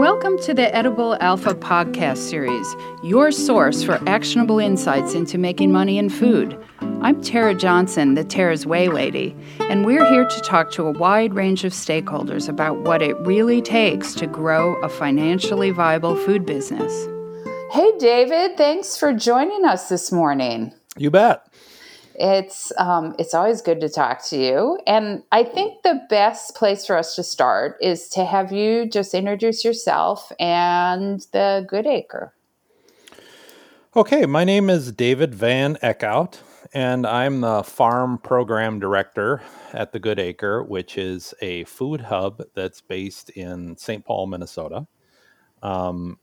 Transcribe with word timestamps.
Welcome 0.00 0.38
to 0.44 0.54
the 0.54 0.74
Edible 0.74 1.14
Alpha 1.20 1.54
podcast 1.54 2.16
series, 2.16 2.74
your 3.02 3.30
source 3.30 3.82
for 3.82 4.00
actionable 4.08 4.58
insights 4.58 5.12
into 5.12 5.36
making 5.36 5.72
money 5.72 5.98
in 5.98 6.08
food. 6.08 6.58
I'm 7.02 7.20
Tera 7.20 7.54
Johnson, 7.54 8.14
the 8.14 8.24
Tera's 8.24 8.64
Whey 8.64 8.88
Lady, 8.88 9.36
and 9.68 9.84
we're 9.84 10.06
here 10.06 10.24
to 10.24 10.40
talk 10.40 10.70
to 10.70 10.86
a 10.86 10.92
wide 10.92 11.34
range 11.34 11.64
of 11.64 11.74
stakeholders 11.74 12.48
about 12.48 12.80
what 12.80 13.02
it 13.02 13.14
really 13.18 13.60
takes 13.60 14.14
to 14.14 14.26
grow 14.26 14.76
a 14.76 14.88
financially 14.88 15.70
viable 15.70 16.16
food 16.16 16.46
business. 16.46 17.06
Hey, 17.70 17.92
David, 17.98 18.56
thanks 18.56 18.96
for 18.96 19.12
joining 19.12 19.66
us 19.66 19.90
this 19.90 20.10
morning. 20.10 20.72
You 20.96 21.10
bet. 21.10 21.46
It's 22.20 22.70
um, 22.78 23.16
it's 23.18 23.32
always 23.32 23.62
good 23.62 23.80
to 23.80 23.88
talk 23.88 24.22
to 24.26 24.36
you, 24.36 24.78
and 24.86 25.22
I 25.32 25.42
think 25.42 25.82
the 25.82 26.02
best 26.10 26.54
place 26.54 26.84
for 26.86 26.96
us 26.96 27.16
to 27.16 27.22
start 27.22 27.78
is 27.80 28.08
to 28.10 28.24
have 28.26 28.52
you 28.52 28.86
just 28.86 29.14
introduce 29.14 29.64
yourself 29.64 30.30
and 30.38 31.26
the 31.32 31.64
Good 31.66 31.86
Acre. 31.86 32.34
Okay, 33.96 34.26
my 34.26 34.44
name 34.44 34.68
is 34.68 34.92
David 34.92 35.34
Van 35.34 35.76
Eeckhout 35.76 36.40
and 36.72 37.06
I'm 37.06 37.40
the 37.40 37.62
Farm 37.62 38.18
Program 38.18 38.78
Director 38.78 39.42
at 39.72 39.92
the 39.92 39.98
Good 39.98 40.18
Acre, 40.18 40.62
which 40.62 40.96
is 40.96 41.34
a 41.40 41.64
food 41.64 42.02
hub 42.02 42.42
that's 42.54 42.80
based 42.80 43.30
in 43.30 43.76
St. 43.76 44.04
Paul, 44.04 44.26
Minnesota. 44.28 44.86
Um, 45.62 46.18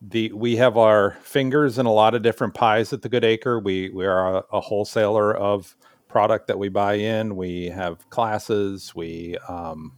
the 0.00 0.32
we 0.32 0.56
have 0.56 0.76
our 0.76 1.12
fingers 1.22 1.78
in 1.78 1.86
a 1.86 1.92
lot 1.92 2.14
of 2.14 2.22
different 2.22 2.54
pies 2.54 2.92
at 2.92 3.02
the 3.02 3.08
Good 3.08 3.24
Acre. 3.24 3.58
We 3.58 3.90
we 3.90 4.06
are 4.06 4.36
a, 4.36 4.44
a 4.52 4.60
wholesaler 4.60 5.36
of 5.36 5.76
product 6.08 6.46
that 6.46 6.58
we 6.58 6.68
buy 6.68 6.94
in. 6.94 7.36
We 7.36 7.66
have 7.66 8.08
classes. 8.10 8.94
We 8.94 9.36
um, 9.48 9.92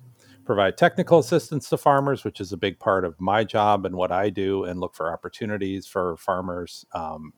provide 0.45 0.76
technical 0.76 1.18
assistance 1.18 1.68
to 1.68 1.76
farmers, 1.76 2.24
which 2.24 2.40
is 2.40 2.52
a 2.52 2.56
big 2.56 2.78
part 2.78 3.04
of 3.04 3.20
my 3.20 3.45
job 3.45 3.86
and 3.86 3.95
what 3.95 4.10
I 4.10 4.30
do, 4.30 4.64
and 4.64 4.80
look 4.80 4.95
for 4.95 5.12
opportunities 5.12 5.87
for 5.87 6.16
farmers 6.16 6.84
um, 6.93 7.32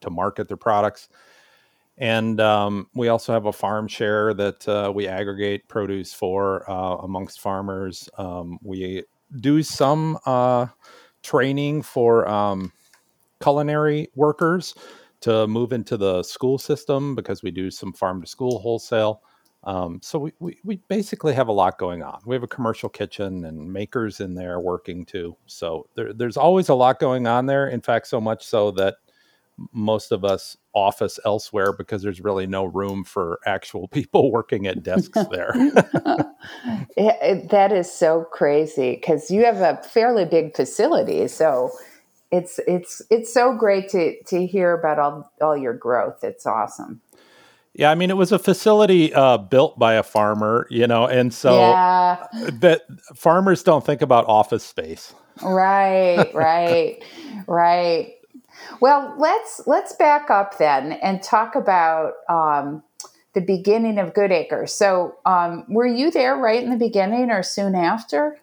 to 0.00 0.10
market 0.10 0.48
their 0.48 0.56
products. 0.56 1.08
And 1.98 2.40
um, 2.40 2.88
we 2.94 3.08
also 3.08 3.32
have 3.32 3.46
a 3.46 3.52
farm 3.52 3.88
share 3.88 4.34
that 4.34 4.68
uh, 4.68 4.92
we 4.94 5.08
aggregate 5.08 5.66
produce 5.66 6.12
for 6.12 6.70
uh, 6.70 6.96
amongst 6.96 7.40
farmers. 7.40 8.08
Um, 8.18 8.58
we 8.62 9.04
do 9.40 9.62
some 9.62 10.18
uh, 10.26 10.66
training 11.26 11.82
for 11.82 12.28
um, 12.28 12.72
culinary 13.42 14.08
workers 14.14 14.74
to 15.20 15.46
move 15.48 15.72
into 15.72 15.96
the 15.96 16.22
school 16.22 16.56
system 16.56 17.14
because 17.16 17.42
we 17.42 17.50
do 17.50 17.70
some 17.70 17.92
farm 17.92 18.20
to 18.20 18.26
school 18.28 18.60
wholesale. 18.60 19.22
Um, 19.64 19.98
so 20.00 20.20
we, 20.20 20.32
we, 20.38 20.58
we, 20.62 20.76
basically 20.86 21.34
have 21.34 21.48
a 21.48 21.52
lot 21.52 21.76
going 21.76 22.00
on. 22.00 22.20
We 22.24 22.36
have 22.36 22.44
a 22.44 22.48
commercial 22.48 22.88
kitchen 22.88 23.46
and 23.46 23.72
makers 23.72 24.20
in 24.20 24.32
there 24.32 24.60
working 24.60 25.04
too. 25.04 25.36
So 25.46 25.88
there, 25.96 26.12
there's 26.12 26.36
always 26.36 26.68
a 26.68 26.74
lot 26.74 27.00
going 27.00 27.26
on 27.26 27.46
there. 27.46 27.66
In 27.66 27.80
fact, 27.80 28.06
so 28.06 28.20
much 28.20 28.46
so 28.46 28.70
that 28.72 28.94
most 29.72 30.12
of 30.12 30.24
us 30.24 30.56
office 30.76 31.18
elsewhere 31.24 31.72
because 31.72 32.02
there's 32.02 32.20
really 32.20 32.46
no 32.46 32.66
room 32.66 33.02
for 33.02 33.40
actual 33.46 33.88
people 33.98 34.30
working 34.30 34.66
at 34.66 34.82
desks 34.82 35.18
there. 35.32 35.52
that 36.96 37.70
is 37.72 37.90
so 37.90 38.24
crazy 38.30 38.94
because 38.94 39.30
you 39.30 39.44
have 39.44 39.60
a 39.60 39.82
fairly 39.82 40.24
big 40.24 40.54
facility. 40.54 41.26
So 41.26 41.72
it's 42.30 42.60
it's 42.66 43.02
it's 43.10 43.32
so 43.32 43.56
great 43.56 43.88
to 43.90 44.22
to 44.24 44.46
hear 44.46 44.72
about 44.72 44.98
all 44.98 45.32
all 45.40 45.56
your 45.56 45.74
growth. 45.74 46.22
It's 46.22 46.46
awesome. 46.46 47.00
Yeah, 47.72 47.90
I 47.90 47.94
mean, 47.94 48.08
it 48.08 48.16
was 48.16 48.32
a 48.32 48.38
facility 48.38 49.12
uh, 49.12 49.36
built 49.36 49.78
by 49.78 49.94
a 49.94 50.02
farmer, 50.02 50.66
you 50.70 50.86
know, 50.86 51.06
and 51.06 51.32
so 51.32 51.58
yeah. 51.60 52.26
that 52.32 52.82
farmers 53.14 53.62
don't 53.62 53.84
think 53.84 54.00
about 54.00 54.24
office 54.28 54.64
space. 54.64 55.14
Right, 55.42 56.32
right, 56.32 57.02
right. 57.46 58.15
Well, 58.80 59.14
let's 59.18 59.62
let's 59.66 59.94
back 59.94 60.30
up 60.30 60.58
then 60.58 60.92
and 60.92 61.22
talk 61.22 61.54
about 61.54 62.14
um, 62.28 62.82
the 63.34 63.40
beginning 63.40 63.98
of 63.98 64.14
Good 64.14 64.32
Acre. 64.32 64.66
So, 64.66 65.16
um, 65.26 65.64
were 65.68 65.86
you 65.86 66.10
there 66.10 66.36
right 66.36 66.62
in 66.62 66.70
the 66.70 66.76
beginning 66.76 67.30
or 67.30 67.42
soon 67.42 67.74
after? 67.74 68.38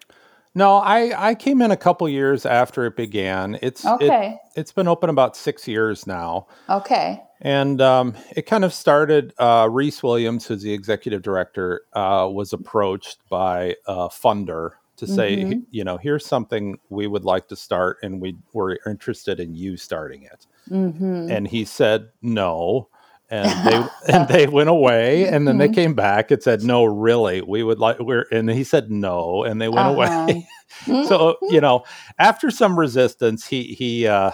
No, 0.56 0.75
I, 0.75 1.29
I 1.29 1.35
came 1.35 1.63
in 1.63 1.72
a 1.72 1.78
couple 1.78 2.07
years 2.07 2.46
after 2.46 2.85
it 2.85 2.96
began. 2.96 3.57
It's 3.63 3.85
okay. 3.85 4.40
It, 4.56 4.59
has 4.68 4.72
been 4.72 4.88
open 4.88 5.09
about 5.09 5.35
six 5.35 5.68
years 5.68 6.06
now. 6.06 6.46
Okay. 6.69 7.23
And 7.41 7.81
um, 7.81 8.16
it 8.35 8.46
kind 8.46 8.63
of 8.63 8.72
started. 8.72 9.34
Uh, 9.40 9.68
Rhys 9.72 10.03
Williams, 10.03 10.46
who's 10.46 10.62
the 10.62 10.72
executive 10.72 11.23
director, 11.23 11.81
uh, 11.94 12.29
was 12.31 12.53
approached 12.53 13.18
by 13.29 13.75
a 13.88 14.09
funder 14.09 14.73
to 15.06 15.12
say, 15.12 15.38
mm-hmm. 15.38 15.59
you 15.72 15.84
know, 15.84 15.97
here's 15.97 16.25
something 16.25 16.80
we 16.90 17.08
would 17.08 17.25
like 17.25 17.47
to 17.50 17.56
start, 17.56 17.97
and 18.03 18.22
we 18.22 18.38
were 18.53 18.80
interested 18.86 19.40
in 19.40 19.53
you 19.53 19.78
starting 19.78 20.24
it. 20.24 20.47
Mm-hmm. 20.69 21.31
And 21.31 21.47
he 21.47 21.66
said 21.66 22.09
no, 22.22 22.90
and 23.30 23.68
they 23.68 24.14
and 24.14 24.28
they 24.28 24.47
went 24.47 24.69
away, 24.69 25.28
and 25.28 25.47
then 25.47 25.58
mm-hmm. 25.58 25.74
they 25.74 25.81
came 25.81 25.94
back 25.94 26.31
and 26.31 26.41
said, 26.41 26.64
no, 26.64 26.86
really, 26.86 27.41
we 27.41 27.64
would 27.64 27.80
like. 27.80 28.00
We're 28.00 28.25
and 28.31 28.50
he 28.50 28.64
said 28.64 28.91
no, 28.91 29.44
and 29.44 29.62
they 29.62 29.69
went 29.69 30.00
uh-huh. 30.00 30.22
away. 30.24 30.47
so 31.08 31.38
you 31.50 31.62
know, 31.62 31.84
after 32.18 32.50
some 32.50 32.80
resistance, 32.80 33.47
he 33.47 33.74
he 33.74 34.08
uh, 34.08 34.31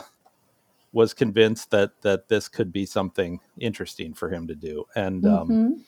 was 0.91 1.13
convinced 1.13 1.71
that 1.71 2.01
that 2.01 2.29
this 2.29 2.47
could 2.47 2.71
be 2.71 2.85
something 2.85 3.39
interesting 3.59 4.13
for 4.13 4.29
him 4.29 4.47
to 4.47 4.55
do, 4.55 4.85
and. 4.95 5.25
Um, 5.25 5.47
mm-hmm 5.49 5.81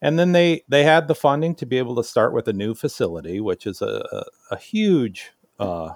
and 0.00 0.18
then 0.18 0.32
they 0.32 0.62
they 0.68 0.84
had 0.84 1.08
the 1.08 1.14
funding 1.14 1.54
to 1.56 1.66
be 1.66 1.78
able 1.78 1.96
to 1.96 2.04
start 2.04 2.32
with 2.32 2.48
a 2.48 2.52
new 2.52 2.74
facility, 2.74 3.40
which 3.40 3.66
is 3.66 3.82
a 3.82 4.04
a, 4.12 4.54
a 4.54 4.58
huge 4.58 5.30
uh, 5.58 5.90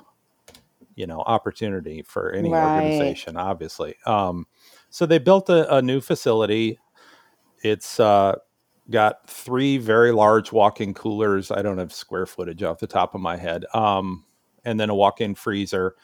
you 0.94 1.06
know 1.06 1.20
opportunity 1.20 2.02
for 2.02 2.32
any 2.32 2.50
right. 2.50 2.76
organization, 2.76 3.36
obviously. 3.36 3.96
Um, 4.06 4.46
so 4.90 5.06
they 5.06 5.18
built 5.18 5.48
a, 5.48 5.76
a 5.76 5.82
new 5.82 6.00
facility. 6.00 6.78
It's 7.62 8.00
uh, 8.00 8.36
got 8.90 9.28
three 9.28 9.78
very 9.78 10.12
large 10.12 10.52
walk-in 10.52 10.94
coolers. 10.94 11.50
I 11.50 11.62
don't 11.62 11.78
have 11.78 11.92
square 11.92 12.26
footage 12.26 12.62
off 12.62 12.78
the 12.78 12.86
top 12.86 13.14
of 13.14 13.20
my 13.20 13.36
head. 13.36 13.64
Um, 13.74 14.24
and 14.64 14.78
then 14.78 14.90
a 14.90 14.94
walk-in 14.94 15.34
freezer 15.34 15.94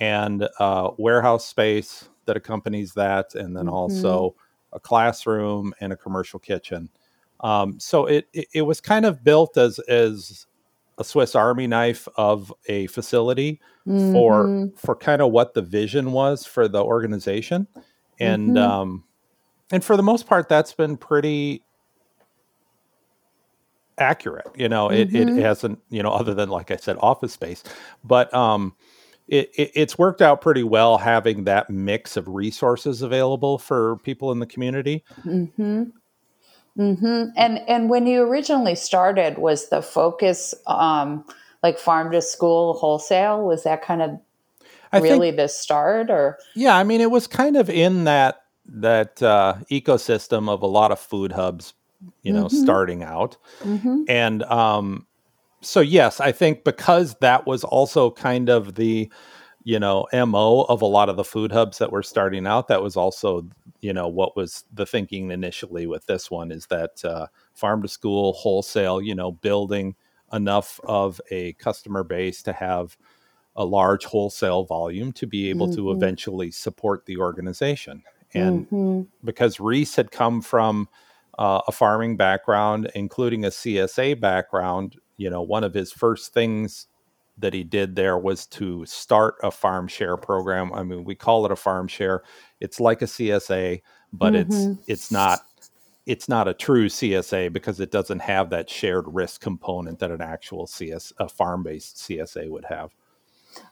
and 0.00 0.48
uh, 0.58 0.90
warehouse 0.98 1.46
space 1.46 2.08
that 2.26 2.36
accompanies 2.36 2.94
that, 2.94 3.34
and 3.34 3.56
then 3.56 3.66
mm-hmm. 3.66 3.74
also 3.74 4.34
a 4.72 4.80
classroom 4.80 5.72
and 5.80 5.92
a 5.92 5.96
commercial 5.96 6.38
kitchen. 6.38 6.90
Um, 7.40 7.78
so 7.78 8.06
it, 8.06 8.28
it, 8.32 8.48
it 8.54 8.62
was 8.62 8.80
kind 8.80 9.04
of 9.04 9.22
built 9.22 9.56
as 9.56 9.78
as 9.80 10.46
a 10.98 11.04
Swiss 11.04 11.34
Army 11.34 11.66
knife 11.66 12.06
of 12.16 12.52
a 12.68 12.86
facility 12.86 13.60
mm-hmm. 13.86 14.12
for 14.12 14.70
for 14.76 14.94
kind 14.94 15.20
of 15.20 15.32
what 15.32 15.54
the 15.54 15.62
vision 15.62 16.12
was 16.12 16.46
for 16.46 16.68
the 16.68 16.82
organization, 16.82 17.66
and 18.18 18.50
mm-hmm. 18.50 18.58
um, 18.58 19.04
and 19.72 19.84
for 19.84 19.96
the 19.96 20.02
most 20.02 20.26
part, 20.26 20.48
that's 20.48 20.72
been 20.72 20.96
pretty 20.96 21.62
accurate. 23.98 24.46
You 24.56 24.68
know, 24.68 24.88
mm-hmm. 24.88 25.16
it 25.16 25.28
it 25.38 25.42
hasn't 25.42 25.80
you 25.90 26.02
know 26.02 26.12
other 26.12 26.34
than 26.34 26.48
like 26.48 26.70
I 26.70 26.76
said, 26.76 26.96
office 27.00 27.32
space, 27.32 27.62
but 28.04 28.32
um, 28.32 28.74
it, 29.28 29.50
it, 29.54 29.72
it's 29.74 29.98
worked 29.98 30.22
out 30.22 30.40
pretty 30.40 30.62
well 30.62 30.98
having 30.98 31.44
that 31.44 31.70
mix 31.70 32.16
of 32.16 32.28
resources 32.28 33.02
available 33.02 33.58
for 33.58 33.96
people 33.98 34.32
in 34.32 34.38
the 34.38 34.46
community. 34.46 35.04
Mm-hmm. 35.24 35.84
Mm-hmm. 36.78 37.30
And 37.36 37.58
and 37.68 37.88
when 37.88 38.06
you 38.06 38.22
originally 38.22 38.74
started, 38.74 39.38
was 39.38 39.68
the 39.68 39.80
focus 39.80 40.54
um, 40.66 41.24
like 41.62 41.78
farm 41.78 42.10
to 42.12 42.20
school 42.20 42.74
wholesale? 42.74 43.44
Was 43.44 43.62
that 43.64 43.82
kind 43.82 44.02
of 44.02 44.18
I 44.92 44.98
really 44.98 45.28
think, 45.28 45.36
the 45.36 45.48
start, 45.48 46.10
or 46.10 46.38
yeah? 46.54 46.76
I 46.76 46.84
mean, 46.84 47.00
it 47.00 47.10
was 47.10 47.26
kind 47.26 47.56
of 47.56 47.70
in 47.70 48.04
that 48.04 48.42
that 48.66 49.22
uh, 49.22 49.54
ecosystem 49.70 50.48
of 50.48 50.62
a 50.62 50.66
lot 50.66 50.90
of 50.90 50.98
food 50.98 51.32
hubs, 51.32 51.74
you 52.22 52.32
know, 52.32 52.46
mm-hmm. 52.46 52.62
starting 52.62 53.02
out, 53.02 53.36
mm-hmm. 53.60 54.02
and 54.08 54.42
um, 54.44 55.06
so 55.60 55.80
yes, 55.80 56.20
I 56.20 56.32
think 56.32 56.64
because 56.64 57.14
that 57.20 57.46
was 57.46 57.64
also 57.64 58.10
kind 58.10 58.48
of 58.48 58.74
the 58.74 59.10
you 59.64 59.78
know 59.78 60.06
mo 60.12 60.62
of 60.68 60.82
a 60.82 60.86
lot 60.86 61.08
of 61.08 61.16
the 61.16 61.24
food 61.24 61.50
hubs 61.50 61.78
that 61.78 61.90
were 61.90 62.02
starting 62.02 62.46
out 62.46 62.68
that 62.68 62.82
was 62.82 62.96
also 62.96 63.46
you 63.84 63.92
know 63.92 64.08
what 64.08 64.34
was 64.34 64.64
the 64.72 64.86
thinking 64.86 65.30
initially 65.30 65.86
with 65.86 66.06
this 66.06 66.30
one 66.30 66.50
is 66.50 66.66
that 66.68 67.04
uh, 67.04 67.26
farm 67.52 67.82
to 67.82 67.88
school 67.88 68.32
wholesale 68.32 69.00
you 69.00 69.14
know 69.14 69.30
building 69.30 69.94
enough 70.32 70.80
of 70.84 71.20
a 71.30 71.52
customer 71.54 72.02
base 72.02 72.42
to 72.42 72.52
have 72.54 72.96
a 73.56 73.64
large 73.64 74.06
wholesale 74.06 74.64
volume 74.64 75.12
to 75.12 75.26
be 75.26 75.50
able 75.50 75.66
mm-hmm. 75.66 75.76
to 75.76 75.92
eventually 75.92 76.50
support 76.50 77.04
the 77.04 77.18
organization 77.18 78.02
and 78.32 78.66
mm-hmm. 78.70 79.02
because 79.22 79.60
Rhys 79.60 79.94
had 79.94 80.10
come 80.10 80.40
from 80.40 80.88
uh, 81.38 81.60
a 81.68 81.72
farming 81.72 82.16
background 82.16 82.90
including 82.94 83.44
a 83.44 83.50
csa 83.50 84.18
background 84.18 84.96
you 85.18 85.28
know 85.28 85.42
one 85.42 85.62
of 85.62 85.74
his 85.74 85.92
first 85.92 86.32
things 86.32 86.86
that 87.38 87.52
he 87.52 87.64
did 87.64 87.96
there 87.96 88.16
was 88.18 88.46
to 88.46 88.84
start 88.86 89.36
a 89.42 89.50
farm 89.50 89.88
share 89.88 90.16
program. 90.16 90.72
I 90.72 90.82
mean, 90.82 91.04
we 91.04 91.14
call 91.14 91.44
it 91.44 91.52
a 91.52 91.56
farm 91.56 91.88
share. 91.88 92.22
It's 92.60 92.80
like 92.80 93.02
a 93.02 93.06
CSA, 93.06 93.82
but 94.12 94.34
mm-hmm. 94.34 94.52
it's 94.52 94.88
it's 94.88 95.10
not 95.10 95.40
it's 96.06 96.28
not 96.28 96.48
a 96.48 96.54
true 96.54 96.88
CSA 96.88 97.52
because 97.52 97.80
it 97.80 97.90
doesn't 97.90 98.20
have 98.20 98.50
that 98.50 98.68
shared 98.68 99.06
risk 99.08 99.40
component 99.40 99.98
that 99.98 100.10
an 100.10 100.20
actual 100.20 100.66
CS 100.66 101.12
a 101.18 101.28
farm 101.28 101.62
based 101.62 101.96
CSA 101.96 102.48
would 102.50 102.64
have. 102.66 102.90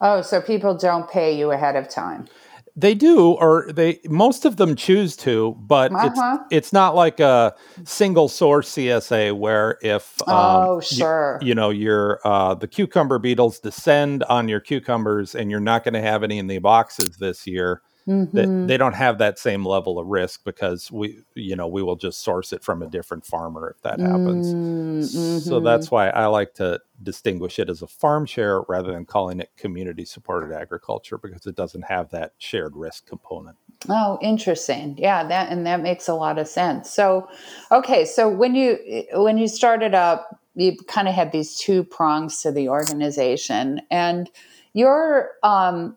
Oh, 0.01 0.23
so 0.23 0.41
people 0.41 0.77
don't 0.77 1.11
pay 1.11 1.37
you 1.37 1.51
ahead 1.51 1.77
of 1.77 1.89
time. 1.89 2.29
They 2.75 2.95
do, 2.95 3.33
or 3.33 3.71
they 3.71 4.01
most 4.09 4.47
of 4.47 4.57
them 4.57 4.77
choose 4.77 5.15
to, 5.19 5.55
but 5.61 5.93
uh-huh. 5.93 6.39
it's 6.49 6.55
it's 6.55 6.73
not 6.73 6.95
like 6.95 7.21
a 7.21 7.55
single 7.85 8.29
source 8.29 8.71
CSA 8.71 9.37
where 9.37 9.77
if 9.83 10.17
um, 10.27 10.37
oh 10.37 10.81
sure 10.81 11.39
you, 11.43 11.49
you, 11.49 11.55
know 11.55 11.69
your 11.69 12.21
uh, 12.25 12.55
the 12.55 12.67
cucumber 12.67 13.19
beetles 13.19 13.59
descend 13.59 14.23
on 14.25 14.49
your 14.49 14.61
cucumbers 14.61 15.35
and 15.35 15.51
you're 15.51 15.61
not 15.61 15.85
going 15.85 15.95
to 15.95 16.01
have 16.01 16.23
any 16.23 16.39
in 16.39 16.47
the 16.47 16.59
boxes 16.59 17.19
this 17.19 17.47
year, 17.47 17.83
Mm-hmm. 18.09 18.37
They, 18.37 18.67
they 18.67 18.77
don't 18.77 18.95
have 18.95 19.19
that 19.19 19.39
same 19.39 19.65
level 19.65 19.99
of 19.99 20.07
risk 20.07 20.45
because 20.45 20.91
we, 20.91 21.21
you 21.35 21.55
know, 21.55 21.69
we 21.69 21.83
will 21.83 21.97
just 21.97 22.23
source 22.23 22.53
it 22.53 22.65
from 22.65 22.83
a 22.83 22.87
different 22.87 23.25
farmer 23.25 23.75
if 23.77 23.83
that 23.83 24.01
happens. 24.01 24.53
Mm-hmm. 24.53 25.39
So 25.39 25.61
that's 25.61 25.91
why 25.91 26.09
I 26.09 26.27
like 26.27 26.55
to 26.55 26.81
distinguish 27.03 27.59
it 27.59 27.71
as 27.71 27.83
a 27.83 27.87
farm 27.87 28.27
share 28.27 28.63
rather 28.63 28.93
than 28.93 29.05
calling 29.05 29.41
it 29.41 29.51
community 29.57 30.05
supported 30.05 30.53
agriculture 30.53 31.19
because 31.19 31.47
it 31.47 31.55
doesn't 31.55 31.83
have 31.83 32.11
that 32.11 32.33
shared 32.39 32.77
risk 32.77 33.07
component. 33.07 33.57
Oh, 33.89 34.19
interesting. 34.23 34.97
Yeah, 34.99 35.25
that 35.25 35.51
and 35.51 35.67
that 35.67 35.81
makes 35.81 36.09
a 36.09 36.15
lot 36.15 36.39
of 36.39 36.47
sense. 36.47 36.91
So, 36.91 37.29
okay, 37.71 38.05
so 38.05 38.29
when 38.29 38.55
you 38.55 38.79
when 39.15 39.39
you 39.39 39.49
started 39.49 39.95
up, 39.95 40.41
you 40.55 40.77
kind 40.87 41.09
of 41.09 41.15
had 41.15 41.33
these 41.33 41.57
two 41.59 41.83
prongs 41.85 42.43
to 42.43 42.53
the 42.53 42.69
organization, 42.69 43.81
and 43.91 44.31
your 44.73 45.31
um, 45.43 45.97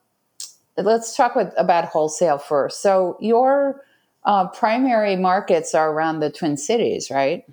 let's 0.77 1.15
talk 1.15 1.35
with, 1.35 1.53
about 1.57 1.85
wholesale 1.85 2.37
first. 2.37 2.81
So 2.81 3.17
your 3.19 3.83
uh, 4.25 4.47
primary 4.49 5.15
markets 5.15 5.73
are 5.73 5.91
around 5.91 6.19
the 6.19 6.29
Twin 6.29 6.57
Cities, 6.57 7.09
right? 7.11 7.43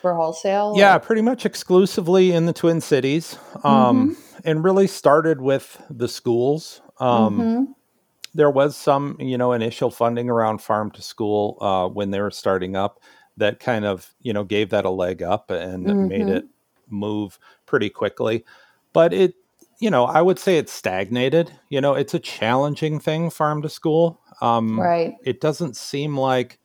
For 0.00 0.14
wholesale? 0.14 0.74
Yeah, 0.76 0.96
or? 0.96 1.00
pretty 1.00 1.22
much 1.22 1.46
exclusively 1.46 2.32
in 2.32 2.46
the 2.46 2.52
Twin 2.52 2.80
Cities. 2.80 3.38
Um, 3.62 4.10
mm-hmm. 4.10 4.20
And 4.44 4.64
really 4.64 4.88
started 4.88 5.40
with 5.40 5.80
the 5.88 6.08
schools. 6.08 6.80
Um, 6.98 7.38
mm-hmm. 7.38 7.72
There 8.34 8.50
was 8.50 8.76
some, 8.76 9.16
you 9.20 9.38
know, 9.38 9.52
initial 9.52 9.90
funding 9.90 10.28
around 10.28 10.58
farm 10.60 10.90
to 10.92 11.02
school 11.02 11.58
uh, 11.60 11.86
when 11.88 12.10
they 12.10 12.20
were 12.20 12.32
starting 12.32 12.74
up 12.74 13.00
that 13.36 13.60
kind 13.60 13.84
of, 13.84 14.12
you 14.20 14.32
know, 14.32 14.42
gave 14.42 14.70
that 14.70 14.84
a 14.84 14.90
leg 14.90 15.22
up 15.22 15.50
and 15.50 15.86
mm-hmm. 15.86 16.08
made 16.08 16.28
it 16.28 16.46
move 16.88 17.38
pretty 17.66 17.88
quickly. 17.88 18.44
But 18.92 19.12
it 19.12 19.34
you 19.82 19.90
know, 19.90 20.04
I 20.04 20.22
would 20.22 20.38
say 20.38 20.58
it's 20.58 20.72
stagnated. 20.72 21.52
You 21.68 21.80
know, 21.80 21.94
it's 21.94 22.14
a 22.14 22.20
challenging 22.20 23.00
thing, 23.00 23.30
farm 23.30 23.62
to 23.62 23.68
school. 23.68 24.20
Um, 24.40 24.78
right. 24.78 25.14
It 25.24 25.40
doesn't 25.40 25.76
seem 25.76 26.16
like 26.16 26.60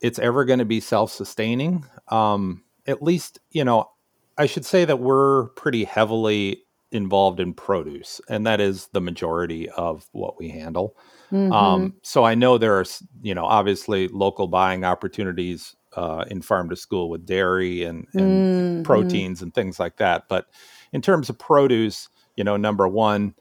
it's 0.00 0.20
ever 0.20 0.44
going 0.44 0.60
to 0.60 0.64
be 0.64 0.78
self 0.78 1.10
sustaining. 1.10 1.84
Um, 2.08 2.62
at 2.86 3.02
least, 3.02 3.40
you 3.50 3.64
know, 3.64 3.90
I 4.38 4.46
should 4.46 4.64
say 4.64 4.84
that 4.84 5.00
we're 5.00 5.48
pretty 5.48 5.82
heavily 5.82 6.62
involved 6.92 7.40
in 7.40 7.54
produce, 7.54 8.20
and 8.28 8.46
that 8.46 8.60
is 8.60 8.86
the 8.92 9.00
majority 9.00 9.68
of 9.70 10.08
what 10.12 10.38
we 10.38 10.48
handle. 10.48 10.96
Mm-hmm. 11.32 11.52
Um, 11.52 11.94
so 12.02 12.22
I 12.22 12.36
know 12.36 12.56
there 12.56 12.78
are, 12.78 12.84
you 13.20 13.34
know, 13.34 13.46
obviously 13.46 14.06
local 14.06 14.46
buying 14.46 14.84
opportunities 14.84 15.74
uh, 15.96 16.24
in 16.28 16.40
farm 16.40 16.68
to 16.70 16.76
school 16.76 17.10
with 17.10 17.26
dairy 17.26 17.82
and, 17.82 18.06
and 18.14 18.22
mm-hmm. 18.22 18.82
proteins 18.84 19.42
and 19.42 19.52
things 19.52 19.80
like 19.80 19.96
that. 19.96 20.28
But 20.28 20.46
in 20.92 21.02
terms 21.02 21.28
of 21.28 21.38
produce, 21.38 22.08
you 22.36 22.44
know, 22.44 22.56
number 22.56 22.88
one, 22.88 23.34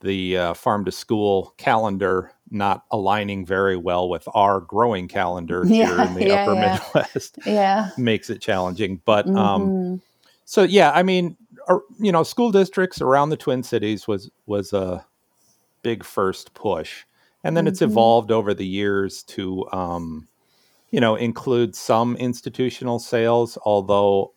the 0.00 0.36
uh, 0.36 0.54
farm 0.54 0.84
to 0.84 0.92
school 0.92 1.54
calendar 1.56 2.32
not 2.50 2.84
aligning 2.90 3.44
very 3.44 3.76
well 3.76 4.08
with 4.08 4.28
our 4.34 4.60
growing 4.60 5.08
calendar 5.08 5.64
yeah, 5.66 5.86
here 5.86 6.00
in 6.02 6.14
the 6.14 6.26
yeah, 6.26 6.42
upper 6.42 6.54
yeah. 6.54 6.78
Midwest 6.94 7.38
yeah. 7.46 7.90
makes 7.98 8.30
it 8.30 8.40
challenging. 8.40 9.00
But 9.04 9.26
um, 9.26 9.34
mm-hmm. 9.34 9.92
um, 9.92 10.02
so 10.44 10.62
yeah, 10.62 10.92
I 10.92 11.02
mean, 11.02 11.36
you 11.98 12.12
know, 12.12 12.22
school 12.22 12.52
districts 12.52 13.00
around 13.00 13.30
the 13.30 13.36
Twin 13.36 13.62
Cities 13.62 14.06
was 14.06 14.30
was 14.46 14.72
a 14.72 15.04
big 15.82 16.04
first 16.04 16.54
push, 16.54 17.04
and 17.42 17.56
then 17.56 17.64
mm-hmm. 17.64 17.72
it's 17.72 17.82
evolved 17.82 18.30
over 18.30 18.54
the 18.54 18.66
years 18.66 19.22
to 19.24 19.66
um, 19.72 20.28
you 20.90 21.00
know 21.00 21.16
include 21.16 21.74
some 21.74 22.16
institutional 22.16 22.98
sales, 22.98 23.56
although 23.64 24.32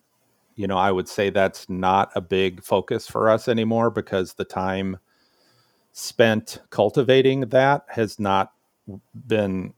you 0.58 0.66
know, 0.66 0.76
I 0.76 0.90
would 0.90 1.08
say 1.08 1.30
that's 1.30 1.68
not 1.68 2.10
a 2.16 2.20
big 2.20 2.64
focus 2.64 3.06
for 3.06 3.30
us 3.30 3.46
anymore 3.46 3.90
because 3.90 4.32
the 4.32 4.44
time 4.44 4.98
spent 5.92 6.58
cultivating 6.70 7.42
that 7.42 7.84
has 7.88 8.18
not 8.18 8.52
been 9.28 9.72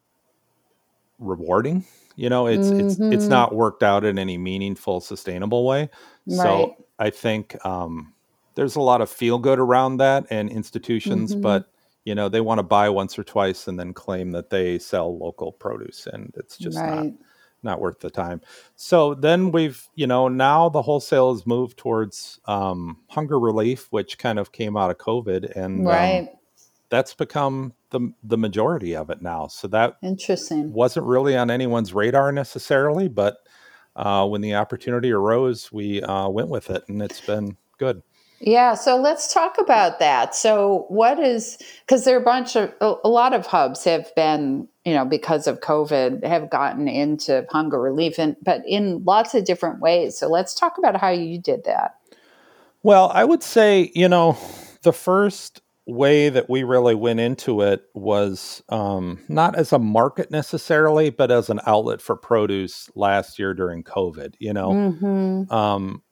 rewarding. 1.19 1.85
You 2.17 2.31
know, 2.31 2.47
it's 2.47 2.69
mm-hmm. 2.69 2.81
it's 2.81 2.95
it's 2.95 3.25
mm-hmm. 3.25 3.29
not 3.29 3.55
worked 3.55 3.83
out 3.83 4.07
in 4.07 4.19
any 4.19 4.39
meaningful, 4.39 5.03
sustainable 5.03 5.67
way. 5.67 5.91
Right. 6.27 6.37
So 6.37 6.77
I 6.99 7.11
think 7.11 7.63
um, 7.67 8.15
there's 8.55 8.77
a 8.77 8.81
lot 8.81 9.03
of 9.03 9.11
feel 9.11 9.39
good 9.39 9.59
around 9.59 9.99
that 9.99 10.25
and 10.31 10.49
institutions, 10.49 11.33
mm-hmm. 11.33 11.43
but 11.43 11.71
you 12.05 12.15
know 12.15 12.31
they 12.31 12.41
want 12.41 12.59
to 12.59 12.63
buy 12.63 12.89
once 12.89 13.19
or 13.19 13.25
twice 13.25 13.69
and 13.69 13.79
then 13.79 13.93
claim 13.93 14.31
that 14.31 14.49
they 14.49 14.79
sell 14.79 15.19
local 15.19 15.53
produce, 15.53 16.07
and 16.07 16.33
it's 16.39 16.57
just 16.57 16.79
right. 16.79 17.05
not 17.05 17.13
not 17.63 17.81
worth 17.81 18.01
the 18.01 18.11
time. 18.11 18.41
So 18.77 19.15
then 19.15 19.53
we've, 19.53 19.89
you 19.95 20.07
know, 20.07 20.29
now 20.29 20.69
the 20.69 20.83
wholesale 20.83 21.35
has 21.35 21.47
moved 21.47 21.77
towards 21.79 22.41
um, 22.47 22.99
hunger 23.09 23.39
relief, 23.39 23.89
which 23.91 24.19
kind 24.19 24.39
of 24.39 24.53
came 24.53 24.77
out 24.77 24.91
of 24.91 24.99
COVID, 24.99 25.57
and 25.57 25.81
um, 25.81 25.87
right. 25.87 26.21
Um, 26.21 26.29
that's 26.89 27.15
become 27.15 27.73
the 27.91 28.13
the 28.25 28.37
majority 28.37 28.97
of 28.97 29.11
it 29.11 29.23
now. 29.23 29.47
So 29.47 29.69
that 29.69 29.97
interesting 30.03 30.73
wasn't 30.73 31.07
really 31.07 31.37
on 31.37 31.51
anyone's 31.51 31.95
radar 31.95 32.33
necessarily, 32.33 33.09
but 33.09 33.39
uh, 33.97 34.27
when 34.27 34.41
the 34.41 34.55
opportunity 34.55 35.13
arose, 35.13 35.71
we 35.71 36.03
uh, 36.03 36.29
went 36.29 36.49
with 36.49 36.71
it, 36.71 36.83
and 36.89 37.01
it's 37.01 37.21
been 37.21 37.57
good. 37.79 38.03
Yeah, 38.41 38.75
so 38.75 38.97
let's 38.97 39.33
talk 39.33 39.59
about 39.59 39.99
that. 39.99 40.35
So, 40.35 40.87
what 40.89 41.19
is 41.19 41.59
because 41.81 42.05
there 42.05 42.17
are 42.17 42.21
a 42.21 42.25
bunch 42.25 42.57
of 42.57 42.73
a 42.81 43.09
lot 43.09 43.35
of 43.35 43.47
hubs 43.47 43.85
have 43.85 44.15
been, 44.15 44.67
you 44.85 44.95
know, 44.95 45.05
because 45.05 45.47
of 45.47 45.61
COVID, 45.61 46.25
have 46.25 46.49
gotten 46.49 46.89
into 46.89 47.47
hunger 47.51 47.79
relief, 47.79 48.19
and 48.19 48.37
but 48.43 48.63
in 48.67 49.05
lots 49.05 49.35
of 49.35 49.45
different 49.45 49.81
ways. 49.81 50.17
So, 50.17 50.29
let's 50.29 50.55
talk 50.55 50.79
about 50.79 50.99
how 50.99 51.11
you 51.11 51.39
did 51.39 51.65
that. 51.65 51.97
Well, 52.83 53.11
I 53.13 53.25
would 53.25 53.43
say, 53.43 53.93
you 53.95 54.09
know, 54.09 54.39
the 54.83 54.93
first 54.95 55.61
way 55.87 56.31
that 56.31 56.49
we 56.49 56.63
really 56.63 56.95
went 56.95 57.21
into 57.21 57.61
it 57.61 57.83
was 57.95 58.63
um, 58.71 59.19
not 59.29 59.55
as 59.55 59.73
a 59.73 59.79
market 59.79 60.31
necessarily, 60.31 61.11
but 61.11 61.31
as 61.31 61.51
an 61.51 61.61
outlet 61.67 62.01
for 62.01 62.17
produce 62.17 62.89
last 62.95 63.39
year 63.39 63.53
during 63.53 63.85
COVID. 63.85 64.35
You 64.39 64.55
know, 64.55 64.71
mm-hmm. 64.71 65.53
um, 65.53 66.03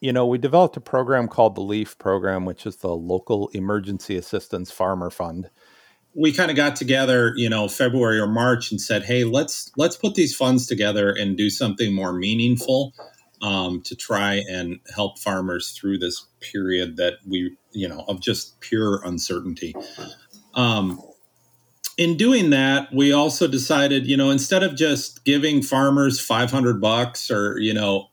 you 0.00 0.12
know, 0.12 0.26
we 0.26 0.38
developed 0.38 0.76
a 0.76 0.80
program 0.80 1.28
called 1.28 1.54
the 1.54 1.62
LEAF 1.62 1.98
program, 1.98 2.44
which 2.44 2.66
is 2.66 2.76
the 2.76 2.94
Local 2.94 3.48
Emergency 3.48 4.16
Assistance 4.16 4.70
Farmer 4.70 5.10
Fund. 5.10 5.50
We 6.14 6.32
kind 6.32 6.50
of 6.50 6.56
got 6.56 6.76
together, 6.76 7.32
you 7.36 7.48
know, 7.48 7.68
February 7.68 8.18
or 8.18 8.26
March 8.26 8.70
and 8.70 8.80
said, 8.80 9.04
"Hey, 9.04 9.24
let's 9.24 9.70
let's 9.76 9.96
put 9.96 10.14
these 10.14 10.34
funds 10.34 10.66
together 10.66 11.10
and 11.10 11.36
do 11.36 11.50
something 11.50 11.94
more 11.94 12.12
meaningful 12.12 12.94
um, 13.42 13.82
to 13.82 13.94
try 13.94 14.42
and 14.48 14.80
help 14.94 15.18
farmers 15.18 15.72
through 15.72 15.98
this 15.98 16.26
period 16.40 16.96
that 16.96 17.14
we, 17.26 17.56
you 17.72 17.88
know, 17.88 18.04
of 18.08 18.20
just 18.20 18.60
pure 18.60 19.02
uncertainty." 19.04 19.74
Um, 20.54 21.02
in 21.98 22.16
doing 22.16 22.50
that, 22.50 22.92
we 22.92 23.12
also 23.12 23.46
decided, 23.46 24.06
you 24.06 24.16
know, 24.16 24.30
instead 24.30 24.62
of 24.62 24.74
just 24.74 25.24
giving 25.24 25.62
farmers 25.62 26.20
500 26.20 26.80
bucks 26.80 27.30
or, 27.30 27.58
you 27.58 27.72
know, 27.72 28.08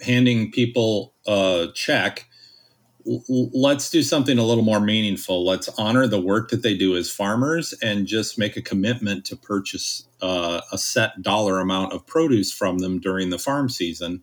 handing 0.00 0.50
people 0.50 1.14
a 1.26 1.68
check 1.74 2.28
let's 3.28 3.88
do 3.90 4.02
something 4.02 4.38
a 4.38 4.44
little 4.44 4.64
more 4.64 4.80
meaningful 4.80 5.44
let's 5.44 5.68
honor 5.78 6.06
the 6.06 6.20
work 6.20 6.50
that 6.50 6.62
they 6.62 6.76
do 6.76 6.96
as 6.96 7.10
farmers 7.10 7.72
and 7.82 8.06
just 8.06 8.38
make 8.38 8.56
a 8.56 8.62
commitment 8.62 9.24
to 9.24 9.36
purchase 9.36 10.06
uh, 10.20 10.60
a 10.72 10.78
set 10.78 11.22
dollar 11.22 11.58
amount 11.60 11.92
of 11.92 12.06
produce 12.06 12.52
from 12.52 12.78
them 12.78 13.00
during 13.00 13.30
the 13.30 13.38
farm 13.38 13.68
season 13.68 14.22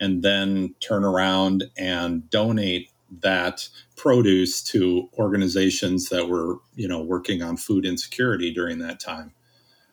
and 0.00 0.22
then 0.22 0.74
turn 0.80 1.04
around 1.04 1.64
and 1.76 2.28
donate 2.30 2.90
that 3.20 3.68
produce 3.96 4.62
to 4.62 5.08
organizations 5.18 6.08
that 6.08 6.28
were 6.28 6.56
you 6.74 6.88
know 6.88 7.02
working 7.02 7.42
on 7.42 7.56
food 7.56 7.84
insecurity 7.84 8.52
during 8.52 8.78
that 8.78 8.98
time 8.98 9.32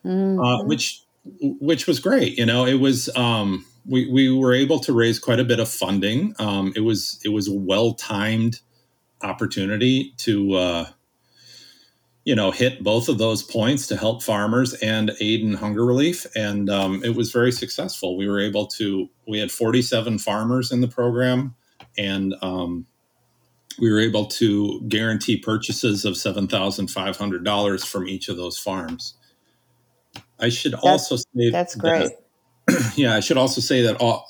mm-hmm. 0.06 0.40
uh, 0.40 0.64
which 0.64 1.04
which 1.42 1.86
was 1.86 2.00
great 2.00 2.38
you 2.38 2.46
know 2.46 2.66
it 2.66 2.80
was 2.80 3.10
um, 3.16 3.66
we, 3.86 4.10
we 4.12 4.32
were 4.32 4.54
able 4.54 4.80
to 4.80 4.94
raise 4.94 5.20
quite 5.20 5.40
a 5.40 5.44
bit 5.44 5.60
of 5.60 5.70
funding. 5.70 6.36
Um, 6.40 6.74
it 6.76 6.82
was 6.82 7.20
it 7.24 7.30
was 7.30 7.48
a 7.48 7.54
well 7.54 7.94
timed 7.94 8.60
opportunity 9.22 10.14
to 10.18 10.54
uh, 10.54 10.90
you 12.24 12.36
know 12.36 12.52
hit 12.52 12.84
both 12.84 13.10
of 13.10 13.18
those 13.18 13.44
points 13.44 13.88
to 13.88 13.98
help 13.98 14.22
farmers 14.22 14.74
and 14.76 15.12
aid 15.20 15.42
in 15.42 15.54
hunger 15.54 15.86
relief, 15.86 16.26
and 16.36 16.70
um, 16.70 17.04
it 17.04 17.16
was 17.16 17.32
very 17.32 17.52
successful. 17.52 18.18
We 18.18 18.28
were 18.28 18.40
able 18.40 18.68
to 18.68 19.10
we 19.28 19.40
had 19.40 19.52
47 19.52 20.20
farmers 20.20 20.72
in 20.72 20.82
the 20.82 20.88
program, 20.88 21.56
and 21.98 22.36
um, 22.42 22.86
we 23.80 23.92
were 23.92 24.00
able 24.00 24.26
to 24.26 24.82
guarantee 24.88 25.38
purchases 25.38 26.06
of 26.06 26.18
seven 26.18 26.48
thousand 26.48 26.88
five 26.88 27.18
hundred 27.18 27.44
dollars 27.44 27.84
from 27.84 28.08
each 28.08 28.30
of 28.30 28.38
those 28.38 28.58
farms. 28.58 29.16
I 30.40 30.50
should 30.50 30.74
that's, 30.74 30.84
also 30.84 31.16
say 31.18 31.50
that's 31.52 31.76
great. 31.76 32.10
That, 32.10 32.18
yeah, 32.96 33.16
I 33.16 33.20
should 33.20 33.38
also 33.38 33.62
say 33.62 33.82
that 33.82 33.98
all, 33.98 34.28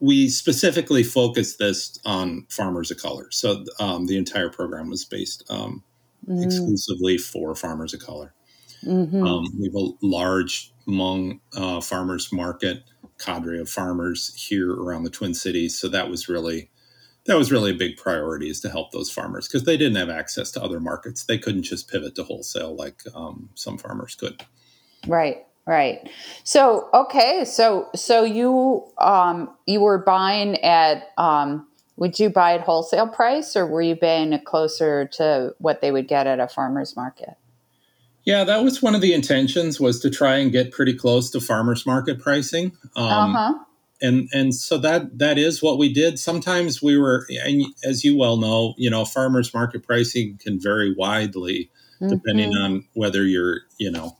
we 0.00 0.28
specifically 0.28 1.02
focused 1.02 1.58
this 1.58 1.98
on 2.04 2.46
farmers 2.48 2.90
of 2.90 2.98
color. 2.98 3.28
So 3.30 3.64
um, 3.78 4.06
the 4.06 4.16
entire 4.16 4.50
program 4.50 4.90
was 4.90 5.04
based 5.04 5.44
um, 5.50 5.82
mm. 6.26 6.44
exclusively 6.44 7.18
for 7.18 7.54
farmers 7.54 7.94
of 7.94 8.00
color. 8.00 8.34
Mm-hmm. 8.84 9.22
Um, 9.24 9.44
we 9.58 9.66
have 9.66 9.74
a 9.74 9.90
large 10.02 10.72
Hmong 10.86 11.40
uh, 11.54 11.80
farmers 11.80 12.32
market 12.32 12.84
cadre 13.18 13.60
of 13.60 13.68
farmers 13.68 14.34
here 14.34 14.72
around 14.72 15.04
the 15.04 15.10
Twin 15.10 15.34
Cities. 15.34 15.78
So 15.78 15.88
that 15.88 16.08
was 16.08 16.28
really 16.28 16.70
that 17.26 17.36
was 17.36 17.52
really 17.52 17.70
a 17.70 17.74
big 17.74 17.96
priority 17.96 18.48
is 18.48 18.60
to 18.60 18.70
help 18.70 18.92
those 18.92 19.10
farmers 19.10 19.46
because 19.46 19.64
they 19.64 19.76
didn't 19.76 19.96
have 19.96 20.08
access 20.08 20.50
to 20.52 20.62
other 20.62 20.80
markets. 20.80 21.24
They 21.24 21.38
couldn't 21.38 21.64
just 21.64 21.90
pivot 21.90 22.14
to 22.14 22.24
wholesale 22.24 22.74
like 22.74 23.02
um, 23.14 23.50
some 23.54 23.76
farmers 23.76 24.14
could. 24.14 24.42
Right. 25.06 25.44
Right. 25.70 26.10
So 26.42 26.88
okay. 26.92 27.44
So 27.44 27.90
so 27.94 28.24
you 28.24 28.90
um 28.98 29.48
you 29.66 29.80
were 29.80 29.98
buying 29.98 30.56
at 30.64 31.10
um 31.16 31.64
would 31.96 32.18
you 32.18 32.28
buy 32.28 32.54
at 32.54 32.62
wholesale 32.62 33.06
price 33.06 33.54
or 33.54 33.68
were 33.68 33.80
you 33.80 33.94
buying 33.94 34.32
it 34.32 34.44
closer 34.44 35.06
to 35.12 35.54
what 35.58 35.80
they 35.80 35.92
would 35.92 36.08
get 36.08 36.26
at 36.26 36.40
a 36.40 36.48
farmer's 36.48 36.96
market? 36.96 37.36
Yeah, 38.24 38.42
that 38.42 38.64
was 38.64 38.82
one 38.82 38.96
of 38.96 39.00
the 39.00 39.14
intentions 39.14 39.78
was 39.78 40.00
to 40.00 40.10
try 40.10 40.38
and 40.38 40.50
get 40.50 40.72
pretty 40.72 40.92
close 40.92 41.30
to 41.30 41.40
farmers 41.40 41.86
market 41.86 42.18
pricing. 42.18 42.76
Um, 42.96 43.36
uh-huh. 43.36 43.54
And 44.02 44.28
and 44.32 44.52
so 44.52 44.76
that 44.78 45.20
that 45.20 45.38
is 45.38 45.62
what 45.62 45.78
we 45.78 45.92
did. 45.92 46.18
Sometimes 46.18 46.82
we 46.82 46.98
were, 46.98 47.28
and 47.44 47.62
as 47.84 48.02
you 48.02 48.16
well 48.16 48.38
know, 48.38 48.74
you 48.76 48.90
know, 48.90 49.04
farmers 49.04 49.54
market 49.54 49.86
pricing 49.86 50.36
can 50.42 50.60
vary 50.60 50.92
widely 50.98 51.70
mm-hmm. 52.00 52.08
depending 52.08 52.54
on 52.54 52.84
whether 52.94 53.24
you're, 53.24 53.60
you 53.78 53.90
know, 53.90 54.16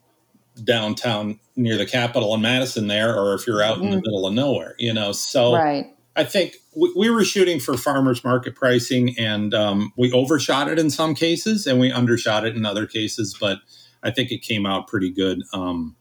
downtown 0.64 1.38
near 1.56 1.76
the 1.76 1.86
Capitol 1.86 2.34
in 2.34 2.40
Madison 2.40 2.86
there, 2.86 3.16
or 3.16 3.34
if 3.34 3.46
you're 3.46 3.62
out 3.62 3.76
mm-hmm. 3.76 3.84
in 3.84 3.90
the 3.90 3.96
mm-hmm. 3.96 4.06
middle 4.06 4.26
of 4.26 4.34
nowhere, 4.34 4.74
you 4.78 4.92
know. 4.92 5.12
So 5.12 5.54
right. 5.54 5.86
I 6.16 6.24
think 6.24 6.56
we, 6.76 6.92
we, 6.96 7.10
were 7.10 7.24
shooting 7.24 7.60
for 7.60 7.76
farmers 7.76 8.24
market 8.24 8.54
pricing, 8.54 9.18
and 9.18 9.54
um, 9.54 9.92
we 9.96 10.12
overshot 10.12 10.68
it 10.68 10.78
in 10.78 10.90
some 10.90 11.14
cases, 11.14 11.66
and 11.66 11.78
we 11.78 11.92
undershot 11.92 12.46
it 12.46 12.56
in 12.56 12.66
other 12.66 12.86
cases. 12.86 13.36
But 13.38 13.58
I 14.02 14.10
think 14.10 14.30
it 14.30 14.42
came 14.42 14.66
out 14.66 14.88
pretty 14.88 15.10
good. 15.10 15.42
Um, 15.52 15.96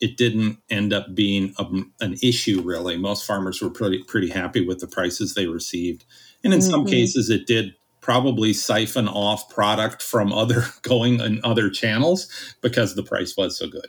it 0.00 0.16
didn't 0.16 0.58
end 0.70 0.92
up 0.92 1.14
being 1.14 1.54
a, 1.58 1.64
an 2.00 2.16
issue 2.22 2.62
really. 2.62 2.96
Most 2.96 3.26
farmers 3.26 3.60
were 3.60 3.70
pretty 3.70 4.02
pretty 4.04 4.30
happy 4.30 4.66
with 4.66 4.80
the 4.80 4.86
prices 4.86 5.34
they 5.34 5.46
received, 5.46 6.04
and 6.42 6.52
in 6.52 6.60
mm-hmm. 6.60 6.70
some 6.70 6.86
cases, 6.86 7.30
it 7.30 7.46
did 7.46 7.74
probably 8.00 8.52
siphon 8.52 9.08
off 9.08 9.48
product 9.48 10.02
from 10.02 10.32
other 10.32 10.64
going 10.82 11.20
in 11.20 11.40
other 11.44 11.70
channels 11.70 12.28
because 12.60 12.94
the 12.94 13.02
price 13.02 13.36
was 13.36 13.58
so 13.58 13.68
good. 13.68 13.86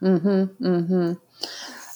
Mm-hmm. 0.00 0.66
Mm-hmm. 0.66 1.12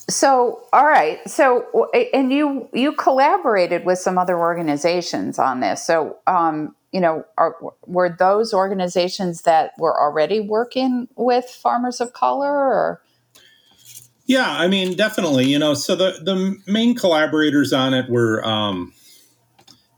So, 0.09 0.63
all 0.73 0.85
right. 0.85 1.19
So, 1.29 1.91
and 2.15 2.33
you 2.33 2.69
you 2.73 2.93
collaborated 2.93 3.85
with 3.85 3.99
some 3.99 4.19
other 4.19 4.39
organizations 4.39 5.39
on 5.39 5.61
this. 5.61 5.85
So, 5.85 6.19
um, 6.29 6.77
you 6.93 7.01
know, 7.01 7.25
are, 7.37 7.57
were 7.87 8.09
those 8.09 8.55
organizations 8.55 9.43
that 9.43 9.73
were 9.79 10.01
already 10.01 10.39
working 10.39 11.09
with 11.17 11.47
farmers 11.47 12.01
of 12.01 12.13
color, 12.13 12.53
or? 12.53 13.03
Yeah, 14.27 14.49
I 14.49 14.69
mean, 14.69 14.97
definitely. 14.97 15.47
You 15.47 15.59
know, 15.59 15.75
so 15.75 15.97
the 15.97 16.21
the 16.23 16.57
main 16.69 16.95
collaborators 16.95 17.73
on 17.73 17.93
it 17.93 18.09
were 18.09 18.47
um, 18.47 18.93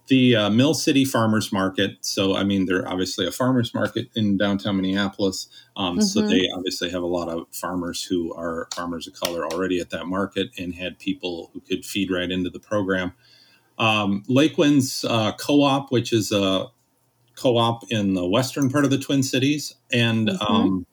the 0.08 0.36
uh, 0.36 0.50
Mill 0.50 0.74
City 0.74 1.04
Farmers 1.04 1.52
Market. 1.52 1.98
So, 2.00 2.36
I 2.36 2.44
mean, 2.44 2.66
they're 2.66 2.88
obviously 2.88 3.26
a 3.26 3.30
farmers 3.30 3.72
market 3.72 4.08
in 4.14 4.36
downtown 4.36 4.76
Minneapolis. 4.76 5.48
Um, 5.76 5.98
mm-hmm. 5.98 6.02
So, 6.02 6.22
they 6.22 6.48
obviously 6.54 6.90
have 6.90 7.02
a 7.02 7.06
lot 7.06 7.28
of 7.28 7.46
farmers 7.52 8.02
who 8.02 8.34
are 8.34 8.68
farmers 8.74 9.06
of 9.06 9.14
color 9.14 9.46
already 9.46 9.80
at 9.80 9.90
that 9.90 10.06
market 10.06 10.48
and 10.58 10.74
had 10.74 10.98
people 10.98 11.50
who 11.52 11.60
could 11.60 11.84
feed 11.84 12.10
right 12.10 12.30
into 12.30 12.50
the 12.50 12.60
program. 12.60 13.12
Um, 13.78 14.24
Lake 14.28 14.56
uh, 14.58 15.32
Co 15.32 15.62
op, 15.62 15.92
which 15.92 16.12
is 16.12 16.32
a 16.32 16.66
co 17.36 17.56
op 17.56 17.84
in 17.90 18.14
the 18.14 18.26
western 18.26 18.70
part 18.70 18.84
of 18.84 18.90
the 18.90 18.98
Twin 18.98 19.22
Cities. 19.22 19.74
And 19.92 20.28
mm-hmm. 20.28 20.52
um, 20.52 20.86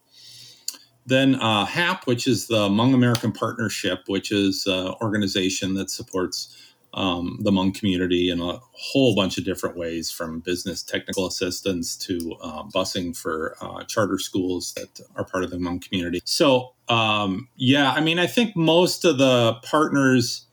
then 1.05 1.36
uh, 1.36 1.65
HAP, 1.65 2.07
which 2.07 2.27
is 2.27 2.48
the 2.48 2.69
Hmong 2.69 2.93
American 2.93 3.31
Partnership, 3.31 4.03
which 4.07 4.31
is 4.31 4.65
an 4.67 4.93
organization 5.01 5.74
that 5.75 5.89
supports 5.89 6.55
um, 6.96 7.38
the 7.42 7.52
Hmong 7.52 7.78
community 7.78 8.30
in 8.30 8.40
a 8.40 8.60
whole 8.72 9.14
bunch 9.14 9.38
of 9.38 9.44
different 9.44 9.78
ways, 9.78 10.10
from 10.10 10.40
business 10.40 10.82
technical 10.82 11.28
assistance 11.28 11.96
to 11.98 12.36
uh, 12.42 12.64
busing 12.64 13.16
for 13.16 13.56
uh, 13.62 13.84
charter 13.84 14.18
schools 14.18 14.74
that 14.74 15.02
are 15.16 15.25
part 15.25 15.44
of 15.44 15.52
the 15.52 15.58
Hmong 15.58 15.82
community. 15.82 16.22
So, 16.24 16.74
um, 16.88 17.50
yeah, 17.58 17.92
I 17.92 18.02
mean, 18.02 18.18
I 18.18 18.28
think 18.28 18.56
most 18.56 19.06
of 19.06 19.18
the 19.18 19.56
partners 19.62 20.48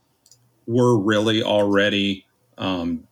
were 0.67 0.99
really 0.99 1.43
already 1.43 2.27
um, 2.59 3.05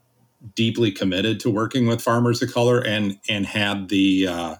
deeply 0.54 0.90
committed 0.90 1.38
to 1.40 1.50
working 1.50 1.86
with 1.86 2.02
farmers 2.02 2.42
of 2.42 2.52
color 2.52 2.80
and 2.80 3.18
and 3.28 3.46
had 3.46 3.88
the 3.88 4.26
uh, 4.26 4.56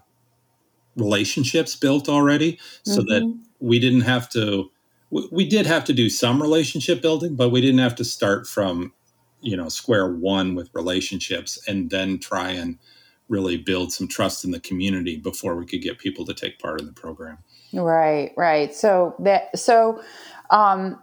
relationships 0.95 1.75
built 1.75 2.07
already, 2.07 2.57
so 2.83 3.01
mm-hmm. 3.01 3.09
that 3.09 3.39
we 3.59 3.79
didn't 3.79 4.01
have 4.01 4.29
to 4.29 4.71
we 5.11 5.47
did 5.47 5.65
have 5.65 5.83
to 5.85 5.93
do 5.93 6.09
some 6.09 6.41
relationship 6.41 7.01
building, 7.01 7.35
but 7.35 7.49
we 7.49 7.61
didn't 7.61 7.79
have 7.79 7.95
to 7.95 8.05
start 8.05 8.47
from, 8.47 8.93
you 9.41 9.57
know, 9.57 9.69
square 9.69 10.07
one 10.07 10.55
with 10.55 10.69
relationships 10.73 11.59
and 11.67 11.89
then 11.89 12.17
try 12.17 12.51
and 12.51 12.79
really 13.27 13.57
build 13.57 13.91
some 13.91 14.07
trust 14.07 14.43
in 14.43 14.51
the 14.51 14.59
community 14.59 15.17
before 15.17 15.55
we 15.55 15.65
could 15.65 15.81
get 15.81 15.97
people 15.97 16.25
to 16.25 16.33
take 16.33 16.59
part 16.59 16.79
in 16.79 16.87
the 16.87 16.93
program. 16.93 17.37
Right, 17.73 18.31
right. 18.37 18.73
So 18.73 19.15
that 19.19 19.57
so 19.57 20.01
um 20.49 20.99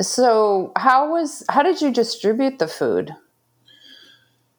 so 0.00 0.72
how 0.76 1.10
was 1.10 1.42
how 1.48 1.62
did 1.62 1.80
you 1.80 1.90
distribute 1.92 2.58
the 2.58 2.68
food? 2.68 3.14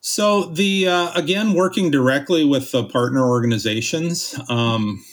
So 0.02 0.46
the 0.46 0.88
uh, 0.88 1.12
again 1.14 1.54
working 1.54 1.92
directly 1.92 2.46
with 2.46 2.72
the 2.72 2.84
partner 2.84 3.28
organizations 3.28 4.40
um, 4.50 5.04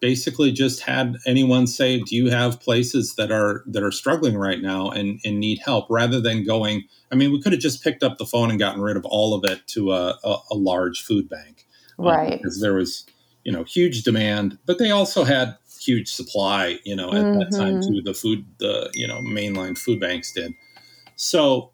basically 0.00 0.50
just 0.50 0.80
had 0.80 1.16
anyone 1.26 1.66
say, 1.66 2.00
"Do 2.00 2.16
you 2.16 2.30
have 2.30 2.60
places 2.60 3.14
that 3.16 3.30
are 3.30 3.62
that 3.66 3.82
are 3.82 3.92
struggling 3.92 4.36
right 4.36 4.60
now 4.60 4.90
and, 4.90 5.20
and 5.24 5.38
need 5.38 5.60
help?" 5.64 5.86
Rather 5.90 6.20
than 6.20 6.44
going, 6.44 6.84
I 7.12 7.14
mean, 7.14 7.32
we 7.32 7.40
could 7.40 7.52
have 7.52 7.60
just 7.60 7.84
picked 7.84 8.02
up 8.02 8.18
the 8.18 8.26
phone 8.26 8.50
and 8.50 8.58
gotten 8.58 8.80
rid 8.80 8.96
of 8.96 9.04
all 9.04 9.34
of 9.34 9.44
it 9.50 9.66
to 9.68 9.92
a, 9.92 10.18
a, 10.24 10.36
a 10.50 10.54
large 10.54 11.02
food 11.02 11.28
bank, 11.28 11.66
um, 11.98 12.06
right? 12.06 12.38
because 12.38 12.60
there 12.60 12.74
was 12.74 13.06
you 13.44 13.52
know 13.52 13.64
huge 13.64 14.02
demand, 14.02 14.58
but 14.66 14.78
they 14.78 14.90
also 14.90 15.24
had 15.24 15.56
huge 15.80 16.08
supply. 16.08 16.78
You 16.84 16.96
know, 16.96 17.08
at 17.08 17.22
mm-hmm. 17.22 17.38
that 17.38 17.56
time 17.56 17.80
mm-hmm. 17.80 17.94
too, 17.94 18.02
the 18.02 18.14
food 18.14 18.44
the 18.58 18.90
you 18.94 19.06
know 19.06 19.20
mainline 19.20 19.78
food 19.78 20.00
banks 20.00 20.32
did. 20.32 20.52
So 21.16 21.72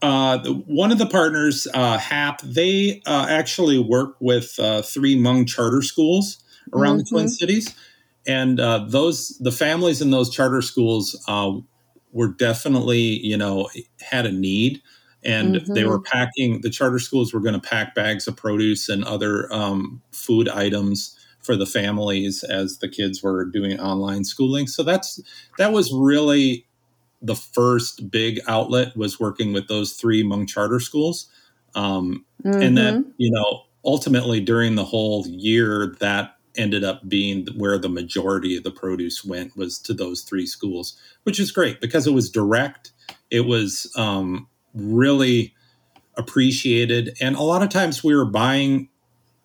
uh, 0.00 0.38
the, 0.38 0.52
one 0.52 0.92
of 0.92 0.98
the 0.98 1.06
partners, 1.06 1.66
uh, 1.74 1.98
HAP, 1.98 2.40
they 2.42 3.02
uh, 3.06 3.26
actually 3.28 3.78
work 3.78 4.16
with 4.20 4.58
uh, 4.58 4.82
three 4.82 5.16
Hmong 5.16 5.46
charter 5.46 5.82
schools 5.82 6.42
around 6.72 6.96
mm-hmm. 6.96 6.98
the 6.98 7.04
Twin 7.04 7.24
mm-hmm. 7.26 7.30
Cities, 7.30 7.74
and 8.26 8.60
uh, 8.60 8.84
those 8.86 9.38
the 9.38 9.52
families 9.52 10.00
in 10.00 10.10
those 10.10 10.30
charter 10.30 10.62
schools 10.62 11.22
uh, 11.28 11.52
were 12.12 12.28
definitely 12.28 12.98
you 12.98 13.36
know 13.36 13.68
had 14.00 14.26
a 14.26 14.32
need, 14.32 14.82
and 15.24 15.56
mm-hmm. 15.56 15.72
they 15.74 15.84
were 15.84 16.00
packing. 16.00 16.60
The 16.62 16.70
charter 16.70 16.98
schools 16.98 17.32
were 17.32 17.40
going 17.40 17.58
to 17.58 17.68
pack 17.68 17.94
bags 17.94 18.26
of 18.28 18.36
produce 18.36 18.88
and 18.88 19.04
other 19.04 19.52
um, 19.52 20.02
food 20.12 20.48
items 20.48 21.14
for 21.40 21.56
the 21.56 21.66
families 21.66 22.44
as 22.44 22.78
the 22.78 22.88
kids 22.88 23.22
were 23.22 23.44
doing 23.44 23.80
online 23.80 24.24
schooling. 24.24 24.66
So 24.66 24.82
that's 24.82 25.20
that 25.56 25.72
was 25.72 25.92
really 25.92 26.66
the 27.22 27.34
first 27.34 28.10
big 28.10 28.40
outlet 28.46 28.96
was 28.96 29.18
working 29.18 29.52
with 29.52 29.68
those 29.68 29.94
three 29.94 30.22
Hmong 30.22 30.48
charter 30.48 30.80
schools. 30.80 31.26
Um, 31.74 32.24
mm-hmm. 32.44 32.60
And 32.60 32.78
then, 32.78 33.14
you 33.16 33.30
know, 33.30 33.62
ultimately 33.84 34.40
during 34.40 34.74
the 34.74 34.84
whole 34.84 35.26
year, 35.26 35.96
that 36.00 36.36
ended 36.56 36.84
up 36.84 37.08
being 37.08 37.46
where 37.56 37.78
the 37.78 37.88
majority 37.88 38.56
of 38.56 38.64
the 38.64 38.70
produce 38.70 39.24
went 39.24 39.56
was 39.56 39.78
to 39.78 39.94
those 39.94 40.22
three 40.22 40.46
schools, 40.46 40.96
which 41.22 41.38
is 41.38 41.50
great 41.50 41.80
because 41.80 42.06
it 42.06 42.12
was 42.12 42.30
direct. 42.30 42.92
It 43.30 43.46
was 43.46 43.92
um, 43.96 44.48
really 44.74 45.54
appreciated. 46.16 47.16
And 47.20 47.36
a 47.36 47.42
lot 47.42 47.62
of 47.62 47.68
times 47.68 48.02
we 48.02 48.14
were 48.14 48.24
buying 48.24 48.88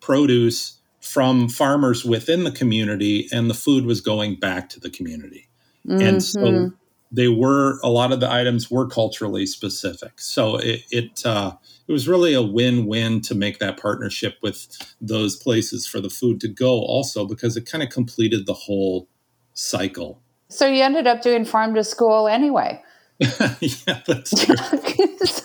produce 0.00 0.80
from 1.00 1.48
farmers 1.48 2.04
within 2.04 2.44
the 2.44 2.50
community 2.50 3.28
and 3.32 3.48
the 3.48 3.54
food 3.54 3.86
was 3.86 4.00
going 4.00 4.36
back 4.36 4.68
to 4.70 4.80
the 4.80 4.90
community. 4.90 5.48
Mm-hmm. 5.86 6.06
And 6.06 6.22
so 6.22 6.40
mm-hmm. 6.40 6.74
They 7.12 7.28
were, 7.28 7.78
a 7.82 7.88
lot 7.88 8.12
of 8.12 8.20
the 8.20 8.30
items 8.30 8.70
were 8.70 8.86
culturally 8.86 9.46
specific. 9.46 10.20
So 10.20 10.56
it, 10.56 10.82
it 10.90 11.24
uh, 11.24 11.52
it 11.86 11.92
was 11.92 12.08
really 12.08 12.34
a 12.34 12.42
win-win 12.42 13.20
to 13.22 13.34
make 13.34 13.58
that 13.58 13.78
partnership 13.78 14.38
with 14.42 14.66
those 15.00 15.36
places 15.36 15.86
for 15.86 16.00
the 16.00 16.08
food 16.08 16.40
to 16.40 16.48
go 16.48 16.80
also 16.80 17.26
because 17.26 17.56
it 17.56 17.66
kind 17.66 17.82
of 17.84 17.90
completed 17.90 18.46
the 18.46 18.54
whole 18.54 19.08
cycle. 19.52 20.22
So 20.48 20.66
you 20.66 20.82
ended 20.82 21.06
up 21.06 21.22
doing 21.22 21.44
farm 21.44 21.74
to 21.74 21.84
school 21.84 22.28
anyway. 22.28 22.82
Yeah 23.60 24.00
that's 24.06 24.44
true. 24.44 24.56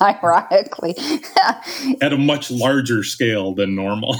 Ironically. 0.00 0.96
At 2.00 2.12
a 2.12 2.18
much 2.18 2.50
larger 2.50 3.04
scale 3.04 3.54
than 3.54 3.74
normal. 3.74 4.16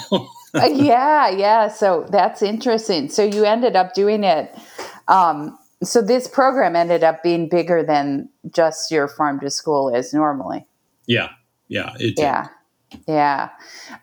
Yeah 0.55 1.29
yeah 1.29 1.69
so 1.69 2.07
that's 2.11 2.43
interesting. 2.43 3.09
So 3.09 3.25
you 3.25 3.45
ended 3.45 3.77
up 3.77 3.95
doing 3.95 4.25
it 4.25 4.55
um, 5.09 5.59
so 5.83 6.03
this 6.03 6.29
program 6.29 6.77
ended 6.77 7.03
up 7.03 7.23
being 7.23 7.49
bigger 7.49 7.83
than 7.83 8.29
just 8.55 8.91
your 8.91 9.09
farm 9.09 9.41
to 9.41 9.51
school 9.51 9.95
is 9.95 10.13
normally. 10.13 10.67
Yeah, 11.07 11.31
yeah, 11.69 11.95
it 11.99 12.17
did. 12.17 12.19
yeah, 12.19 12.49
yeah. 13.07 13.49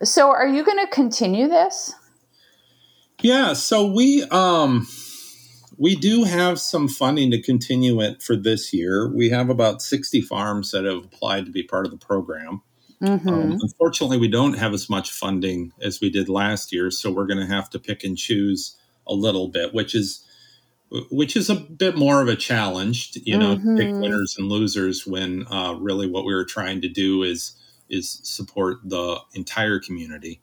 So, 0.04 0.30
are 0.30 0.48
you 0.48 0.64
going 0.64 0.80
to 0.80 0.92
continue 0.92 1.48
this? 1.48 1.94
Yeah. 3.22 3.54
So 3.54 3.86
we 3.86 4.24
um 4.26 4.88
we 5.78 5.96
do 5.96 6.24
have 6.24 6.60
some 6.60 6.88
funding 6.88 7.32
to 7.32 7.42
continue 7.42 8.02
it 8.02 8.22
for 8.22 8.36
this 8.36 8.74
year. 8.74 9.12
We 9.14 9.30
have 9.30 9.50
about 9.50 9.82
sixty 9.82 10.22
farms 10.22 10.72
that 10.72 10.86
have 10.86 11.06
applied 11.06 11.46
to 11.46 11.52
be 11.52 11.64
part 11.64 11.86
of 11.86 11.92
the 11.92 11.98
program. 11.98 12.62
Mm-hmm. 13.02 13.30
Um, 13.30 13.58
unfortunately, 13.62 14.18
we 14.18 14.28
don't 14.28 14.58
have 14.58 14.74
as 14.74 14.90
much 14.90 15.12
funding 15.12 15.72
as 15.82 16.02
we 16.02 16.10
did 16.10 16.30
last 16.30 16.74
year, 16.74 16.90
so 16.90 17.12
we're 17.12 17.28
going 17.28 17.40
to 17.40 17.54
have 17.54 17.70
to 17.72 17.80
pick 17.80 18.04
and 18.04 18.18
choose 18.18 18.76
a 19.06 19.14
little 19.14 19.48
bit, 19.50 19.74
which 19.74 19.94
is 19.94 20.27
which 20.90 21.36
is 21.36 21.50
a 21.50 21.56
bit 21.56 21.98
more 21.98 22.22
of 22.22 22.28
a 22.28 22.36
challenge, 22.36 23.18
you 23.24 23.38
know, 23.38 23.56
mm-hmm. 23.56 23.78
pick 23.78 23.94
winners 23.94 24.36
and 24.38 24.48
losers 24.48 25.06
when 25.06 25.46
uh, 25.52 25.74
really 25.78 26.08
what 26.10 26.26
we 26.26 26.34
were 26.34 26.46
trying 26.46 26.82
to 26.82 26.90
do 26.90 27.24
is 27.24 27.54
is 27.90 28.20
support 28.24 28.78
the 28.84 29.18
entire 29.34 29.80
community. 29.80 30.42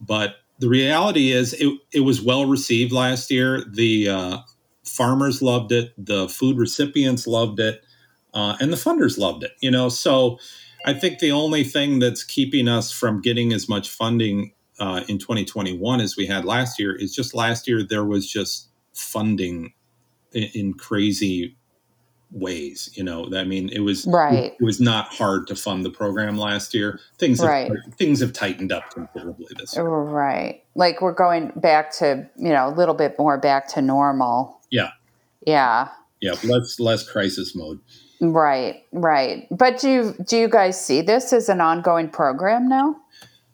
But 0.00 0.36
the 0.58 0.68
reality 0.68 1.32
is, 1.32 1.52
it, 1.54 1.72
it 1.92 2.00
was 2.00 2.22
well 2.22 2.46
received 2.46 2.92
last 2.92 3.30
year. 3.30 3.64
The 3.68 4.08
uh, 4.08 4.38
farmers 4.84 5.42
loved 5.42 5.72
it, 5.72 5.92
the 5.98 6.28
food 6.28 6.58
recipients 6.58 7.26
loved 7.26 7.58
it, 7.58 7.84
uh, 8.32 8.56
and 8.60 8.72
the 8.72 8.76
funders 8.76 9.18
loved 9.18 9.42
it. 9.42 9.52
You 9.60 9.70
know, 9.70 9.88
so 9.88 10.38
I 10.84 10.94
think 10.94 11.18
the 11.18 11.32
only 11.32 11.64
thing 11.64 11.98
that's 11.98 12.22
keeping 12.22 12.68
us 12.68 12.92
from 12.92 13.20
getting 13.20 13.52
as 13.52 13.68
much 13.68 13.88
funding 13.90 14.52
uh, 14.78 15.02
in 15.08 15.18
2021 15.18 16.00
as 16.00 16.16
we 16.16 16.26
had 16.26 16.44
last 16.44 16.78
year 16.78 16.94
is 16.94 17.14
just 17.14 17.34
last 17.34 17.68
year 17.68 17.82
there 17.82 18.04
was 18.04 18.28
just 18.28 18.68
funding 18.92 19.72
in, 20.34 20.50
in 20.54 20.74
crazy 20.74 21.56
ways 22.34 22.90
you 22.94 23.04
know 23.04 23.28
i 23.36 23.44
mean 23.44 23.68
it 23.68 23.78
was 23.78 24.06
right. 24.06 24.54
it 24.58 24.64
was 24.64 24.80
not 24.80 25.06
hard 25.14 25.46
to 25.46 25.54
fund 25.54 25.84
the 25.84 25.90
program 25.90 26.36
last 26.36 26.74
year. 26.74 26.98
Things 27.18 27.40
have, 27.40 27.48
right. 27.48 27.70
things 27.96 28.20
have 28.20 28.32
tightened 28.32 28.72
up 28.72 28.90
considerably 28.90 29.46
this 29.56 29.76
year. 29.76 29.84
Right. 29.84 30.64
Like 30.74 31.00
we're 31.00 31.14
going 31.14 31.52
back 31.54 31.92
to 31.98 32.28
you 32.36 32.48
know 32.50 32.68
a 32.68 32.74
little 32.74 32.94
bit 32.94 33.16
more 33.18 33.38
back 33.38 33.68
to 33.74 33.82
normal. 33.82 34.60
Yeah. 34.70 34.90
Yeah. 35.46 35.88
Yeah 36.20 36.34
less 36.42 36.80
less 36.80 37.08
crisis 37.08 37.54
mode. 37.54 37.78
Right 38.20 38.82
right. 38.92 39.46
But 39.50 39.78
do 39.78 39.90
you 39.90 40.14
do 40.26 40.36
you 40.36 40.48
guys 40.48 40.84
see 40.84 41.02
this 41.02 41.32
as 41.32 41.48
an 41.48 41.60
ongoing 41.60 42.08
program 42.08 42.68
now? 42.68 42.96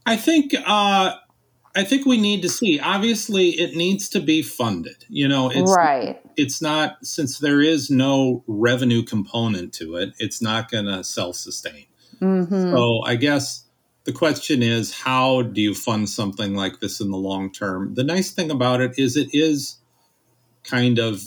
I 0.06 0.16
think 0.16 0.54
uh 0.66 1.16
I 1.74 1.84
think 1.84 2.04
we 2.04 2.20
need 2.20 2.42
to 2.42 2.48
see. 2.48 2.80
Obviously, 2.80 3.50
it 3.50 3.76
needs 3.76 4.08
to 4.10 4.20
be 4.20 4.42
funded. 4.42 5.04
You 5.08 5.28
know, 5.28 5.50
it's, 5.50 5.74
right? 5.76 6.20
It's 6.40 6.62
not 6.62 7.04
since 7.04 7.38
there 7.38 7.60
is 7.60 7.90
no 7.90 8.44
revenue 8.46 9.02
component 9.02 9.74
to 9.74 9.96
it. 9.96 10.14
It's 10.18 10.40
not 10.40 10.70
going 10.70 10.86
to 10.86 11.04
self 11.04 11.36
sustain. 11.36 11.86
Mm-hmm. 12.20 12.72
So, 12.72 13.02
I 13.04 13.16
guess 13.16 13.64
the 14.04 14.12
question 14.12 14.62
is, 14.62 14.94
how 14.94 15.42
do 15.42 15.60
you 15.60 15.74
fund 15.74 16.08
something 16.08 16.54
like 16.54 16.80
this 16.80 17.00
in 17.00 17.10
the 17.10 17.18
long 17.18 17.52
term? 17.52 17.94
The 17.94 18.04
nice 18.04 18.30
thing 18.30 18.50
about 18.50 18.80
it 18.80 18.98
is, 18.98 19.16
it 19.16 19.28
is 19.32 19.76
kind 20.64 20.98
of, 20.98 21.22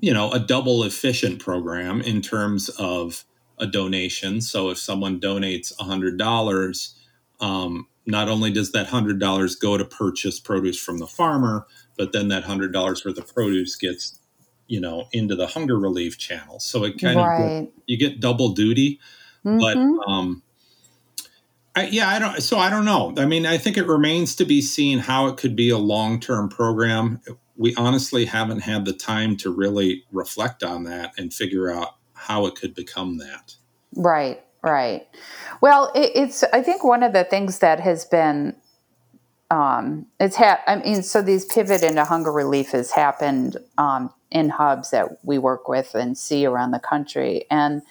you 0.00 0.14
know, 0.14 0.32
a 0.32 0.38
double 0.38 0.84
efficient 0.84 1.38
program 1.38 2.00
in 2.00 2.22
terms 2.22 2.68
of 2.78 3.24
a 3.58 3.66
donation. 3.66 4.40
So, 4.40 4.70
if 4.70 4.78
someone 4.78 5.20
donates 5.20 5.72
a 5.78 5.84
hundred 5.84 6.18
dollars. 6.18 6.94
Um, 7.40 7.88
not 8.06 8.28
only 8.28 8.52
does 8.52 8.72
that 8.72 8.86
hundred 8.86 9.18
dollars 9.18 9.56
go 9.56 9.76
to 9.76 9.84
purchase 9.84 10.38
produce 10.38 10.78
from 10.78 10.98
the 10.98 11.06
farmer, 11.06 11.66
but 11.98 12.12
then 12.12 12.28
that 12.28 12.44
hundred 12.44 12.72
dollars 12.72 13.04
worth 13.04 13.18
of 13.18 13.34
produce 13.34 13.74
gets, 13.76 14.18
you 14.66 14.80
know, 14.80 15.08
into 15.12 15.36
the 15.36 15.46
hunger 15.46 15.78
relief 15.78 16.18
channel. 16.18 16.58
So 16.60 16.84
it 16.84 17.00
kind 17.00 17.16
right. 17.16 17.40
of 17.62 17.68
you 17.86 17.96
get 17.96 18.20
double 18.20 18.50
duty. 18.50 19.00
Mm-hmm. 19.44 19.58
But 19.60 20.10
um, 20.10 20.42
I, 21.74 21.88
yeah, 21.88 22.08
I 22.08 22.18
don't. 22.18 22.42
So 22.42 22.58
I 22.58 22.70
don't 22.70 22.84
know. 22.84 23.14
I 23.16 23.26
mean, 23.26 23.46
I 23.46 23.58
think 23.58 23.76
it 23.76 23.86
remains 23.86 24.34
to 24.36 24.44
be 24.44 24.60
seen 24.60 24.98
how 24.98 25.26
it 25.26 25.36
could 25.36 25.54
be 25.54 25.70
a 25.70 25.78
long 25.78 26.20
term 26.20 26.48
program. 26.48 27.20
We 27.56 27.74
honestly 27.76 28.24
haven't 28.24 28.60
had 28.60 28.84
the 28.84 28.92
time 28.92 29.36
to 29.38 29.50
really 29.50 30.04
reflect 30.10 30.62
on 30.62 30.84
that 30.84 31.12
and 31.16 31.32
figure 31.32 31.70
out 31.70 31.96
how 32.14 32.46
it 32.46 32.54
could 32.54 32.74
become 32.74 33.18
that. 33.18 33.56
Right. 33.94 34.42
Right. 34.62 35.06
Well, 35.60 35.92
it, 35.94 36.12
it's 36.14 36.42
I 36.52 36.60
think 36.62 36.82
one 36.82 37.02
of 37.02 37.12
the 37.12 37.24
things 37.24 37.60
that 37.60 37.78
has 37.80 38.04
been 38.04 38.56
um, 39.50 40.06
it's 40.18 40.36
had. 40.36 40.58
I 40.66 40.76
mean, 40.76 41.02
so 41.02 41.22
these 41.22 41.44
pivot 41.44 41.82
into 41.82 42.04
hunger 42.04 42.32
relief 42.32 42.70
has 42.70 42.90
happened 42.90 43.56
um, 43.78 44.12
in 44.30 44.48
hubs 44.48 44.90
that 44.90 45.24
we 45.24 45.38
work 45.38 45.68
with 45.68 45.94
and 45.94 46.18
see 46.18 46.44
around 46.44 46.72
the 46.72 46.78
country, 46.78 47.44
and 47.50 47.82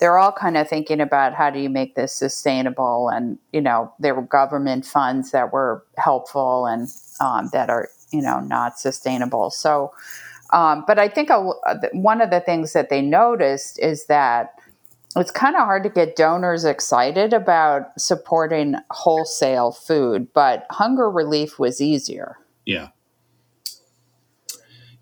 they're 0.00 0.18
all 0.18 0.32
kind 0.32 0.56
of 0.56 0.68
thinking 0.68 1.00
about 1.00 1.34
how 1.34 1.50
do 1.50 1.58
you 1.58 1.70
make 1.70 1.94
this 1.94 2.12
sustainable, 2.12 3.08
and 3.08 3.38
you 3.52 3.60
know 3.60 3.92
there 3.98 4.14
were 4.14 4.22
government 4.22 4.84
funds 4.84 5.30
that 5.30 5.52
were 5.52 5.84
helpful 5.96 6.66
and 6.66 6.88
um, 7.20 7.48
that 7.52 7.70
are 7.70 7.88
you 8.10 8.22
know 8.22 8.40
not 8.40 8.78
sustainable. 8.78 9.50
So, 9.50 9.92
um, 10.52 10.84
but 10.86 10.98
I 10.98 11.08
think 11.08 11.30
a, 11.30 11.40
one 11.92 12.20
of 12.20 12.30
the 12.30 12.40
things 12.40 12.72
that 12.72 12.90
they 12.90 13.00
noticed 13.00 13.78
is 13.78 14.06
that 14.06 14.54
it's 15.16 15.30
kind 15.30 15.54
of 15.54 15.62
hard 15.62 15.84
to 15.84 15.88
get 15.88 16.16
donors 16.16 16.64
excited 16.64 17.32
about 17.32 17.98
supporting 18.00 18.74
wholesale 18.90 19.70
food, 19.70 20.32
but 20.32 20.66
hunger 20.70 21.08
relief 21.08 21.58
was 21.58 21.80
easier. 21.80 22.36
Yeah. 22.64 22.88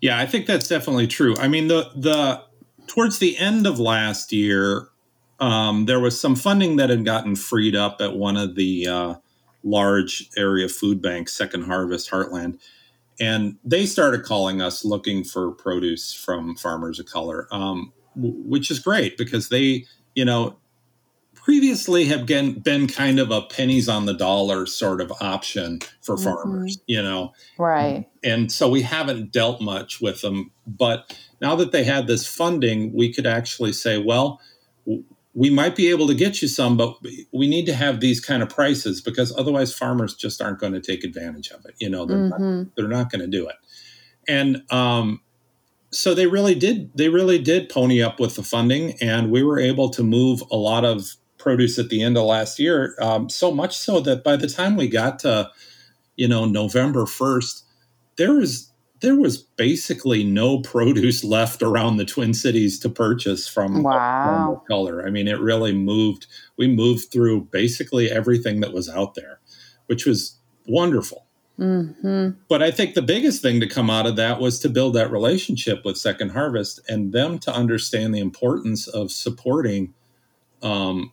Yeah, 0.03 0.19
I 0.19 0.25
think 0.25 0.47
that's 0.47 0.67
definitely 0.67 1.07
true. 1.07 1.33
I 1.37 1.47
mean, 1.47 1.69
the 1.69 1.89
the 1.95 2.43
towards 2.87 3.19
the 3.19 3.37
end 3.37 3.65
of 3.65 3.79
last 3.79 4.33
year, 4.33 4.89
um, 5.39 5.85
there 5.85 6.01
was 6.01 6.19
some 6.19 6.35
funding 6.35 6.75
that 6.75 6.89
had 6.89 7.05
gotten 7.05 7.37
freed 7.37 7.73
up 7.73 8.01
at 8.01 8.13
one 8.13 8.35
of 8.35 8.55
the 8.55 8.85
uh, 8.85 9.15
large 9.63 10.29
area 10.35 10.67
food 10.67 11.01
banks, 11.01 11.31
Second 11.31 11.63
Harvest 11.63 12.11
Heartland, 12.11 12.59
and 13.17 13.55
they 13.63 13.85
started 13.85 14.23
calling 14.23 14.61
us 14.61 14.83
looking 14.83 15.23
for 15.23 15.51
produce 15.51 16.13
from 16.13 16.57
farmers 16.57 16.99
of 16.99 17.05
color, 17.05 17.47
um, 17.53 17.93
w- 18.13 18.35
which 18.43 18.69
is 18.69 18.79
great 18.79 19.17
because 19.17 19.47
they 19.47 19.85
you 20.15 20.25
know, 20.25 20.57
previously 21.43 22.05
have 22.05 22.25
been, 22.25 22.59
been 22.59 22.87
kind 22.87 23.19
of 23.19 23.29
a 23.29 23.41
pennies 23.41 23.89
on 23.89 24.05
the 24.05 24.13
dollar 24.13 24.65
sort 24.65 25.01
of 25.01 25.11
option 25.19 25.79
for 26.01 26.15
mm-hmm. 26.15 26.23
farmers, 26.23 26.79
you 26.87 27.01
know. 27.01 27.33
Right. 27.59 28.07
And 28.23 28.51
so 28.51 28.69
we 28.69 28.81
haven't 28.81 29.31
dealt 29.31 29.61
much 29.61 29.99
with 29.99 30.21
them. 30.21 30.51
But 30.65 31.17
now 31.41 31.55
that 31.57 31.73
they 31.73 31.83
had 31.83 32.07
this 32.07 32.25
funding, 32.25 32.93
we 32.93 33.13
could 33.13 33.27
actually 33.27 33.73
say, 33.73 33.97
well, 33.97 34.39
we 35.33 35.49
might 35.49 35.75
be 35.75 35.89
able 35.89 36.07
to 36.07 36.15
get 36.15 36.41
you 36.41 36.47
some, 36.47 36.77
but 36.77 36.95
we 37.33 37.49
need 37.49 37.65
to 37.65 37.73
have 37.73 37.99
these 37.99 38.21
kind 38.21 38.41
of 38.41 38.49
prices 38.49 39.01
because 39.01 39.35
otherwise 39.37 39.73
farmers 39.73 40.15
just 40.15 40.41
aren't 40.41 40.59
going 40.59 40.73
to 40.73 40.81
take 40.81 41.03
advantage 41.03 41.49
of 41.51 41.65
it. 41.65 41.75
You 41.79 41.89
know, 41.89 42.05
they're 42.05 42.17
mm-hmm. 42.17 42.59
not, 42.59 42.67
they're 42.77 42.87
not 42.87 43.11
going 43.11 43.21
to 43.21 43.27
do 43.27 43.49
it. 43.49 43.55
And 44.29 44.63
um, 44.71 45.19
so 45.91 46.13
they 46.13 46.27
really 46.27 46.55
did 46.55 46.91
they 46.95 47.09
really 47.09 47.39
did 47.39 47.67
pony 47.67 48.01
up 48.01 48.19
with 48.19 48.35
the 48.35 48.43
funding 48.43 48.93
and 49.01 49.29
we 49.29 49.43
were 49.43 49.59
able 49.59 49.89
to 49.89 50.03
move 50.03 50.41
a 50.49 50.55
lot 50.55 50.85
of 50.85 51.15
produce 51.43 51.77
at 51.77 51.89
the 51.89 52.01
end 52.01 52.17
of 52.17 52.23
last 52.23 52.57
year 52.57 52.95
um, 52.99 53.29
so 53.29 53.51
much 53.51 53.77
so 53.77 53.99
that 53.99 54.23
by 54.23 54.35
the 54.35 54.47
time 54.47 54.75
we 54.75 54.87
got 54.87 55.19
to 55.19 55.51
you 56.15 56.27
know 56.27 56.45
november 56.45 57.03
1st 57.03 57.63
there 58.15 58.33
was 58.33 58.71
there 59.01 59.15
was 59.15 59.37
basically 59.37 60.23
no 60.23 60.59
produce 60.61 61.23
left 61.23 61.61
around 61.61 61.97
the 61.97 62.05
twin 62.05 62.33
cities 62.33 62.79
to 62.79 62.89
purchase 62.89 63.47
from 63.47 63.83
wow. 63.83 64.63
color 64.67 65.05
i 65.05 65.09
mean 65.09 65.27
it 65.27 65.39
really 65.39 65.73
moved 65.73 66.25
we 66.57 66.67
moved 66.67 67.11
through 67.11 67.41
basically 67.51 68.09
everything 68.09 68.61
that 68.61 68.73
was 68.73 68.89
out 68.89 69.13
there 69.15 69.39
which 69.87 70.05
was 70.05 70.39
wonderful 70.67 71.25
Mm-hmm. 71.59 72.29
But 72.49 72.63
I 72.63 72.71
think 72.71 72.95
the 72.95 73.01
biggest 73.01 73.41
thing 73.41 73.59
to 73.59 73.67
come 73.67 73.89
out 73.89 74.07
of 74.07 74.15
that 74.15 74.39
was 74.39 74.59
to 74.61 74.69
build 74.69 74.95
that 74.95 75.11
relationship 75.11 75.85
with 75.85 75.97
Second 75.97 76.31
Harvest 76.31 76.79
and 76.89 77.13
them 77.13 77.37
to 77.39 77.53
understand 77.53 78.13
the 78.13 78.19
importance 78.19 78.87
of 78.87 79.11
supporting 79.11 79.93
um, 80.63 81.11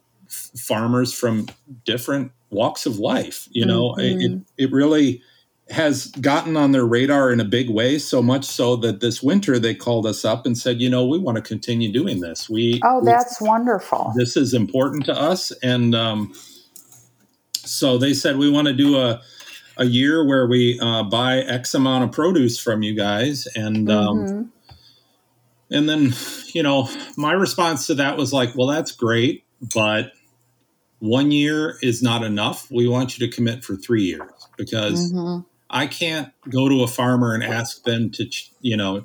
farmers 0.56 1.12
from 1.12 1.48
different 1.84 2.32
walks 2.50 2.86
of 2.86 2.98
life. 2.98 3.48
You 3.50 3.66
know, 3.66 3.94
mm-hmm. 3.94 4.42
it, 4.58 4.64
it 4.64 4.72
really 4.72 5.22
has 5.70 6.06
gotten 6.06 6.56
on 6.56 6.72
their 6.72 6.84
radar 6.84 7.30
in 7.30 7.40
a 7.40 7.44
big 7.44 7.70
way, 7.70 7.98
so 7.98 8.20
much 8.20 8.44
so 8.44 8.76
that 8.76 9.00
this 9.00 9.22
winter 9.22 9.58
they 9.58 9.74
called 9.74 10.06
us 10.06 10.24
up 10.24 10.44
and 10.44 10.58
said, 10.58 10.80
you 10.80 10.90
know, 10.90 11.06
we 11.06 11.18
want 11.18 11.36
to 11.36 11.42
continue 11.42 11.92
doing 11.92 12.20
this. 12.20 12.50
We 12.50 12.80
oh, 12.84 13.04
that's 13.04 13.40
we, 13.40 13.48
wonderful. 13.48 14.12
This 14.16 14.36
is 14.36 14.52
important 14.52 15.04
to 15.06 15.14
us, 15.14 15.52
and 15.62 15.94
um, 15.94 16.32
so 17.54 17.98
they 17.98 18.14
said 18.14 18.36
we 18.36 18.50
want 18.50 18.66
to 18.68 18.74
do 18.74 18.98
a 18.98 19.22
a 19.76 19.84
year 19.84 20.26
where 20.26 20.46
we 20.46 20.78
uh, 20.80 21.04
buy 21.04 21.38
X 21.38 21.72
amount 21.74 22.04
of 22.04 22.12
produce 22.12 22.58
from 22.58 22.82
you 22.82 22.94
guys, 22.94 23.46
and 23.54 23.90
um, 23.90 24.18
mm-hmm. 24.18 24.74
and 25.70 25.88
then 25.88 26.12
you 26.52 26.62
know 26.62 26.88
my 27.16 27.32
response 27.32 27.86
to 27.86 27.94
that 27.94 28.16
was 28.16 28.32
like, 28.32 28.56
well, 28.56 28.66
that's 28.66 28.92
great, 28.92 29.44
but 29.74 30.12
one 31.00 31.32
year 31.32 31.76
is 31.82 32.02
not 32.02 32.22
enough. 32.22 32.70
We 32.70 32.86
want 32.86 33.18
you 33.18 33.26
to 33.26 33.34
commit 33.34 33.64
for 33.64 33.74
three 33.74 34.04
years 34.04 34.30
because 34.56 35.12
mm-hmm. 35.12 35.40
I 35.68 35.86
can't 35.86 36.32
go 36.48 36.68
to 36.68 36.82
a 36.82 36.86
farmer 36.86 37.34
and 37.34 37.42
ask 37.42 37.82
them 37.84 38.10
to 38.12 38.30
you 38.60 38.76
know 38.76 39.04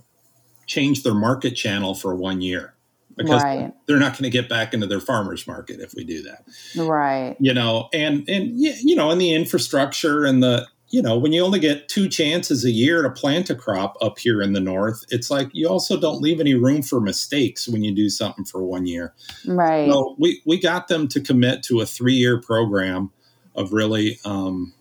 change 0.68 1.04
their 1.04 1.14
market 1.14 1.52
channel 1.52 1.96
for 1.96 2.16
one 2.16 2.42
year 2.42 2.76
because 3.16 3.42
right. 3.44 3.74
they're 3.86 4.00
not 4.00 4.14
going 4.14 4.24
to 4.24 4.30
get 4.30 4.50
back 4.50 4.74
into 4.74 4.88
their 4.88 5.00
farmers 5.00 5.48
market 5.48 5.80
if 5.80 5.94
we 5.94 6.04
do 6.04 6.24
that 6.24 6.44
right 6.76 7.38
you 7.40 7.54
know 7.54 7.88
and 7.94 8.28
and 8.28 8.52
you 8.60 8.96
know 8.96 9.12
and 9.12 9.22
the 9.22 9.34
infrastructure 9.34 10.26
and 10.26 10.44
the 10.44 10.68
you 10.96 11.02
know 11.02 11.18
when 11.18 11.34
you 11.34 11.44
only 11.44 11.60
get 11.60 11.90
two 11.90 12.08
chances 12.08 12.64
a 12.64 12.72
year 12.72 13.02
to 13.02 13.10
plant 13.10 13.50
a 13.50 13.56
crop 13.56 13.98
up 14.02 14.18
here 14.18 14.42
in 14.42 14.54
the 14.54 14.62
north 14.62 15.04
it's 15.10 15.30
like 15.30 15.50
you 15.52 15.68
also 15.68 16.00
don't 16.00 16.22
leave 16.22 16.40
any 16.40 16.54
room 16.54 16.82
for 16.82 17.02
mistakes 17.02 17.68
when 17.68 17.84
you 17.84 17.94
do 17.94 18.10
something 18.10 18.46
for 18.46 18.64
one 18.64 18.86
year. 18.86 19.14
Right. 19.46 19.90
So 19.90 20.16
we 20.18 20.42
we 20.46 20.58
got 20.58 20.88
them 20.88 21.08
to 21.10 21.20
commit 21.20 21.64
to 21.64 21.82
a 21.82 21.86
three 21.86 22.14
year 22.14 22.40
program 22.40 23.12
of 23.56 23.74
really 23.74 24.20
um 24.24 24.74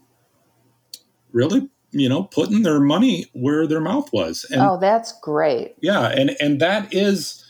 really 1.32 1.68
you 1.90 2.08
know 2.08 2.24
putting 2.24 2.62
their 2.62 2.80
money 2.80 3.26
where 3.32 3.66
their 3.66 3.80
mouth 3.80 4.12
was. 4.12 4.46
And, 4.50 4.62
oh 4.62 4.78
that's 4.80 5.18
great. 5.20 5.74
Yeah 5.80 6.06
and 6.06 6.36
and 6.40 6.60
that 6.60 6.94
is 6.94 7.44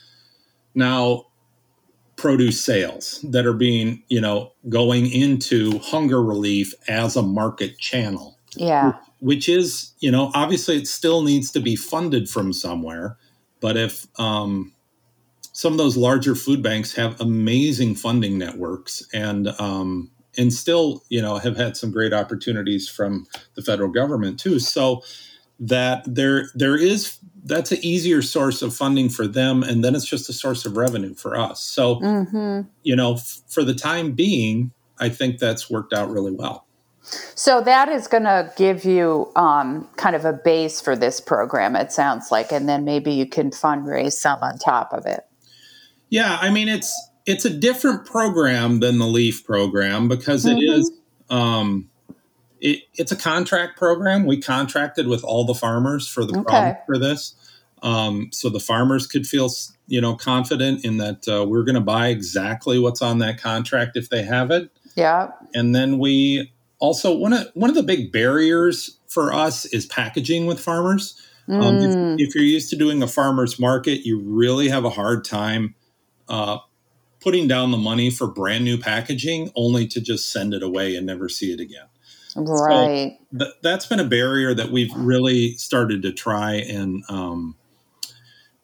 now 0.73 1.27
produce 2.15 2.63
sales 2.63 3.23
that 3.29 3.45
are 3.45 3.53
being 3.53 4.01
you 4.07 4.21
know 4.21 4.53
going 4.69 5.11
into 5.11 5.77
hunger 5.79 6.23
relief 6.23 6.73
as 6.87 7.15
a 7.15 7.21
market 7.21 7.77
channel 7.77 8.34
yeah 8.57 8.93
which 9.19 9.47
is 9.49 9.93
you 9.99 10.11
know 10.11 10.31
obviously 10.33 10.75
it 10.77 10.87
still 10.87 11.21
needs 11.21 11.51
to 11.51 11.59
be 11.59 11.75
funded 11.75 12.29
from 12.29 12.53
somewhere 12.53 13.17
but 13.59 13.77
if 13.77 14.07
um 14.19 14.73
some 15.51 15.71
of 15.71 15.77
those 15.77 15.95
larger 15.95 16.35
food 16.35 16.61
banks 16.61 16.95
have 16.95 17.19
amazing 17.21 17.95
funding 17.95 18.37
networks 18.37 19.05
and 19.13 19.47
um 19.59 20.11
and 20.37 20.53
still, 20.53 21.03
you 21.09 21.21
know, 21.21 21.37
have 21.37 21.57
had 21.57 21.77
some 21.77 21.91
great 21.91 22.13
opportunities 22.13 22.89
from 22.89 23.25
the 23.55 23.61
federal 23.61 23.89
government 23.89 24.39
too. 24.39 24.59
So 24.59 25.01
that 25.59 26.03
there 26.05 26.49
there 26.53 26.75
is 26.75 27.17
that's 27.45 27.71
an 27.71 27.77
easier 27.81 28.21
source 28.21 28.61
of 28.61 28.75
funding 28.75 29.09
for 29.09 29.27
them, 29.27 29.63
and 29.63 29.83
then 29.83 29.95
it's 29.95 30.05
just 30.05 30.29
a 30.29 30.33
source 30.33 30.65
of 30.65 30.75
revenue 30.77 31.13
for 31.13 31.37
us. 31.37 31.63
So, 31.63 31.97
mm-hmm. 31.97 32.61
you 32.83 32.95
know, 32.95 33.13
f- 33.13 33.41
for 33.47 33.63
the 33.63 33.75
time 33.75 34.13
being, 34.13 34.71
I 34.99 35.09
think 35.09 35.39
that's 35.39 35.69
worked 35.69 35.93
out 35.93 36.09
really 36.09 36.31
well. 36.31 36.64
So 37.35 37.61
that 37.61 37.89
is 37.89 38.07
going 38.07 38.23
to 38.23 38.51
give 38.57 38.83
you 38.83 39.31
um, 39.35 39.87
kind 39.95 40.15
of 40.15 40.25
a 40.25 40.33
base 40.33 40.81
for 40.81 40.95
this 40.95 41.21
program. 41.21 41.75
It 41.75 41.91
sounds 41.91 42.31
like, 42.31 42.51
and 42.51 42.67
then 42.67 42.83
maybe 42.83 43.11
you 43.11 43.27
can 43.27 43.51
fundraise 43.51 44.13
some 44.13 44.39
on 44.41 44.57
top 44.57 44.91
of 44.91 45.05
it. 45.05 45.25
Yeah, 46.09 46.37
I 46.41 46.49
mean, 46.49 46.67
it's 46.67 46.93
it's 47.25 47.45
a 47.45 47.49
different 47.49 48.05
program 48.05 48.79
than 48.79 48.99
the 48.99 49.07
Leaf 49.07 49.45
program 49.45 50.07
because 50.07 50.45
mm-hmm. 50.45 50.57
it 50.57 50.61
is 50.61 50.91
um, 51.29 51.89
it, 52.61 52.83
it's 52.93 53.11
a 53.11 53.15
contract 53.15 53.77
program. 53.77 54.25
We 54.25 54.39
contracted 54.39 55.07
with 55.07 55.23
all 55.23 55.45
the 55.45 55.55
farmers 55.55 56.07
for 56.07 56.25
the 56.25 56.39
okay. 56.39 56.77
for 56.85 56.97
this, 56.97 57.35
um, 57.81 58.29
so 58.31 58.49
the 58.49 58.59
farmers 58.59 59.07
could 59.07 59.27
feel 59.27 59.49
you 59.87 60.01
know 60.01 60.15
confident 60.15 60.85
in 60.85 60.97
that 60.97 61.27
uh, 61.27 61.45
we're 61.45 61.63
going 61.63 61.75
to 61.75 61.81
buy 61.81 62.07
exactly 62.07 62.79
what's 62.79 63.01
on 63.01 63.19
that 63.19 63.41
contract 63.41 63.97
if 63.97 64.09
they 64.09 64.23
have 64.23 64.51
it. 64.51 64.69
Yeah, 64.95 65.31
and 65.53 65.75
then 65.75 65.99
we 65.99 66.53
also 66.85 67.15
one 67.15 67.33
of 67.33 67.47
one 67.55 67.69
of 67.69 67.75
the 67.75 67.83
big 67.83 68.11
barriers 68.11 68.99
for 69.07 69.33
us 69.33 69.65
is 69.65 69.85
packaging 69.85 70.45
with 70.45 70.59
farmers. 70.59 71.19
Mm. 71.49 71.63
Um, 71.63 71.77
if, 71.77 71.95
mm. 71.95 72.15
if, 72.19 72.35
you're 72.35 72.43
used 72.43 72.69
to 72.71 72.75
doing 72.75 73.03
a 73.03 73.07
farmer's 73.07 73.59
market, 73.59 74.05
you 74.05 74.19
really 74.19 74.67
have 74.69 74.83
a 74.83 74.89
hard 74.89 75.23
time 75.23 75.75
uh, 76.27 76.57
putting 77.21 77.47
down 77.47 77.71
the 77.71 77.77
money 77.77 78.09
for 78.09 78.27
brand 78.27 78.63
new 78.63 78.77
packaging 78.77 79.51
only 79.55 79.87
to 79.87 80.01
just 80.01 80.31
send 80.31 80.53
it 80.53 80.63
away 80.63 80.95
and 80.95 81.05
never 81.05 81.29
see 81.29 81.51
it 81.51 81.59
again. 81.59 81.85
Right. 82.35 83.17
So 83.31 83.37
th- 83.39 83.53
that's 83.61 83.85
been 83.85 83.99
a 83.99 84.07
barrier 84.07 84.53
that 84.53 84.71
we've 84.71 84.93
really 84.95 85.53
started 85.53 86.01
to 86.01 86.11
try 86.11 86.55
and 86.55 87.03
um, 87.09 87.55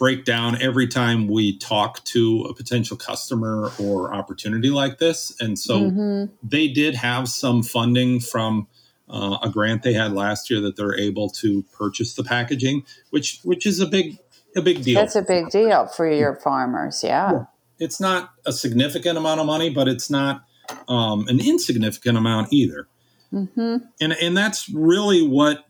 break 0.01 0.25
down 0.25 0.59
every 0.59 0.87
time 0.87 1.27
we 1.27 1.55
talk 1.59 2.03
to 2.05 2.41
a 2.49 2.55
potential 2.55 2.97
customer 2.97 3.69
or 3.79 4.11
opportunity 4.11 4.71
like 4.71 4.97
this. 4.97 5.31
And 5.39 5.59
so 5.59 5.79
mm-hmm. 5.79 6.33
they 6.41 6.69
did 6.69 6.95
have 6.95 7.29
some 7.29 7.61
funding 7.61 8.19
from 8.19 8.67
uh, 9.07 9.37
a 9.43 9.49
grant 9.51 9.83
they 9.83 9.93
had 9.93 10.11
last 10.13 10.49
year 10.49 10.59
that 10.61 10.75
they're 10.75 10.97
able 10.97 11.29
to 11.29 11.63
purchase 11.77 12.15
the 12.15 12.23
packaging, 12.23 12.83
which 13.11 13.41
which 13.43 13.67
is 13.67 13.79
a 13.79 13.85
big 13.85 14.17
a 14.55 14.63
big 14.63 14.81
deal. 14.81 14.99
That's 14.99 15.15
a 15.15 15.21
big 15.21 15.51
deal 15.51 15.85
for 15.85 16.11
your 16.11 16.35
farmers. 16.35 17.03
yeah. 17.03 17.31
yeah 17.31 17.45
it's 17.77 17.99
not 17.99 18.31
a 18.43 18.53
significant 18.53 19.19
amount 19.19 19.39
of 19.39 19.45
money, 19.45 19.69
but 19.69 19.87
it's 19.87 20.09
not 20.09 20.45
um, 20.87 21.27
an 21.27 21.39
insignificant 21.39 22.17
amount 22.17 22.51
either. 22.51 22.87
Mm-hmm. 23.31 23.77
And 24.01 24.13
and 24.13 24.35
that's 24.35 24.67
really 24.69 25.27
what 25.27 25.65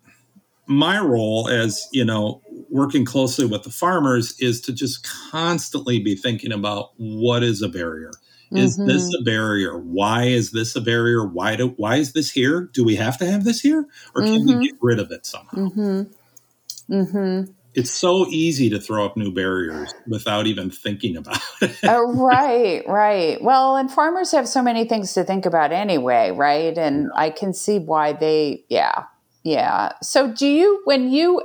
my 0.68 1.00
role 1.00 1.50
as 1.50 1.86
you 1.92 2.06
know 2.06 2.42
working 2.72 3.06
closely 3.06 3.46
with 3.46 3.64
the 3.64 3.70
farmers 3.70 4.40
is 4.40 4.62
to 4.62 4.74
just 4.74 5.08
constantly 5.32 6.00
be 6.00 6.16
thinking 6.16 6.52
about 6.52 6.92
what 6.98 7.44
is 7.44 7.62
a 7.62 7.70
barrier. 7.70 8.12
Is 8.52 8.78
mm-hmm. 8.78 8.88
this 8.88 9.10
a 9.20 9.24
barrier? 9.24 9.78
Why 9.78 10.26
is 10.26 10.52
this 10.52 10.76
a 10.76 10.82
barrier? 10.82 11.26
Why 11.26 11.56
do 11.56 11.70
why 11.78 11.98
is 11.98 12.12
this 12.12 12.32
here? 12.32 12.70
Do 12.74 12.84
we 12.84 12.96
have 12.96 13.18
to 13.20 13.26
have 13.26 13.46
this 13.46 13.62
here, 13.62 13.88
or 14.14 14.24
can 14.24 14.40
mm-hmm. 14.40 14.60
we 14.60 14.68
get 14.68 14.78
rid 14.82 15.00
of 15.00 15.10
it 15.12 15.26
somehow? 15.26 15.58
Mm-hmm. 15.58 16.94
Mm-hmm 16.94 17.52
it's 17.74 17.92
so 17.92 18.28
easy 18.28 18.70
to 18.70 18.80
throw 18.80 19.06
up 19.06 19.16
new 19.16 19.32
barriers 19.32 19.94
without 20.08 20.48
even 20.48 20.70
thinking 20.70 21.16
about 21.16 21.40
it. 21.62 21.84
uh, 21.84 22.04
right, 22.04 22.84
right. 22.88 23.42
Well, 23.42 23.78
and 23.78 23.90
farmers 23.90 24.32
have 24.32 24.48
so 24.48 24.62
many 24.62 24.86
things 24.86 25.14
to 25.14 25.24
think 25.24 25.46
about 25.46 25.72
anyway, 25.72 26.32
right? 26.32 26.78
And 26.78 27.10
I 27.16 27.30
can 27.30 27.54
see 27.54 27.80
why 27.80 28.14
they, 28.14 28.66
yeah, 28.70 29.06
yeah. 29.44 29.94
So, 30.02 30.32
do 30.32 30.48
you 30.48 30.82
when 30.86 31.12
you 31.12 31.42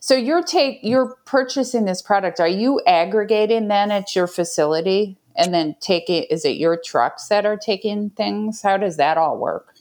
so 0.00 0.14
you're 0.14 0.42
take 0.42 0.80
you're 0.82 1.16
purchasing 1.24 1.84
this 1.84 2.02
product? 2.02 2.40
Are 2.40 2.48
you 2.48 2.80
aggregating 2.86 3.68
then 3.68 3.90
at 3.90 4.16
your 4.16 4.26
facility 4.26 5.16
and 5.36 5.54
then 5.54 5.76
taking? 5.80 6.24
Is 6.24 6.44
it 6.44 6.56
your 6.56 6.76
trucks 6.76 7.28
that 7.28 7.46
are 7.46 7.56
taking 7.56 8.10
things? 8.10 8.62
How 8.62 8.76
does 8.76 8.96
that 8.96 9.16
all 9.16 9.38
work? 9.38 9.74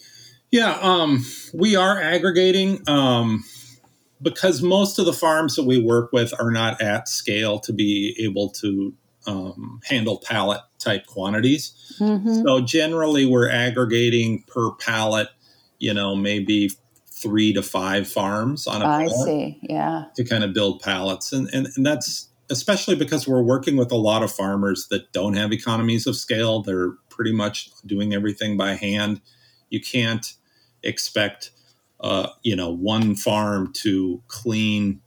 Yeah, 0.51 0.78
um, 0.82 1.25
we 1.54 1.75
are 1.75 1.99
aggregating. 1.99 2.88
Um, 2.88 3.43
because 4.21 4.62
most 4.62 4.97
of 4.97 5.06
the 5.06 5.13
farms 5.13 5.56
that 5.56 5.65
we 5.65 5.82
work 5.82 6.12
with 6.12 6.34
are 6.39 6.51
not 6.51 6.82
at 6.82 7.08
scale 7.08 7.60
to 7.60 7.73
be 7.73 8.15
able 8.19 8.49
to 8.49 8.93
um, 9.28 9.82
handle 9.86 10.21
pallet 10.25 10.62
type 10.80 11.06
quantities. 11.06 11.95
Mm-hmm. 11.99 12.43
So 12.43 12.62
generally, 12.62 13.25
we're 13.25 13.49
aggregating 13.49 14.43
per 14.47 14.71
pallet, 14.71 15.28
you 15.80 15.93
know, 15.93 16.15
maybe 16.15 16.71
three 17.15 17.54
to 17.54 17.62
five 17.62 18.08
farms 18.08 18.67
on 18.67 18.82
a 18.82 18.86
I 18.86 19.08
see, 19.08 19.60
yeah. 19.62 20.06
To 20.15 20.23
kind 20.23 20.43
of 20.43 20.54
build 20.54 20.82
pallets. 20.82 21.32
And, 21.32 21.49
and, 21.54 21.67
and 21.75 21.86
that's 21.86 22.30
especially 22.49 22.95
because 22.95 23.28
we're 23.28 23.41
working 23.41 23.75
with 23.78 23.91
a 23.91 23.97
lot 23.97 24.21
of 24.21 24.32
farmers 24.32 24.88
that 24.89 25.12
don't 25.12 25.36
have 25.36 25.51
economies 25.51 26.06
of 26.06 26.15
scale. 26.15 26.62
They're 26.62 26.91
pretty 27.10 27.32
much 27.32 27.71
doing 27.86 28.13
everything 28.13 28.58
by 28.58 28.75
hand. 28.75 29.21
You 29.69 29.82
can't 29.82 30.34
expect 30.84 31.51
uh, 31.99 32.30
you 32.43 32.56
know, 32.56 32.69
one 32.69 33.15
farm 33.15 33.71
to 33.73 34.21
clean, 34.28 35.01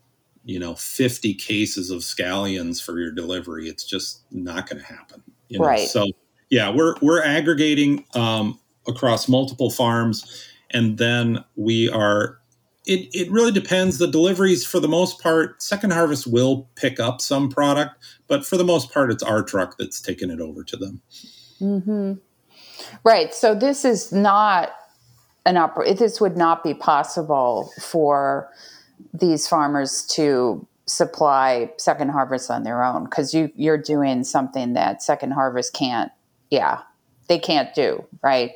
you 0.44 0.58
know, 0.58 0.74
50 0.74 1.34
cases 1.34 1.90
of 1.90 2.00
scallions 2.00 2.82
for 2.82 2.98
your 2.98 3.12
delivery. 3.12 3.68
It's 3.68 3.84
just 3.84 4.22
not 4.30 4.68
going 4.68 4.80
to 4.80 4.86
happen. 4.86 5.22
You 5.48 5.58
know? 5.58 5.66
Right. 5.66 5.88
So, 5.88 6.06
yeah, 6.50 6.70
we're, 6.70 6.94
we're 7.02 7.22
aggregating 7.22 8.04
um, 8.14 8.58
across 8.86 9.28
multiple 9.28 9.70
farms. 9.70 10.44
And 10.70 10.98
then 10.98 11.44
we 11.56 11.88
are, 11.88 12.38
it, 12.86 13.08
it 13.12 13.30
really 13.30 13.52
depends. 13.52 13.98
The 13.98 14.06
deliveries, 14.06 14.66
for 14.66 14.80
the 14.80 14.88
most 14.88 15.20
part, 15.20 15.62
Second 15.62 15.92
Harvest 15.92 16.26
will 16.26 16.68
pick 16.74 17.00
up 17.00 17.20
some 17.20 17.48
product, 17.48 17.96
but 18.26 18.44
for 18.44 18.56
the 18.56 18.64
most 18.64 18.92
part, 18.92 19.10
it's 19.10 19.22
our 19.22 19.42
truck 19.42 19.76
that's 19.78 20.00
taking 20.00 20.30
it 20.30 20.40
over 20.40 20.64
to 20.64 20.76
them. 20.76 21.00
Mm-hmm. 21.60 22.14
Right. 23.04 23.34
So 23.34 23.54
this 23.54 23.84
is 23.84 24.12
not 24.12 24.72
an 25.46 25.56
oper- 25.56 25.96
this 25.98 26.20
would 26.20 26.36
not 26.36 26.62
be 26.62 26.74
possible 26.74 27.70
for 27.80 28.50
these 29.12 29.48
farmers 29.48 30.04
to 30.06 30.66
supply 30.86 31.70
second 31.76 32.10
harvest 32.10 32.50
on 32.50 32.62
their 32.62 32.82
own 32.82 33.04
because 33.04 33.34
you 33.34 33.50
you're 33.54 33.78
doing 33.78 34.24
something 34.24 34.72
that 34.72 35.02
second 35.02 35.32
harvest 35.32 35.74
can't 35.74 36.10
yeah 36.50 36.80
they 37.28 37.38
can't 37.38 37.74
do 37.74 38.02
right 38.22 38.52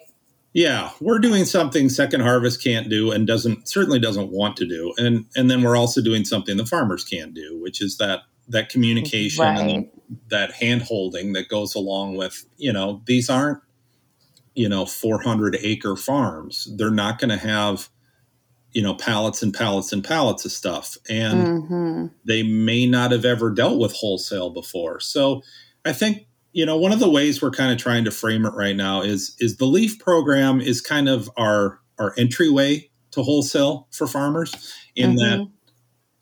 yeah 0.53 0.91
we're 1.01 1.19
doing 1.19 1.45
something 1.45 1.89
second 1.89 2.21
harvest 2.21 2.63
can't 2.63 2.89
do 2.89 3.11
and 3.11 3.27
doesn't 3.27 3.69
certainly 3.69 3.99
doesn't 3.99 4.31
want 4.31 4.57
to 4.57 4.67
do 4.67 4.93
and 4.99 5.27
and 5.37 5.51
then 5.51 5.63
we're 5.63 5.77
also 5.77 6.03
doing 6.03 6.25
something 6.25 6.57
the 6.57 6.67
farmers 6.67 7.05
can't 7.05 7.35
do 7.35 7.59
which 7.61 7.81
is 7.81 7.97
that 7.97 8.21
that 8.49 8.69
communication 8.69 9.45
right. 9.45 9.59
and 9.59 9.89
that 10.29 10.53
hand 10.53 10.83
holding 10.83 11.33
that 11.33 11.49
goes 11.49 11.75
along 11.75 12.17
with 12.17 12.45
you 12.57 12.73
know 12.73 13.03
these 13.07 13.31
aren't 13.31 13.61
you 14.55 14.69
know 14.69 14.85
400 14.85 15.57
acre 15.61 15.97
farms 15.97 16.69
they're 16.77 16.91
not 16.91 17.19
going 17.19 17.31
to 17.31 17.37
have 17.37 17.89
you 18.73 18.83
know 18.83 18.95
pallets 18.95 19.43
and 19.43 19.55
pallets 19.55 19.93
and 19.93 20.05
pallets 20.05 20.45
of 20.45 20.53
stuff 20.53 20.97
and 21.09 21.47
mm-hmm. 21.47 22.07
they 22.25 22.43
may 22.43 22.87
not 22.87 23.13
have 23.13 23.25
ever 23.25 23.51
dealt 23.51 23.79
with 23.79 23.93
wholesale 23.93 24.51
before 24.51 25.01
so 25.01 25.43
i 25.85 25.93
think 25.93 26.27
you 26.53 26.67
know 26.67 26.77
one 26.77 26.93
of 26.93 26.99
the 27.01 27.11
ways 27.11 27.41
we're 27.43 27.51
kind 27.51 27.73
of 27.73 27.79
trying 27.79 28.05
to 28.05 28.11
frame 28.11 28.45
it 28.45 28.55
right 28.55 28.77
now 28.77 29.03
is 29.03 29.37
is 29.39 29.57
the 29.57 29.67
leaf 29.67 29.99
program 29.99 30.61
is 30.61 30.81
kind 30.81 31.09
of 31.09 31.31
our 31.37 31.81
our 31.99 32.15
entryway 32.19 32.89
to 33.11 33.23
wholesale 33.23 33.89
for 33.91 34.07
farmers 34.07 34.75
in 34.95 35.11
mm-hmm. 35.11 35.19
that 35.19 35.49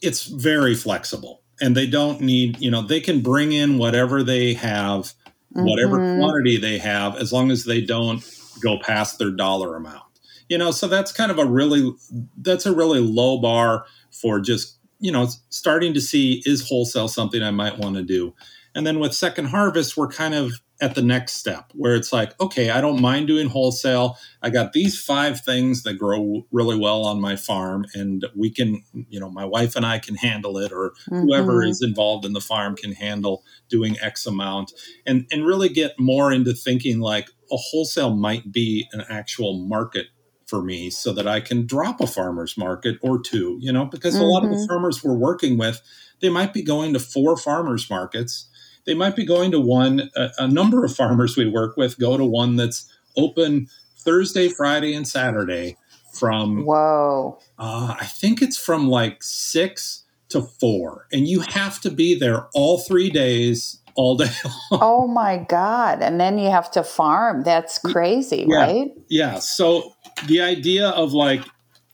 it's 0.03 0.25
very 0.27 0.75
flexible 0.75 1.43
and 1.61 1.77
they 1.77 1.87
don't 1.87 2.21
need 2.21 2.59
you 2.61 2.71
know 2.71 2.83
they 2.83 3.01
can 3.01 3.21
bring 3.21 3.53
in 3.53 3.79
whatever 3.79 4.23
they 4.23 4.55
have 4.55 5.13
whatever 5.53 5.99
Mhm. 5.99 6.19
quantity 6.19 6.57
they 6.57 6.79
have 6.79 7.17
as 7.17 7.33
long 7.33 7.51
as 7.51 7.65
they 7.65 7.81
don't 7.81 8.23
go 8.63 8.79
past 8.79 9.19
their 9.19 9.31
dollar 9.31 9.75
amount 9.77 10.03
you 10.49 10.57
know 10.59 10.71
so 10.71 10.87
that's 10.87 11.13
kind 11.13 11.31
of 11.31 11.39
a 11.39 11.45
really 11.47 11.93
that's 12.39 12.67
a 12.67 12.75
really 12.75 13.01
low 13.01 13.39
bar 13.39 13.85
for 14.11 14.41
just 14.41 14.79
you 15.01 15.11
know 15.11 15.29
starting 15.49 15.95
to 15.95 16.01
see 16.01 16.43
is 16.47 16.69
wholesale 16.69 17.09
something 17.09 17.43
i 17.43 17.51
might 17.51 17.79
want 17.79 17.97
to 17.97 18.03
do 18.03 18.33
and 18.75 18.87
then 18.87 18.99
with 19.01 19.15
second 19.15 19.47
harvest 19.47 19.97
we're 19.97 20.09
kind 20.09 20.35
of 20.35 20.53
at 20.83 20.95
the 20.95 21.03
next 21.03 21.35
step 21.35 21.71
where 21.75 21.95
it's 21.95 22.13
like 22.13 22.39
okay 22.41 22.71
i 22.71 22.81
don't 22.81 23.01
mind 23.01 23.27
doing 23.27 23.49
wholesale 23.49 24.17
i 24.43 24.49
got 24.49 24.73
these 24.73 24.99
five 25.01 25.41
things 25.41 25.83
that 25.83 25.95
grow 25.95 26.47
really 26.53 26.79
well 26.79 27.05
on 27.05 27.21
my 27.21 27.37
farm 27.37 27.85
and 27.95 28.27
we 28.37 28.49
can 28.51 28.83
you 29.09 29.21
know 29.21 29.29
my 29.31 29.45
wife 29.45 29.77
and 29.77 29.85
i 29.85 29.99
can 29.99 30.15
handle 30.15 30.57
it 30.59 30.73
or 30.73 30.93
whoever 31.09 31.59
Mhm. 31.63 31.69
is 31.71 31.83
involved 31.83 32.25
in 32.25 32.33
the 32.33 32.41
farm 32.41 32.77
can 32.77 32.93
handle 32.93 33.43
doing 33.69 33.97
x 34.01 34.27
amount 34.27 34.73
and 35.07 35.27
and 35.31 35.45
really 35.47 35.69
get 35.69 35.99
more 35.99 36.33
into 36.33 36.53
thinking 36.55 37.01
like 37.01 37.29
a 37.53 37.57
wholesale 37.57 38.15
might 38.17 38.53
be 38.53 38.87
an 38.93 39.05
actual 39.09 39.59
market 39.59 40.07
for 40.47 40.63
me 40.63 40.91
so 40.91 41.13
that 41.13 41.29
I 41.29 41.41
can 41.41 41.65
drop 41.65 42.01
a 42.01 42.09
farmer's 42.09 42.57
market 42.59 42.97
or 43.03 43.21
two, 43.23 43.59
you 43.61 43.73
know, 43.73 43.85
because 43.85 44.17
a 44.17 44.25
lot 44.25 44.43
of 44.43 44.51
the 44.51 44.57
Mhm. 44.57 44.67
farmers 44.67 45.05
we're 45.05 45.15
working 45.17 45.57
with, 45.59 45.81
they 46.21 46.29
might 46.29 46.53
be 46.53 46.61
going 46.63 46.93
to 46.93 46.99
four 46.99 47.37
farmers 47.37 47.89
markets. 47.89 48.49
They 48.91 48.97
might 48.97 49.15
be 49.15 49.25
going 49.25 49.53
to 49.53 49.61
one, 49.61 50.11
a, 50.17 50.31
a 50.39 50.49
number 50.49 50.85
of 50.85 50.93
farmers 50.93 51.37
we 51.37 51.47
work 51.49 51.77
with 51.77 51.97
go 52.01 52.17
to 52.17 52.25
one 52.25 52.57
that's 52.57 52.93
open 53.17 53.69
Thursday, 53.99 54.49
Friday, 54.49 54.95
and 54.95 55.07
Saturday 55.07 55.77
from, 56.13 56.65
Whoa. 56.67 57.39
uh, 57.57 57.95
I 58.01 58.07
think 58.07 58.43
it's 58.43 58.59
from 58.59 58.89
like 58.89 59.23
six 59.23 60.03
to 60.31 60.43
four. 60.43 61.07
And 61.13 61.29
you 61.29 61.39
have 61.39 61.81
to 61.83 61.91
be 61.93 62.19
there 62.19 62.49
all 62.53 62.79
three 62.81 63.11
days, 63.11 63.79
all 63.95 64.17
day 64.17 64.27
long. 64.73 64.81
Oh 64.83 65.07
my 65.07 65.37
God. 65.49 66.03
And 66.03 66.21
then 66.21 66.37
you 66.37 66.51
have 66.51 66.69
to 66.73 66.83
farm. 66.83 67.45
That's 67.45 67.79
crazy, 67.79 68.45
Yeah. 68.49 68.57
right? 68.57 68.91
Yeah. 69.09 69.39
So 69.39 69.95
the 70.27 70.41
idea 70.41 70.89
of 70.89 71.13
like 71.13 71.45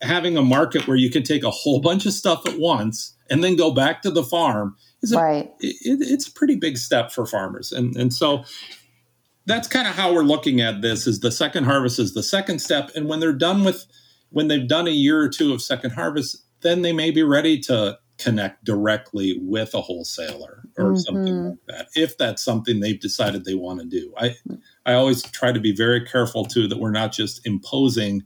having 0.00 0.38
a 0.38 0.42
market 0.42 0.88
where 0.88 0.96
you 0.96 1.10
can 1.10 1.24
take 1.24 1.44
a 1.44 1.50
whole 1.50 1.82
bunch 1.82 2.06
of 2.06 2.14
stuff 2.14 2.46
at 2.46 2.58
once 2.58 3.12
and 3.28 3.44
then 3.44 3.54
go 3.54 3.70
back 3.70 4.00
to 4.00 4.10
the 4.10 4.24
farm 4.24 4.76
is 5.02 5.12
a, 5.12 5.16
Right. 5.18 5.50
it, 5.60 5.76
it's 6.00 6.28
a 6.28 6.32
pretty 6.32 6.56
big 6.56 6.78
step 6.78 7.10
for 7.12 7.26
farmers. 7.26 7.72
And 7.72 7.96
and 7.96 8.12
so 8.12 8.44
that's 9.46 9.68
kind 9.68 9.86
of 9.86 9.94
how 9.94 10.12
we're 10.12 10.22
looking 10.24 10.60
at 10.60 10.82
this 10.82 11.06
is 11.06 11.20
the 11.20 11.30
second 11.30 11.64
harvest 11.64 11.98
is 11.98 12.14
the 12.14 12.22
second 12.22 12.60
step 12.60 12.90
and 12.96 13.08
when 13.08 13.20
they're 13.20 13.32
done 13.32 13.62
with 13.64 13.86
when 14.30 14.48
they've 14.48 14.66
done 14.68 14.86
a 14.88 14.90
year 14.90 15.20
or 15.20 15.28
two 15.28 15.52
of 15.52 15.62
second 15.62 15.90
harvest 15.92 16.44
then 16.62 16.82
they 16.82 16.92
may 16.92 17.10
be 17.12 17.22
ready 17.22 17.58
to 17.60 17.96
connect 18.18 18.64
directly 18.64 19.38
with 19.42 19.72
a 19.74 19.80
wholesaler 19.80 20.64
or 20.78 20.96
something 20.96 21.32
Mhm. 21.34 21.50
like 21.50 21.58
that 21.68 21.86
if 21.94 22.18
that's 22.18 22.42
something 22.42 22.80
they've 22.80 22.98
decided 22.98 23.44
they 23.44 23.54
want 23.54 23.78
to 23.78 23.86
do 23.86 24.12
i 24.18 24.34
i 24.84 24.94
always 24.94 25.22
try 25.22 25.52
to 25.52 25.60
be 25.60 25.70
very 25.72 26.04
careful 26.04 26.44
too 26.44 26.66
that 26.66 26.78
we're 26.80 26.90
not 26.90 27.12
just 27.12 27.46
imposing 27.46 28.24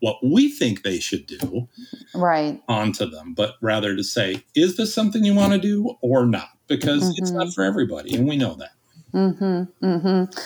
what 0.00 0.16
we 0.24 0.50
think 0.50 0.82
they 0.82 0.98
should 1.00 1.26
do 1.26 1.68
Right. 2.14 2.62
onto 2.68 3.06
them 3.08 3.34
but 3.34 3.54
rather 3.60 3.94
to 3.96 4.04
say 4.04 4.44
is 4.54 4.76
this 4.76 4.94
something 4.94 5.24
you 5.24 5.34
want 5.34 5.52
to 5.52 5.58
do 5.58 5.96
or 6.02 6.26
not 6.26 6.48
because 6.66 7.14
it's 7.18 7.30
not 7.30 7.52
for 7.54 7.64
everybody 7.64 8.14
and 8.14 8.28
we 8.28 8.36
know 8.36 8.54
that 8.54 8.70
Mm-hmm. 9.14 9.84
Mm-hmm. 9.86 10.38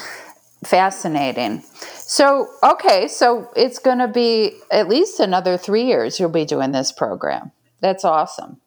Fascinating. 0.64 1.62
So, 1.96 2.46
okay, 2.62 3.08
so 3.08 3.50
it's 3.56 3.80
going 3.80 3.98
to 3.98 4.06
be 4.06 4.56
at 4.70 4.88
least 4.88 5.18
another 5.18 5.56
three 5.56 5.84
years 5.84 6.20
you'll 6.20 6.28
be 6.30 6.44
doing 6.44 6.70
this 6.70 6.92
program. 6.92 7.50
That's 7.80 8.04
awesome. 8.04 8.60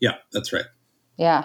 yeah 0.00 0.14
that's 0.32 0.52
right 0.52 0.64
Yeah. 1.18 1.44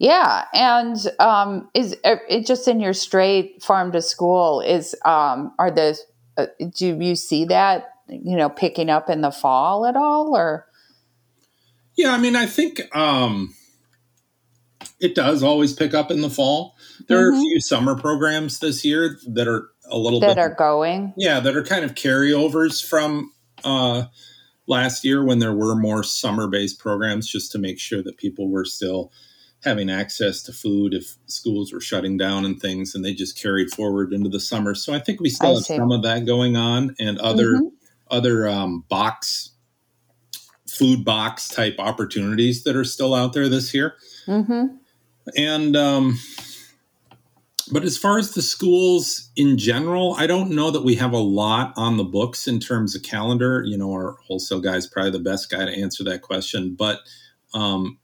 Yeah. 0.00 0.46
And 0.52 0.96
um, 1.20 1.68
is 1.74 1.96
uh, 2.04 2.16
it 2.28 2.46
just 2.46 2.66
in 2.66 2.80
your 2.80 2.92
straight 2.94 3.62
farm 3.62 3.92
to 3.92 4.02
school 4.02 4.60
is, 4.60 4.96
um, 5.04 5.54
are 5.60 5.70
the, 5.70 5.96
uh, 6.36 6.46
do 6.76 6.98
you 7.00 7.14
see 7.14 7.44
that, 7.44 7.91
you 8.08 8.36
know, 8.36 8.48
picking 8.48 8.90
up 8.90 9.08
in 9.10 9.20
the 9.20 9.30
fall 9.30 9.86
at 9.86 9.96
all 9.96 10.36
or? 10.36 10.66
Yeah, 11.96 12.12
I 12.12 12.18
mean, 12.18 12.36
I 12.36 12.46
think 12.46 12.80
um, 12.96 13.54
it 15.00 15.14
does 15.14 15.42
always 15.42 15.72
pick 15.72 15.94
up 15.94 16.10
in 16.10 16.20
the 16.22 16.30
fall. 16.30 16.76
There 17.08 17.18
are 17.26 17.30
a 17.30 17.32
Mhm. 17.34 17.40
few 17.40 17.60
summer 17.60 17.94
programs 17.96 18.58
this 18.60 18.84
year 18.84 19.18
that 19.28 19.46
are 19.48 19.68
a 19.90 19.98
little 19.98 20.20
That 20.20 20.36
bit, 20.36 20.38
are 20.38 20.54
going? 20.54 21.12
yeah, 21.16 21.40
that 21.40 21.56
are 21.56 21.62
kind 21.64 21.84
of 21.84 21.94
carryovers 21.94 22.82
from 22.84 23.30
uh, 23.64 24.04
last 24.66 25.04
year 25.04 25.24
when 25.24 25.38
there 25.38 25.52
were 25.54 25.76
more 25.76 26.02
summer-based 26.02 26.78
programs, 26.78 27.28
just 27.28 27.52
to 27.52 27.58
make 27.58 27.78
sure 27.78 28.02
that 28.02 28.16
people 28.16 28.48
were 28.48 28.64
still 28.64 29.12
having 29.62 29.88
access 29.90 30.42
to 30.42 30.52
food 30.52 30.94
if 30.94 31.14
schools 31.26 31.72
were 31.72 31.80
shutting 31.80 32.16
down 32.16 32.44
and 32.44 32.60
things, 32.60 32.94
and 32.94 33.04
they 33.04 33.14
just 33.14 33.40
carried 33.40 33.70
forward 33.70 34.12
into 34.12 34.28
the 34.28 34.40
summer. 34.40 34.74
So 34.74 34.92
I 34.92 34.98
think 34.98 35.20
we 35.20 35.28
still 35.28 35.50
I 35.50 35.54
have 35.54 35.62
see. 35.64 35.76
some 35.76 35.92
of 35.92 36.02
that 36.02 36.24
going 36.26 36.56
on, 36.56 36.96
and 36.98 37.18
other 37.20 37.58
Mhm. 37.60 37.70
Other 38.12 38.46
um, 38.46 38.84
box 38.88 39.50
food 40.68 41.04
box 41.04 41.48
type 41.48 41.76
opportunities 41.78 42.64
that 42.64 42.76
are 42.76 42.84
still 42.84 43.14
out 43.14 43.32
there 43.32 43.48
this 43.48 43.74
year. 43.74 43.94
Mm-hmm. 44.26 44.76
And 45.36 45.76
um, 45.76 46.18
but 47.70 47.84
as 47.84 47.96
far 47.96 48.18
as 48.18 48.32
the 48.32 48.42
schools 48.42 49.30
in 49.36 49.56
general, 49.58 50.14
I 50.18 50.26
don't 50.26 50.50
know 50.50 50.70
that 50.70 50.82
we 50.82 50.96
have 50.96 51.12
a 51.12 51.18
lot 51.18 51.72
on 51.76 51.96
the 51.96 52.04
books 52.04 52.48
in 52.48 52.58
terms 52.58 52.96
of 52.96 53.02
calendar. 53.02 53.62
You 53.64 53.76
know, 53.78 53.92
our 53.92 54.16
wholesale 54.26 54.60
guy 54.60 54.76
is 54.76 54.86
probably 54.86 55.12
the 55.12 55.20
best 55.20 55.50
guy 55.50 55.64
to 55.64 55.70
answer 55.70 56.04
that 56.04 56.22
question. 56.22 56.74
But 56.74 57.00
um, 57.54 57.98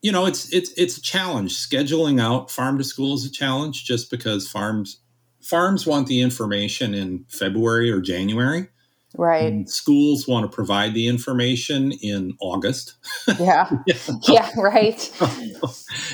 you 0.00 0.10
know, 0.10 0.26
it's 0.26 0.52
it's 0.52 0.72
it's 0.76 0.96
a 0.96 1.02
challenge. 1.02 1.54
Scheduling 1.54 2.20
out 2.20 2.50
farm 2.50 2.78
to 2.78 2.84
school 2.84 3.14
is 3.14 3.24
a 3.24 3.30
challenge, 3.30 3.84
just 3.84 4.10
because 4.10 4.48
farms 4.48 5.00
farms 5.40 5.86
want 5.86 6.06
the 6.06 6.20
information 6.20 6.94
in 6.94 7.24
February 7.28 7.90
or 7.90 8.00
January. 8.00 8.68
Right. 9.16 9.52
And 9.52 9.68
schools 9.68 10.26
want 10.26 10.50
to 10.50 10.54
provide 10.54 10.94
the 10.94 11.06
information 11.06 11.92
in 11.92 12.34
August. 12.40 12.96
Yeah. 13.38 13.70
yeah. 14.28 14.50
Right. 14.56 15.10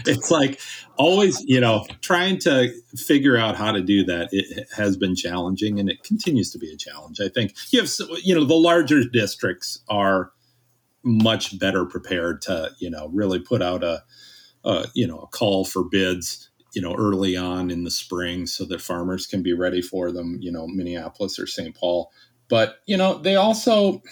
it's 0.06 0.30
like 0.30 0.60
always, 0.96 1.42
you 1.46 1.60
know, 1.60 1.86
trying 2.00 2.38
to 2.40 2.72
figure 2.96 3.36
out 3.36 3.56
how 3.56 3.72
to 3.72 3.80
do 3.80 4.04
that. 4.04 4.28
It 4.32 4.66
has 4.76 4.96
been 4.96 5.14
challenging, 5.14 5.78
and 5.78 5.88
it 5.88 6.02
continues 6.02 6.50
to 6.52 6.58
be 6.58 6.72
a 6.72 6.76
challenge. 6.76 7.20
I 7.20 7.28
think 7.28 7.54
you 7.70 7.80
have, 7.80 7.90
you 8.22 8.34
know, 8.34 8.44
the 8.44 8.54
larger 8.54 9.04
districts 9.04 9.80
are 9.88 10.32
much 11.04 11.58
better 11.58 11.84
prepared 11.84 12.42
to, 12.42 12.72
you 12.78 12.90
know, 12.90 13.08
really 13.08 13.38
put 13.38 13.62
out 13.62 13.84
a, 13.84 14.02
a 14.64 14.86
you 14.94 15.06
know, 15.06 15.20
a 15.20 15.26
call 15.28 15.64
for 15.64 15.84
bids, 15.84 16.50
you 16.74 16.82
know, 16.82 16.94
early 16.96 17.36
on 17.36 17.70
in 17.70 17.84
the 17.84 17.90
spring, 17.90 18.46
so 18.46 18.64
that 18.64 18.80
farmers 18.80 19.26
can 19.26 19.42
be 19.42 19.52
ready 19.52 19.80
for 19.80 20.10
them. 20.10 20.38
You 20.40 20.50
know, 20.50 20.66
Minneapolis 20.66 21.38
or 21.38 21.46
St. 21.46 21.76
Paul, 21.76 22.10
but 22.48 22.80
you 22.86 22.96
know, 22.96 23.18
they 23.18 23.36
also 23.36 24.02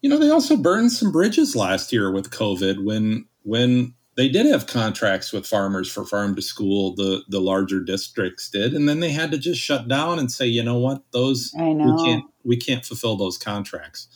you 0.00 0.08
know 0.08 0.18
they 0.18 0.30
also 0.30 0.56
burned 0.56 0.92
some 0.92 1.10
bridges 1.10 1.56
last 1.56 1.92
year 1.92 2.10
with 2.10 2.30
covid 2.30 2.84
when 2.84 3.26
when 3.42 3.94
they 4.16 4.28
did 4.28 4.46
have 4.46 4.66
contracts 4.66 5.32
with 5.32 5.46
farmers 5.46 5.90
for 5.90 6.04
farm 6.04 6.34
to 6.34 6.42
school 6.42 6.94
the 6.94 7.22
the 7.28 7.40
larger 7.40 7.80
districts 7.80 8.50
did 8.50 8.74
and 8.74 8.88
then 8.88 9.00
they 9.00 9.10
had 9.10 9.30
to 9.30 9.38
just 9.38 9.60
shut 9.60 9.88
down 9.88 10.18
and 10.18 10.30
say 10.30 10.46
you 10.46 10.62
know 10.62 10.78
what? 10.78 11.02
Those 11.12 11.52
know. 11.54 11.94
we 11.94 12.04
can't 12.04 12.24
we 12.44 12.56
can't 12.56 12.84
fulfill 12.84 13.16
those 13.16 13.38
contracts. 13.38 14.08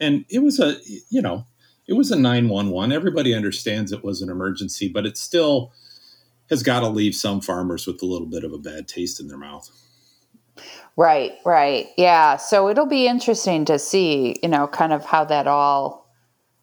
And 0.00 0.24
it 0.28 0.40
was 0.40 0.58
a 0.58 0.76
you 1.10 1.22
know 1.22 1.46
it 1.86 1.94
was 1.94 2.10
a 2.10 2.16
911 2.16 2.92
everybody 2.92 3.34
understands 3.34 3.92
it 3.92 4.04
was 4.04 4.20
an 4.20 4.28
emergency 4.28 4.88
but 4.88 5.06
it 5.06 5.16
still 5.16 5.72
has 6.50 6.62
got 6.62 6.80
to 6.80 6.88
leave 6.88 7.14
some 7.14 7.40
farmers 7.40 7.86
with 7.86 8.02
a 8.02 8.06
little 8.06 8.26
bit 8.26 8.44
of 8.44 8.52
a 8.52 8.58
bad 8.58 8.88
taste 8.88 9.20
in 9.20 9.28
their 9.28 9.38
mouth 9.38 9.70
Right, 10.96 11.32
right. 11.44 11.88
Yeah. 11.96 12.36
So 12.36 12.68
it'll 12.68 12.86
be 12.86 13.06
interesting 13.06 13.64
to 13.66 13.78
see, 13.78 14.36
you 14.42 14.48
know, 14.48 14.66
kind 14.66 14.92
of 14.92 15.04
how 15.04 15.24
that 15.26 15.46
all 15.46 16.10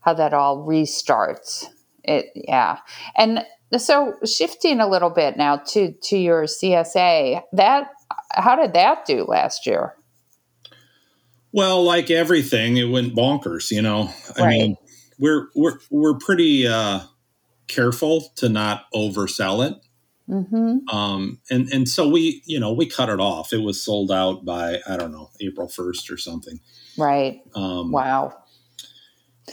how 0.01 0.13
that 0.15 0.33
all 0.33 0.65
restarts. 0.67 1.65
It 2.03 2.27
yeah. 2.35 2.79
And 3.15 3.45
so 3.77 4.15
shifting 4.25 4.79
a 4.79 4.87
little 4.87 5.09
bit 5.11 5.37
now 5.37 5.57
to 5.69 5.93
to 5.93 6.17
your 6.17 6.43
CSA, 6.43 7.41
that 7.53 7.89
how 8.31 8.55
did 8.55 8.73
that 8.73 9.05
do 9.05 9.25
last 9.25 9.65
year? 9.67 9.95
Well, 11.51 11.83
like 11.83 12.09
everything, 12.09 12.77
it 12.77 12.85
went 12.89 13.15
bonkers. 13.15 13.71
You 13.71 13.81
know, 13.81 14.09
I 14.37 14.43
Right. 14.43 14.49
mean, 14.49 14.77
we're 15.19 15.49
we're 15.55 15.79
we're 15.91 16.17
pretty 16.17 16.67
uh, 16.67 17.01
careful 17.67 18.21
to 18.37 18.49
not 18.49 18.85
oversell 18.95 19.69
it, 19.69 19.77
Mhm. 20.29 20.79
um, 20.91 21.39
and 21.49 21.67
and 21.73 21.87
so 21.89 22.07
we, 22.07 22.41
you 22.45 22.59
know, 22.59 22.71
we 22.73 22.85
cut 22.85 23.09
it 23.09 23.19
off. 23.19 23.51
It 23.53 23.61
was 23.61 23.81
sold 23.83 24.11
out 24.11 24.45
by 24.45 24.79
I 24.87 24.95
don't 24.97 25.11
know 25.11 25.29
April 25.41 25.67
first 25.67 26.09
or 26.09 26.17
something. 26.17 26.59
Right. 26.97 27.41
Um, 27.55 27.91
Wow. 27.91 28.33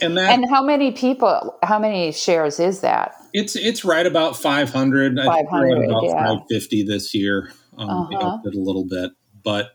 And 0.01 0.17
that 0.17 0.31
And 0.33 0.49
how 0.49 0.63
many 0.63 0.91
people 0.91 1.57
how 1.63 1.77
many 1.77 2.11
shares 2.13 2.59
is 2.59 2.79
that? 2.81 3.13
it's 3.33 3.55
it's 3.55 3.83
right 3.83 4.05
about 4.05 4.37
five 4.37 4.69
hundred. 4.71 5.15
We're 5.17 5.25
500, 5.25 5.85
about 5.89 6.03
yeah. 6.03 6.27
five 6.27 6.39
fifty 6.49 6.83
this 6.83 7.13
year. 7.13 7.51
Um, 7.77 7.89
Uh-huh. 7.89 8.37
a 8.45 8.49
little 8.53 8.85
bit, 8.85 9.11
but 9.43 9.71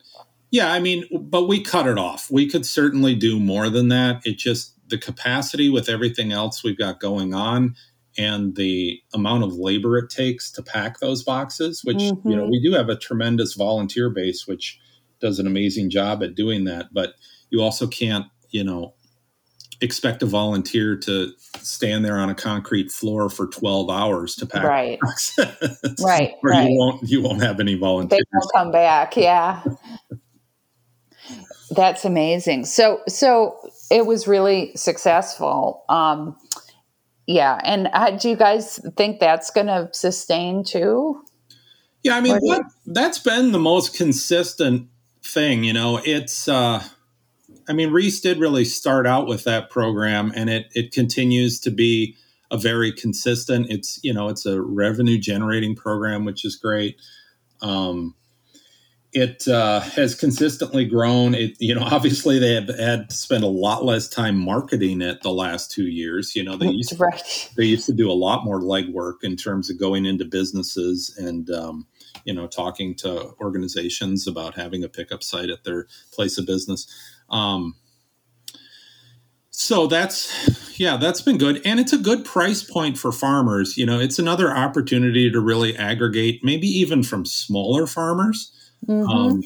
yeah, 0.51 0.73
I 0.73 0.79
mean, 0.81 1.05
but 1.29 1.47
we 1.49 1.61
cut 1.61 1.87
it 1.87 1.99
off. 1.99 2.31
We 2.31 2.49
could 2.49 2.65
certainly 2.65 3.15
do 3.15 3.39
more 3.41 3.69
than 3.69 3.89
that. 3.89 4.23
It 4.25 4.39
just 4.39 4.75
the 4.89 4.97
capacity 4.99 5.69
with 5.69 5.89
everything 5.89 6.33
else 6.33 6.63
we've 6.63 6.79
got 6.79 7.01
going 7.01 7.35
on 7.35 7.75
and 8.19 8.57
the 8.57 9.01
amount 9.15 9.45
of 9.45 9.55
labor 9.55 9.99
it 9.99 10.11
takes 10.11 10.51
to 10.51 10.63
pack 10.63 10.99
those 11.01 11.23
boxes 11.23 11.83
which 11.85 11.99
mm-hmm. 11.99 12.29
you 12.29 12.37
know 12.37 12.43
mm-hmm. 12.43 12.53
we 12.53 12.63
do 12.63 12.73
have 12.73 12.89
a 12.89 12.97
tremendous 12.97 13.55
volunteer 13.55 14.11
base 14.11 14.47
which 14.47 14.79
does 15.21 15.39
an 15.39 15.47
amazing 15.47 15.91
job 15.91 16.23
at 16.23 16.35
doing 16.35 16.65
that 16.65 16.93
but 16.93 17.15
you 17.51 17.63
also 17.63 17.87
can't 17.87 18.27
you 18.51 18.65
know 18.65 18.95
expect 19.81 20.23
a 20.23 20.27
volunteer 20.27 20.97
to 20.97 21.33
stand 21.59 22.05
there 22.05 22.17
on 22.17 22.31
a 22.31 22.35
concrete 22.35 22.91
floor 22.91 23.29
for 23.29 23.47
12 23.47 23.91
hours 23.91 24.35
to 24.35 24.47
pack 24.47 24.65
right 24.65 24.99
right 26.01 26.35
or 26.43 26.51
right. 26.51 26.71
you 26.71 26.79
won't 26.79 27.03
you 27.09 27.23
won't 27.23 27.43
have 27.43 27.61
any 27.61 27.75
volunteers 27.75 28.19
they 28.19 28.39
won't 28.39 28.53
come 28.55 28.71
back 28.71 29.17
yeah 29.17 29.63
that's 31.71 32.05
amazing 32.05 32.65
so 32.65 33.01
so 33.07 33.59
it 33.91 34.07
was 34.07 34.27
really 34.27 34.73
successful 34.77 35.85
um 35.89 36.37
yeah 37.27 37.61
and 37.65 37.89
uh, 37.93 38.11
do 38.11 38.29
you 38.29 38.37
guys 38.37 38.81
think 38.97 39.21
that's 39.21 39.51
going 39.51 39.67
to 39.67 39.89
sustain 39.93 40.65
too 40.65 41.23
yeah 42.03 42.17
i 42.17 42.21
mean 42.21 42.35
that, 42.35 42.65
that's 42.87 43.19
been 43.19 43.53
the 43.53 43.59
most 43.59 43.97
consistent 43.97 44.89
thing 45.23 45.65
you 45.65 45.73
know 45.73 46.01
it's 46.05 46.49
uh 46.49 46.83
I 47.69 47.73
mean, 47.73 47.91
Rhys 47.91 48.21
did 48.21 48.39
really 48.39 48.65
start 48.65 49.07
out 49.07 49.27
with 49.27 49.45
that 49.45 49.71
program, 49.71 50.33
and 50.35 50.49
it 50.49 50.67
it 50.75 50.93
continues 50.93 51.59
to 51.61 51.71
be 51.71 52.17
a 52.51 52.57
very 52.57 52.93
consistent. 52.93 53.67
It's 53.71 53.99
you 54.03 54.15
know 54.15 54.29
it's 54.29 54.47
a 54.47 54.61
revenue 54.61 55.19
generating 55.19 55.75
program, 55.75 56.25
which 56.25 56.45
is 56.45 56.57
great. 56.57 56.97
Um, 57.61 58.15
it 59.17 59.49
uh, 59.49 59.81
has 59.81 60.15
consistently 60.15 60.85
grown. 60.85 61.35
It 61.35 61.57
you 61.59 61.75
know 61.75 61.83
obviously 61.91 62.39
they 62.39 62.55
have 62.55 62.69
had 62.69 63.09
to 63.09 63.17
spend 63.17 63.45
a 63.45 63.49
lot 63.49 63.85
less 63.85 64.09
time 64.09 64.39
marketing 64.39 65.01
it 65.01 65.23
the 65.23 65.33
last 65.33 65.71
two 65.71 65.87
years. 65.87 66.37
You 66.37 66.45
know 66.45 66.57
they 66.57 66.69
used 66.69 66.95
right. 67.01 67.51
they 67.57 67.65
used 67.65 67.87
to 67.87 67.95
do 67.95 68.11
a 68.11 68.13
lot 68.13 68.45
more 68.45 68.61
legwork 68.61 69.17
in 69.23 69.37
terms 69.37 69.71
of 69.71 69.81
going 69.81 70.05
into 70.05 70.27
businesses 70.27 71.17
and 71.19 71.49
um, 71.51 71.87
you 72.25 72.35
know 72.35 72.47
talking 72.47 72.95
to 72.97 73.33
organizations 73.41 74.27
about 74.27 74.55
having 74.55 74.85
a 74.85 74.89
pickup 74.89 75.23
site 75.23 75.49
at 75.49 75.65
their 75.65 75.87
place 76.13 76.37
of 76.37 76.47
business. 76.47 76.87
Um, 77.31 77.75
so 79.51 79.87
that's 79.87 80.79
yeah 80.79 80.99
that's 80.99 81.23
been 81.23 81.39
good 81.39 81.63
and 81.65 81.81
it's 81.81 81.95
a 81.95 81.99
good 81.99 82.27
price 82.27 82.63
point 82.63 82.99
for 82.99 83.11
farmers 83.11 83.79
you 83.79 83.87
know 83.87 83.99
it's 83.99 84.19
another 84.19 84.55
opportunity 84.55 85.31
to 85.31 85.41
really 85.41 85.75
aggregate 85.79 86.41
maybe 86.45 86.67
even 86.67 87.03
from 87.03 87.25
smaller 87.25 87.87
farmers 87.87 88.53
mm-hmm. 88.87 89.09
um, 89.09 89.43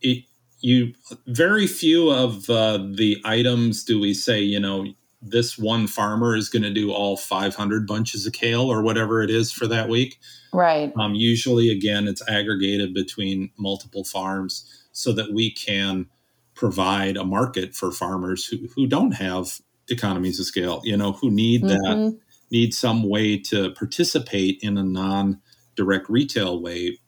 it, 0.00 0.24
you 0.60 0.92
very 1.26 1.66
few 1.66 2.10
of 2.10 2.48
uh, 2.50 2.78
the 2.78 3.20
items 3.24 3.84
do 3.84 4.00
we 4.00 4.14
say 4.14 4.40
you 4.40 4.60
know 4.60 4.86
this 5.20 5.58
one 5.58 5.88
farmer 5.88 6.36
is 6.36 6.48
going 6.48 6.62
to 6.62 6.72
do 6.72 6.92
all 6.92 7.16
500 7.16 7.86
bunches 7.86 8.24
of 8.24 8.32
kale 8.32 8.70
or 8.70 8.82
whatever 8.82 9.20
it 9.20 9.30
is 9.30 9.50
for 9.50 9.66
that 9.66 9.88
week 9.88 10.18
right 10.52 10.92
um, 10.98 11.14
usually 11.14 11.70
again 11.70 12.06
it's 12.06 12.26
aggregated 12.28 12.94
between 12.94 13.50
multiple 13.58 14.04
farms 14.04 14.84
so 14.92 15.12
that 15.12 15.32
we 15.32 15.50
can 15.50 16.06
provide 16.54 17.16
a 17.16 17.24
market 17.24 17.72
for 17.74 17.92
farmers 17.92 18.44
who, 18.44 18.56
who 18.74 18.86
don't 18.86 19.12
have 19.12 19.60
economies 19.88 20.40
of 20.40 20.46
scale, 20.46 20.80
you 20.84 20.96
know, 20.96 21.12
who 21.12 21.30
need 21.30 21.62
mm-hmm. 21.62 22.02
that, 22.08 22.18
need 22.50 22.74
some 22.74 23.08
way 23.08 23.38
to 23.38 23.70
participate 23.72 24.58
in 24.60 24.76
a 24.76 24.82
non 24.82 25.40
direct 25.76 26.08
retail 26.08 26.60
way 26.60 26.98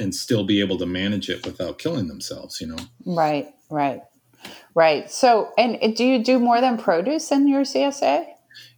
and 0.00 0.14
still 0.14 0.44
be 0.44 0.60
able 0.60 0.78
to 0.78 0.86
manage 0.86 1.28
it 1.28 1.44
without 1.46 1.78
killing 1.78 2.08
themselves, 2.08 2.60
you 2.60 2.66
know? 2.66 2.78
Right, 3.04 3.48
right, 3.70 4.02
right. 4.74 5.10
So, 5.10 5.52
and 5.58 5.94
do 5.94 6.04
you 6.04 6.22
do 6.24 6.38
more 6.38 6.60
than 6.60 6.78
produce 6.78 7.30
in 7.30 7.46
your 7.46 7.62
CSA? 7.62 8.26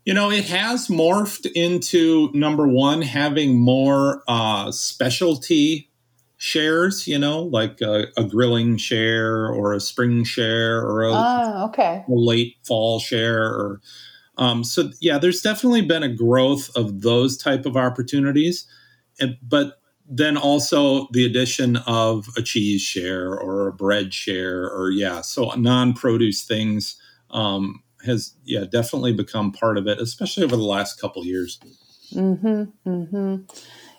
You 0.04 0.14
know, 0.14 0.30
it 0.30 0.46
has 0.46 0.88
morphed 0.88 1.50
into 1.54 2.30
number 2.35 2.66
one, 2.66 3.02
having 3.02 3.58
more 3.58 4.22
uh, 4.26 4.72
specialty 4.72 5.90
shares, 6.37 7.06
you 7.06 7.18
know, 7.18 7.42
like 7.42 7.80
a, 7.80 8.06
a, 8.16 8.24
grilling 8.24 8.76
share 8.76 9.46
or 9.46 9.72
a 9.72 9.78
spring 9.78 10.24
share 10.24 10.80
or 10.80 11.04
a, 11.04 11.12
oh, 11.12 11.66
okay. 11.68 12.04
a 12.08 12.12
late 12.12 12.56
fall 12.64 12.98
share 12.98 13.44
or 13.44 13.80
um, 14.38 14.64
so 14.64 14.90
yeah, 15.00 15.18
there's 15.18 15.42
definitely 15.42 15.82
been 15.82 16.02
a 16.02 16.12
growth 16.12 16.74
of 16.76 17.02
those 17.02 17.37
type 17.37 17.66
of 17.66 17.76
opportunities. 17.76 18.66
And, 19.20 19.37
but 19.42 19.78
then 20.14 20.37
also 20.37 21.09
the 21.12 21.25
addition 21.25 21.77
of 21.87 22.29
a 22.37 22.42
cheese 22.42 22.83
share 22.83 23.33
or 23.33 23.68
a 23.68 23.72
bread 23.72 24.12
share 24.12 24.68
or 24.70 24.90
yeah, 24.90 25.22
so 25.22 25.51
non-produce 25.55 26.44
things 26.44 26.96
um, 27.31 27.83
has 28.05 28.35
yeah 28.44 28.64
definitely 28.70 29.14
become 29.14 29.53
part 29.53 29.79
of 29.79 29.87
it, 29.87 29.98
especially 29.98 30.44
over 30.44 30.57
the 30.57 30.62
last 30.62 31.01
couple 31.01 31.25
years. 31.25 31.59
Mm-hmm. 32.14 32.64
Mm-hmm. 32.87 33.37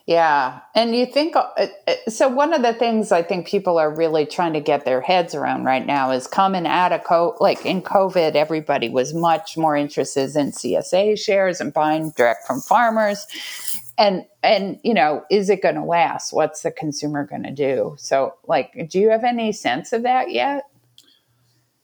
Yeah. 0.06 0.60
And 0.76 0.94
you 0.94 1.06
think, 1.06 1.36
uh, 1.38 1.48
uh, 1.58 1.94
so 2.10 2.28
one 2.28 2.54
of 2.54 2.62
the 2.62 2.74
things 2.74 3.14
I 3.14 3.24
think 3.24 3.48
people 3.48 3.78
are 3.78 3.90
really 3.90 4.26
trying 4.26 4.52
to 4.52 4.60
get 4.60 4.84
their 4.84 5.00
heads 5.00 5.34
around 5.34 5.64
right 5.64 5.86
now 5.86 6.12
is 6.12 6.28
coming 6.28 6.68
out 6.68 6.92
of 6.92 7.04
COVID, 7.04 7.40
like 7.40 7.66
in 7.66 7.82
COVID, 7.82 8.36
everybody 8.36 8.90
was 8.90 9.14
much 9.14 9.58
more 9.58 9.78
interested 9.78 10.36
in 10.36 10.52
CSA 10.52 11.18
shares 11.18 11.62
and 11.62 11.74
buying 11.74 12.12
direct 12.18 12.46
from 12.46 12.60
farmers. 12.60 13.26
And, 13.98 14.26
and, 14.42 14.80
you 14.84 14.94
know, 14.94 15.24
is 15.30 15.50
it 15.50 15.62
going 15.62 15.76
to 15.76 15.84
last? 15.84 16.34
What's 16.34 16.64
the 16.64 16.72
consumer 16.72 17.26
going 17.26 17.44
to 17.44 17.52
do? 17.52 17.96
So, 17.98 18.34
like, 18.48 18.90
do 18.90 19.00
you 19.00 19.10
have 19.10 19.24
any 19.24 19.52
sense 19.52 19.94
of 19.94 20.04
that 20.04 20.32
yet? 20.32 20.64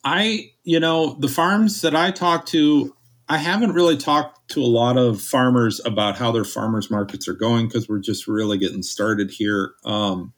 I, 0.03 0.51
you 0.63 0.79
know, 0.79 1.13
the 1.19 1.27
farms 1.27 1.81
that 1.81 1.95
I 1.95 2.11
talk 2.11 2.45
to, 2.47 2.95
I 3.27 3.37
haven't 3.37 3.73
really 3.73 3.97
talked 3.97 4.49
to 4.51 4.61
a 4.61 4.65
lot 4.65 4.97
of 4.97 5.21
farmers 5.21 5.79
about 5.85 6.17
how 6.17 6.31
their 6.31 6.45
farmers 6.45 6.89
markets 6.89 7.27
are 7.27 7.33
going 7.33 7.67
because 7.67 7.87
we're 7.87 7.99
just 7.99 8.27
really 8.27 8.57
getting 8.57 8.81
started 8.81 9.29
here. 9.29 9.73
Um, 9.85 10.33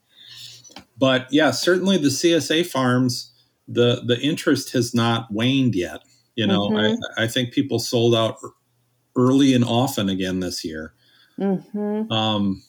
but 0.97 1.27
yeah, 1.31 1.51
certainly 1.51 1.97
the 1.97 2.09
CSA 2.09 2.65
farms, 2.67 3.33
the 3.67 4.03
the 4.05 4.19
interest 4.19 4.73
has 4.73 4.93
not 4.93 5.31
waned 5.31 5.73
yet. 5.73 6.01
You 6.35 6.47
know, 6.47 6.69
mm-hmm. 6.69 7.01
I, 7.17 7.23
I, 7.23 7.27
think 7.27 7.51
people 7.51 7.79
sold 7.79 8.15
out 8.15 8.37
early 9.17 9.53
and 9.53 9.65
often 9.65 10.09
again 10.09 10.39
this 10.39 10.63
year. 10.63 10.93
Mm-hmm. 11.41 12.11
Um, 12.11 12.63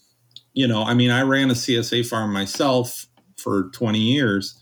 you 0.55 0.67
know, 0.67 0.83
I 0.83 0.95
mean, 0.95 1.11
I 1.11 1.23
ran 1.23 1.51
a 1.51 1.55
CSA 1.55 2.07
farm 2.07 2.33
myself 2.33 3.07
for 3.37 3.71
20 3.71 3.99
years, 3.99 4.59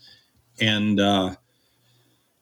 and 0.59 0.99
uh, 0.99 1.35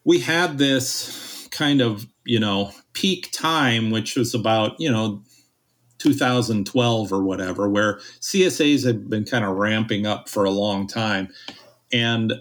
we 0.04 0.20
had 0.20 0.58
this 0.58 1.48
kind 1.52 1.82
of 1.82 2.08
you 2.26 2.40
know 2.40 2.72
peak 2.94 3.32
time, 3.32 3.92
which 3.92 4.16
was 4.16 4.34
about, 4.34 4.80
you 4.80 4.92
know, 4.92 5.24
2012 6.00 7.14
or 7.14 7.24
whatever, 7.24 7.70
where 7.70 7.96
CSAs 8.20 8.86
had 8.86 9.10
been 9.10 9.26
kind 9.26 9.46
of 9.46 9.56
ramping 9.56 10.06
up 10.06 10.28
for 10.28 10.44
a 10.44 10.50
long 10.50 10.86
time. 10.86 11.30
And 11.94 12.34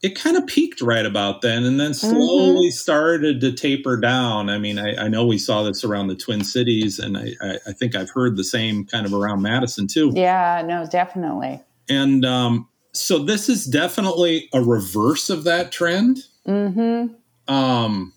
it 0.00 0.14
kind 0.14 0.36
of 0.36 0.46
peaked 0.46 0.80
right 0.80 1.04
about 1.04 1.42
then 1.42 1.64
and 1.64 1.80
then 1.80 1.90
mm-hmm. 1.90 2.10
slowly 2.10 2.68
mm-hmm. 2.68 2.72
started 2.72 3.40
to 3.40 3.52
taper 3.52 3.96
down. 3.96 4.48
I 4.48 4.58
mean, 4.58 4.78
I, 4.78 5.04
I, 5.04 5.08
know 5.08 5.26
we 5.26 5.38
saw 5.38 5.64
this 5.64 5.82
around 5.82 6.06
the 6.06 6.14
Twin 6.14 6.44
Cities, 6.44 7.00
and 7.00 7.18
I, 7.18 7.34
I, 7.40 7.58
I, 7.66 7.72
think 7.72 7.96
I've 7.96 8.10
heard 8.10 8.36
the 8.36 8.44
same 8.44 8.84
kind 8.84 9.06
of 9.06 9.12
around 9.12 9.42
Madison 9.42 9.88
too. 9.88 10.12
Yeah, 10.14 10.62
no, 10.64 10.86
definitely. 10.86 11.60
And 11.88 12.24
um, 12.24 12.68
so 12.92 13.18
this 13.18 13.48
is 13.48 13.64
definitely 13.64 14.48
a 14.52 14.62
reverse 14.62 15.30
of 15.30 15.44
that 15.44 15.72
trend. 15.72 16.18
Mm-hmm. 16.46 17.52
Um, 17.52 18.12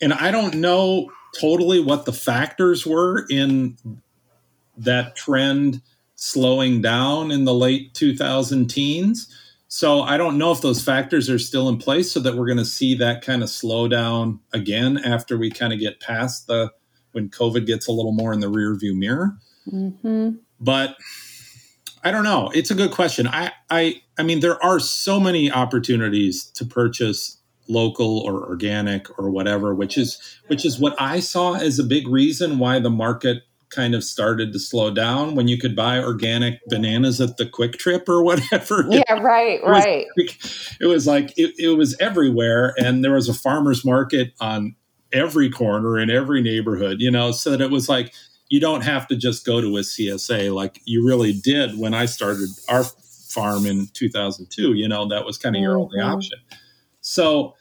and 0.00 0.12
I 0.14 0.30
don't 0.30 0.54
know 0.54 1.10
totally 1.38 1.80
what 1.80 2.04
the 2.04 2.12
factors 2.12 2.86
were 2.86 3.26
in 3.28 3.76
that 4.76 5.16
trend 5.16 5.82
slowing 6.14 6.80
down 6.80 7.30
in 7.30 7.44
the 7.44 7.54
late 7.54 7.94
2000 7.94 8.68
teens. 8.68 9.34
So 9.74 10.02
I 10.02 10.18
don't 10.18 10.38
know 10.38 10.52
if 10.52 10.60
those 10.60 10.84
factors 10.84 11.28
are 11.28 11.38
still 11.40 11.68
in 11.68 11.78
place 11.78 12.12
so 12.12 12.20
that 12.20 12.36
we're 12.36 12.46
going 12.46 12.58
to 12.58 12.64
see 12.64 12.94
that 12.94 13.22
kind 13.22 13.42
of 13.42 13.50
slow 13.50 13.88
down 13.88 14.38
again 14.52 14.98
after 14.98 15.36
we 15.36 15.50
kind 15.50 15.72
of 15.72 15.80
get 15.80 15.98
past 15.98 16.46
the 16.46 16.70
when 17.10 17.28
COVID 17.28 17.66
gets 17.66 17.88
a 17.88 17.90
little 17.90 18.12
more 18.12 18.32
in 18.32 18.38
the 18.38 18.48
rear 18.48 18.76
view 18.76 18.94
mirror. 18.94 19.36
Mm-hmm. 19.66 20.36
But 20.60 20.94
I 22.04 22.12
don't 22.12 22.22
know. 22.22 22.52
It's 22.54 22.70
a 22.70 22.76
good 22.76 22.92
question. 22.92 23.26
I, 23.26 23.50
I, 23.68 24.00
I 24.16 24.22
mean, 24.22 24.38
there 24.38 24.62
are 24.64 24.78
so 24.78 25.18
many 25.18 25.50
opportunities 25.50 26.44
to 26.52 26.64
purchase 26.64 27.38
local 27.66 28.20
or 28.20 28.46
organic 28.46 29.18
or 29.18 29.30
whatever 29.30 29.74
which 29.74 29.96
is 29.96 30.38
which 30.48 30.66
is 30.66 30.78
what 30.78 30.94
i 31.00 31.18
saw 31.18 31.54
as 31.54 31.78
a 31.78 31.82
big 31.82 32.06
reason 32.06 32.58
why 32.58 32.78
the 32.78 32.90
market 32.90 33.38
kind 33.70 33.94
of 33.94 34.04
started 34.04 34.52
to 34.52 34.58
slow 34.58 34.90
down 34.90 35.34
when 35.34 35.48
you 35.48 35.58
could 35.58 35.74
buy 35.74 35.98
organic 35.98 36.60
bananas 36.66 37.20
at 37.20 37.36
the 37.36 37.46
Kwik 37.46 37.78
Trip 37.78 38.08
or 38.08 38.22
whatever. 38.24 38.84
Yeah 38.88 39.02
right 39.20 39.60
it 39.60 39.66
right. 39.66 40.06
was, 40.16 40.76
it 40.80 40.86
was 40.86 41.06
like 41.06 41.32
it, 41.36 41.54
it 41.58 41.76
was 41.76 41.96
everywhere 42.00 42.74
and 42.78 43.04
there 43.04 43.12
was 43.12 43.28
a 43.28 43.34
farmers 43.34 43.84
market 43.84 44.32
on 44.40 44.74
every 45.12 45.48
corner 45.48 45.98
in 45.98 46.10
every 46.10 46.42
neighborhood 46.42 47.00
you 47.00 47.10
know 47.10 47.30
so 47.30 47.50
that 47.50 47.60
it 47.60 47.70
was 47.70 47.88
like 47.88 48.12
you 48.48 48.58
don't 48.58 48.80
have 48.80 49.06
to 49.06 49.14
just 49.14 49.46
go 49.46 49.60
to 49.60 49.76
a 49.76 49.80
csa 49.80 50.52
like 50.52 50.80
you 50.86 51.06
really 51.06 51.32
did 51.32 51.78
when 51.78 51.94
i 51.94 52.04
started 52.04 52.48
our 52.68 52.82
farm 53.34 53.64
in 53.64 53.86
2002 53.92 54.74
you 54.74 54.88
know 54.88 55.06
that 55.08 55.24
was 55.24 55.38
kind 55.38 55.54
of 55.54 55.62
your 55.62 55.76
only 55.76 55.98
mm-hmm. 55.98 56.14
option. 56.14 56.38
So 57.00 57.54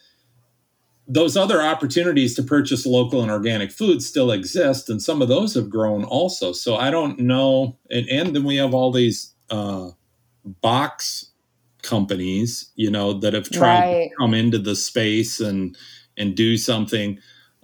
those 1.08 1.36
other 1.36 1.62
opportunities 1.62 2.36
to 2.36 2.44
purchase 2.44 2.86
local 2.86 3.22
and 3.22 3.32
organic 3.32 3.72
food 3.72 4.02
still 4.02 4.32
exist, 4.32 4.90
and 4.90 5.02
some 5.02 5.22
of 5.22 5.28
those 5.28 5.54
have 5.56 5.70
grown 5.70 6.04
also. 6.04 6.54
So 6.54 6.76
I 6.76 6.92
don't 6.92 7.20
know. 7.20 7.78
And, 7.90 8.08
and 8.10 8.36
then 8.36 8.44
we 8.44 8.56
have 8.58 8.74
all 8.74 8.92
these 8.92 9.34
uh, 9.50 9.92
box 10.46 11.32
companies, 11.82 12.72
you 12.76 12.90
know, 12.90 13.14
that 13.14 13.34
have 13.34 13.50
tried 13.50 13.80
right. 13.80 14.10
to 14.10 14.16
come 14.18 14.34
into 14.34 14.58
the 14.58 14.76
space 14.76 15.40
and 15.40 15.78
and 16.18 16.36
do 16.36 16.58
something. 16.58 17.20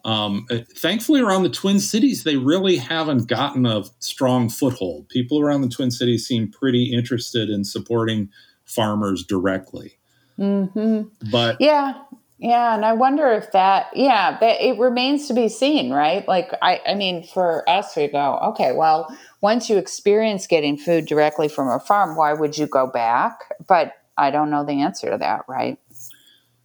Um, 0.06 0.46
uh, 0.50 0.60
thankfully, 0.76 1.22
around 1.22 1.44
the 1.44 1.50
Twin 1.50 1.80
Cities, 1.80 2.24
they 2.24 2.38
really 2.38 2.78
haven't 2.78 3.28
gotten 3.28 3.66
a 3.66 3.84
strong 4.00 4.50
foothold. 4.50 5.10
People 5.10 5.40
around 5.40 5.62
the 5.62 5.70
Twin 5.70 5.92
Cities 5.92 6.26
seem 6.26 6.52
pretty 6.52 6.94
interested 6.94 7.50
in 7.50 7.64
supporting 7.64 8.30
farmers 8.66 9.24
directly. 9.24 9.98
Mm-hmm. 10.40 11.30
But 11.32 11.58
yeah, 11.60 11.94
yeah, 12.40 12.74
and 12.74 12.86
I 12.86 12.94
wonder 12.94 13.28
if 13.34 13.52
that, 13.52 13.88
yeah, 13.94 14.38
but 14.40 14.62
it 14.62 14.80
remains 14.80 15.28
to 15.28 15.34
be 15.34 15.50
seen, 15.50 15.92
right? 15.92 16.26
Like, 16.26 16.54
I, 16.62 16.80
I 16.88 16.96
mean, 16.96 17.28
for 17.28 17.70
us, 17.70 17.98
we 17.98 18.08
go, 18.08 18.38
okay, 18.38 18.72
well, 18.72 19.14
once 19.42 19.70
you 19.70 19.78
experience 19.78 20.48
getting 20.48 20.78
food 20.78 21.06
directly 21.06 21.50
from 21.50 21.68
a 21.68 21.82
farm, 21.82 22.16
why 22.16 22.32
would 22.32 22.58
you 22.58 22.66
go 22.66 22.88
back? 22.88 23.40
But 23.68 23.92
I 24.18 24.32
don't 24.32 24.50
know 24.50 24.66
the 24.66 24.82
answer 24.82 25.12
to 25.12 25.18
that, 25.18 25.44
right? 25.50 25.78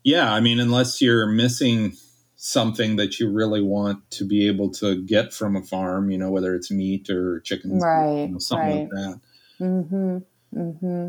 Yeah, 0.05 0.33
I 0.33 0.39
mean, 0.39 0.61
unless 0.61 1.03
you're 1.03 1.27
missing 1.27 1.97
something 2.37 2.95
that 2.97 3.19
you 3.19 3.29
really 3.29 3.63
want 3.63 4.09
to 4.13 4.25
be 4.25 4.47
able 4.47 4.71
to 4.71 5.03
get 5.03 5.33
from 5.33 5.57
a 5.57 5.63
farm, 5.63 6.09
you 6.09 6.19
know, 6.19 6.31
whether 6.31 6.55
it's 6.55 6.71
meat 6.71 7.11
or 7.11 7.41
chicken, 7.41 7.81
right? 7.81 8.27
You 8.27 8.33
know, 8.33 8.39
something 8.39 8.69
right. 8.69 8.81
like 8.81 8.91
that. 8.91 9.21
Mm-hmm. 9.61 10.19
Mm-hmm. 10.57 11.09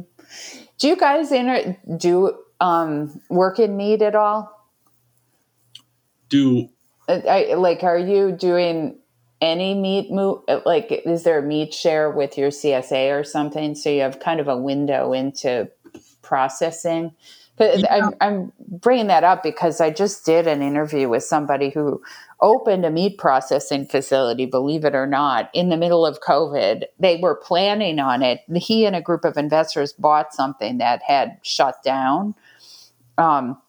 Do 0.80 0.88
you 0.88 0.96
guys 0.96 1.32
inter- 1.32 1.78
do 1.98 2.36
um, 2.60 3.22
work 3.30 3.60
in 3.60 3.78
meat 3.78 4.02
at 4.02 4.16
all? 4.16 4.55
Do 6.30 6.70
uh, 7.08 7.22
I, 7.30 7.54
like 7.54 7.84
are 7.84 7.98
you 7.98 8.32
doing 8.32 8.98
any 9.42 9.76
meat 9.76 10.12
move 10.12 10.40
uh, 10.48 10.62
like 10.66 10.88
is 11.06 11.24
there 11.24 11.40
a 11.40 11.44
meat 11.44 11.74
share 11.74 12.10
with 12.10 12.38
your 12.38 12.50
csa 12.50 13.20
or 13.20 13.24
something? 13.24 13.76
So 13.76 13.90
you 13.90 14.02
have 14.02 14.20
kind 14.20 14.40
of 14.40 14.48
a 14.48 14.58
window 14.58 15.14
into 15.14 15.70
processing. 16.22 17.14
Yeah. 17.60 17.86
I'm, 17.90 18.14
I'm 18.20 18.52
bringing 18.60 19.08
that 19.08 19.24
up 19.24 19.42
because 19.42 19.80
i 19.80 19.90
just 19.90 20.26
did 20.26 20.46
an 20.46 20.62
interview 20.62 21.08
with 21.08 21.24
somebody 21.24 21.70
who 21.70 22.02
opened 22.42 22.84
a 22.84 22.90
meat 22.92 23.18
processing 23.18 23.88
facility 23.88 24.46
believe 24.46 24.84
it 24.84 24.94
or 24.94 25.08
not 25.08 25.50
in 25.54 25.70
the 25.70 25.78
middle 25.78 26.06
of 26.06 26.20
covid. 26.20 26.84
They 27.00 27.18
were 27.18 27.36
planning 27.36 28.00
on 28.00 28.24
it. 28.24 28.42
He 28.56 28.86
and 28.86 28.96
a 28.96 29.02
group 29.02 29.24
of 29.24 29.38
investors 29.38 29.94
bought 29.94 30.34
something 30.34 30.80
that 30.80 31.02
had 31.08 31.38
shut 31.44 31.82
down. 31.84 32.36
Um, 33.18 33.62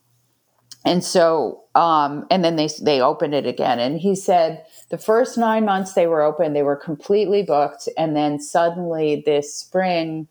and 0.87 1.05
so 1.05 1.64
um, 1.74 2.26
and 2.30 2.45
then 2.45 2.57
they 2.57 2.68
they 2.80 3.03
opened 3.03 3.34
it 3.34 3.47
again. 3.47 3.78
And 3.80 4.01
he 4.01 4.14
said 4.14 4.64
the 4.89 4.97
first 4.99 5.37
nine 5.37 5.64
months 5.64 5.93
they 5.93 6.07
were 6.07 6.22
open 6.22 6.55
they 6.55 6.62
were 6.62 6.76
completely 6.76 7.43
booked. 7.43 7.89
And 7.99 8.16
then 8.16 8.41
suddenly 8.41 9.22
this 9.26 9.55
spring 9.55 10.28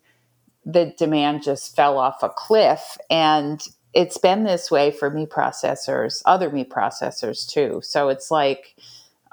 the 0.65 0.95
demand 0.97 1.43
just 1.43 1.75
fell 1.75 1.99
off 1.99 2.23
a 2.23 2.29
cliff. 2.29 2.97
And 3.11 3.61
it's 3.93 4.17
been 4.17 4.43
this 4.43 4.71
way 4.71 4.91
for 4.91 5.11
meat 5.11 5.29
processors 5.29 6.21
other 6.25 6.49
meat 6.49 6.71
processors 6.71 7.47
too. 7.47 7.81
So 7.83 8.09
it's 8.09 8.31
like 8.31 8.75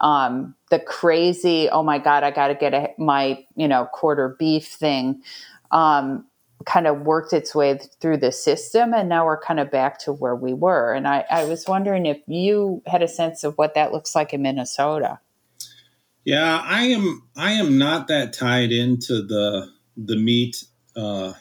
um, 0.00 0.56
the 0.70 0.80
crazy 0.80 1.68
oh 1.70 1.84
my 1.84 1.98
god 1.98 2.24
i 2.24 2.32
got 2.32 2.48
to 2.48 2.54
get 2.56 2.74
a, 2.74 2.88
my 2.98 3.42
you 3.54 3.68
know 3.68 3.86
quarter 3.92 4.36
beef 4.38 4.66
thing. 4.66 5.22
Um, 5.70 6.26
kind 6.66 6.86
of 6.86 7.02
worked 7.02 7.32
its 7.32 7.54
way 7.54 7.78
through 8.00 8.18
the 8.18 8.32
system 8.32 8.92
and 8.94 9.08
now 9.08 9.24
we're 9.24 9.40
kind 9.40 9.60
of 9.60 9.70
back 9.70 9.98
to 10.00 10.12
where 10.12 10.36
we 10.36 10.52
were. 10.52 10.92
And 10.92 11.08
I, 11.08 11.24
I, 11.30 11.44
was 11.44 11.66
wondering 11.66 12.06
if 12.06 12.18
you 12.26 12.82
had 12.86 13.02
a 13.02 13.08
sense 13.08 13.44
of 13.44 13.54
what 13.54 13.74
that 13.74 13.92
looks 13.92 14.14
like 14.14 14.32
in 14.32 14.42
minnesota. 14.42 15.18
Yeah 16.24 16.62
i 16.64 16.84
am 16.84 17.22
i 17.36 17.52
am 17.52 17.78
not 17.78 18.08
that 18.08 18.32
tied 18.32 18.70
into 18.70 19.22
the 19.22 19.68
the 19.96 20.16
meat 20.16 20.64
uh, 20.96 21.32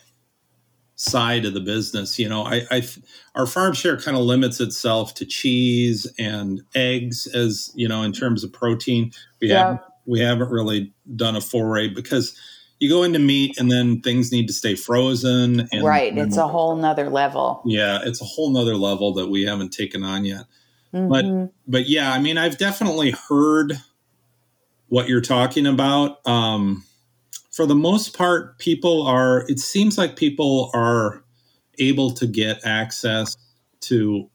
side 0.95 1.45
of 1.45 1.53
the 1.55 1.59
business. 1.59 2.19
You 2.19 2.29
know 2.29 2.43
I, 2.43 2.61
I 2.69 2.87
our 3.35 3.47
farm 3.47 3.73
share 3.73 3.97
kind 3.97 4.15
of 4.15 4.23
limits 4.23 4.59
itself 4.59 5.15
to 5.15 5.25
cheese 5.25 6.11
and 6.19 6.61
eggs 6.75 7.27
as 7.27 7.71
you 7.75 7.87
know 7.87 8.03
in 8.03 8.13
terms 8.13 8.43
of 8.43 8.53
protein. 8.53 9.11
We 9.41 9.49
yeah. 9.49 9.57
haven't 9.57 9.81
we 10.05 10.19
haven't 10.19 10.51
really 10.51 10.93
done 11.15 11.35
a 11.35 11.41
foray 11.41 11.87
because 11.87 12.37
you 12.81 12.89
go 12.89 13.03
into 13.03 13.19
meat 13.19 13.59
and 13.59 13.69
then 13.69 14.01
things 14.01 14.31
need 14.31 14.47
to 14.47 14.53
stay 14.53 14.73
frozen. 14.73 15.69
And, 15.71 15.83
right. 15.83 16.17
it's 16.17 16.35
a 16.35 16.47
whole 16.47 16.75
nother 16.75 17.11
level. 17.11 17.61
Yeah. 17.63 17.99
It's 18.03 18.19
a 18.19 18.25
whole 18.25 18.49
nother 18.49 18.75
level 18.75 19.13
that 19.13 19.27
we 19.27 19.43
haven't 19.43 19.69
taken 19.69 20.03
on 20.03 20.25
yet. 20.25 20.45
Mm-hmm. 20.91 21.07
But, 21.07 21.53
but 21.67 21.87
yeah, 21.87 22.11
I 22.11 22.19
mean, 22.19 22.39
I've 22.39 22.57
definitely 22.57 23.11
heard 23.11 23.79
what 24.89 25.07
you're 25.07 25.21
talking 25.21 25.67
about. 25.67 26.25
Um, 26.25 26.83
for 27.51 27.67
the 27.67 27.75
most 27.75 28.17
part, 28.17 28.57
people 28.57 29.03
are, 29.03 29.45
it 29.47 29.59
seems 29.59 29.99
like 29.99 30.15
people 30.15 30.71
are 30.73 31.23
able 31.77 32.09
to 32.15 32.25
get 32.25 32.65
access 32.65 33.37
to 33.81 34.27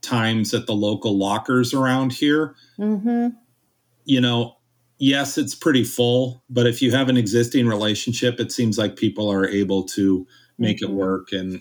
times 0.00 0.54
at 0.54 0.66
the 0.66 0.72
local 0.72 1.18
lockers 1.18 1.74
around 1.74 2.14
here. 2.14 2.56
Mm-hmm. 2.78 3.36
You 4.06 4.20
know, 4.22 4.56
yes, 5.02 5.36
it's 5.36 5.56
pretty 5.56 5.82
full, 5.82 6.44
but 6.48 6.64
if 6.64 6.80
you 6.80 6.92
have 6.92 7.08
an 7.08 7.16
existing 7.16 7.66
relationship, 7.66 8.38
it 8.38 8.52
seems 8.52 8.78
like 8.78 8.94
people 8.94 9.28
are 9.28 9.48
able 9.48 9.82
to 9.82 10.24
make 10.58 10.76
mm-hmm. 10.78 10.92
it 10.92 10.96
work. 10.96 11.32
And, 11.32 11.58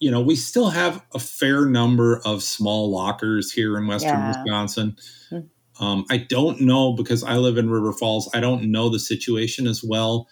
you 0.00 0.10
know, 0.10 0.20
we 0.20 0.34
still 0.34 0.70
have 0.70 1.00
a 1.14 1.20
fair 1.20 1.66
number 1.66 2.20
of 2.24 2.42
small 2.42 2.90
lockers 2.90 3.52
here 3.52 3.78
in 3.78 3.86
Western 3.86 4.18
yeah. 4.18 4.28
Wisconsin. 4.42 4.96
Mm-hmm. 5.30 5.84
Um, 5.84 6.04
I 6.10 6.16
don't 6.16 6.62
know 6.62 6.92
because 6.92 7.22
I 7.22 7.36
live 7.36 7.58
in 7.58 7.70
River 7.70 7.92
Falls. 7.92 8.28
I 8.34 8.40
don't 8.40 8.72
know 8.72 8.88
the 8.88 8.98
situation 8.98 9.68
as 9.68 9.84
well 9.84 10.26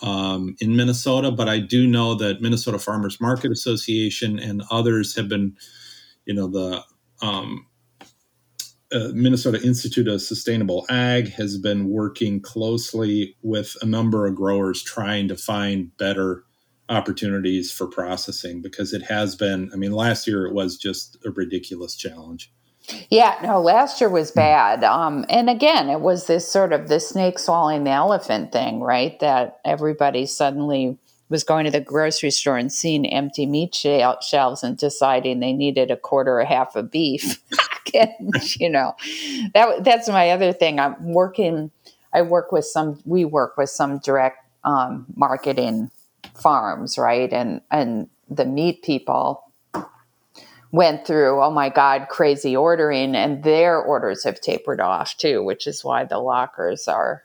um, 0.00 0.54
in 0.60 0.76
Minnesota, 0.76 1.32
but 1.32 1.48
I 1.48 1.58
do 1.58 1.84
know 1.84 2.14
that 2.14 2.40
Minnesota 2.40 2.78
Farmers 2.78 3.20
Market 3.20 3.50
Association 3.50 4.38
and 4.38 4.62
others 4.70 5.16
have 5.16 5.28
been, 5.28 5.56
you 6.26 6.32
know, 6.32 6.46
the 6.46 6.84
um, 7.26 7.66
uh, 8.92 9.08
Minnesota 9.12 9.60
Institute 9.62 10.08
of 10.08 10.22
Sustainable 10.22 10.86
Ag 10.88 11.28
has 11.32 11.58
been 11.58 11.88
working 11.88 12.40
closely 12.40 13.36
with 13.42 13.76
a 13.82 13.86
number 13.86 14.26
of 14.26 14.34
growers 14.34 14.82
trying 14.82 15.28
to 15.28 15.36
find 15.36 15.96
better 15.96 16.44
opportunities 16.88 17.70
for 17.70 17.86
processing 17.86 18.62
because 18.62 18.94
it 18.94 19.02
has 19.02 19.36
been, 19.36 19.70
I 19.72 19.76
mean, 19.76 19.92
last 19.92 20.26
year 20.26 20.46
it 20.46 20.54
was 20.54 20.78
just 20.78 21.18
a 21.26 21.30
ridiculous 21.30 21.96
challenge. 21.96 22.50
Yeah, 23.10 23.38
no, 23.42 23.60
last 23.60 24.00
year 24.00 24.08
was 24.08 24.30
bad. 24.30 24.82
Um, 24.82 25.26
and 25.28 25.50
again, 25.50 25.90
it 25.90 26.00
was 26.00 26.26
this 26.26 26.50
sort 26.50 26.72
of 26.72 26.88
the 26.88 27.00
snake 27.00 27.38
swallowing 27.38 27.84
the 27.84 27.90
elephant 27.90 28.50
thing, 28.50 28.80
right? 28.80 29.18
That 29.20 29.58
everybody 29.66 30.24
suddenly 30.24 30.98
was 31.28 31.44
going 31.44 31.64
to 31.64 31.70
the 31.70 31.80
grocery 31.80 32.30
store 32.30 32.56
and 32.56 32.72
seeing 32.72 33.06
empty 33.06 33.46
meat 33.46 33.74
shelves 33.74 34.62
and 34.62 34.76
deciding 34.76 35.40
they 35.40 35.52
needed 35.52 35.90
a 35.90 35.96
quarter 35.96 36.40
or 36.40 36.44
half 36.44 36.76
of 36.76 36.90
beef. 36.90 37.42
you 38.58 38.70
know, 38.70 38.94
that 39.54 39.84
that's 39.84 40.08
my 40.08 40.30
other 40.30 40.52
thing. 40.52 40.78
I'm 40.78 41.12
working. 41.12 41.70
I 42.12 42.22
work 42.22 42.52
with 42.52 42.64
some. 42.64 43.00
We 43.04 43.24
work 43.24 43.56
with 43.56 43.70
some 43.70 43.98
direct 43.98 44.44
um, 44.64 45.06
marketing 45.16 45.90
farms, 46.34 46.98
right? 46.98 47.32
And 47.32 47.60
and 47.70 48.08
the 48.30 48.44
meat 48.44 48.82
people 48.82 49.44
went 50.70 51.06
through. 51.06 51.42
Oh 51.42 51.50
my 51.50 51.68
God, 51.68 52.08
crazy 52.08 52.56
ordering, 52.56 53.14
and 53.14 53.42
their 53.42 53.78
orders 53.78 54.24
have 54.24 54.40
tapered 54.40 54.80
off 54.80 55.16
too, 55.16 55.42
which 55.42 55.66
is 55.66 55.84
why 55.84 56.04
the 56.04 56.18
lockers 56.18 56.88
are. 56.88 57.24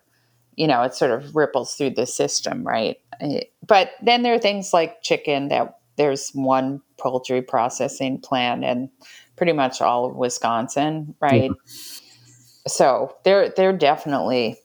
You 0.56 0.68
know, 0.68 0.84
it 0.84 0.94
sort 0.94 1.12
of 1.12 1.36
ripples 1.36 1.76
through 1.76 1.92
the 1.92 2.06
system, 2.06 2.64
right? 2.64 2.98
But 3.66 3.92
then 4.02 4.24
there 4.24 4.34
are 4.34 4.40
things 4.40 4.74
like 4.74 5.02
chicken 5.02 5.50
that 5.50 5.80
there's 5.96 6.32
one 6.32 6.82
poultry 7.00 7.42
processing 7.42 8.20
plant 8.20 8.64
and 8.64 8.90
pretty 9.36 9.54
much 9.54 9.82
all 9.82 10.06
of 10.06 10.16
Wisconsin, 10.16 11.16
right? 11.20 11.52
So 12.68 13.16
there 13.24 13.50
there 13.50 13.74
definitely 13.74 14.58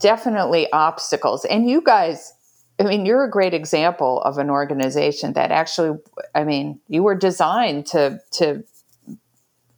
definitely 0.00 0.70
obstacles. 0.72 1.44
And 1.44 1.68
you 1.68 1.80
guys 1.82 2.32
I 2.80 2.82
mean, 2.82 3.06
you're 3.06 3.22
a 3.24 3.30
great 3.30 3.54
example 3.54 4.20
of 4.22 4.38
an 4.38 4.50
organization 4.50 5.34
that 5.34 5.50
actually 5.52 5.98
I 6.34 6.44
mean, 6.44 6.80
you 6.88 7.02
were 7.02 7.14
designed 7.14 7.86
to 7.88 8.20
to 8.32 8.64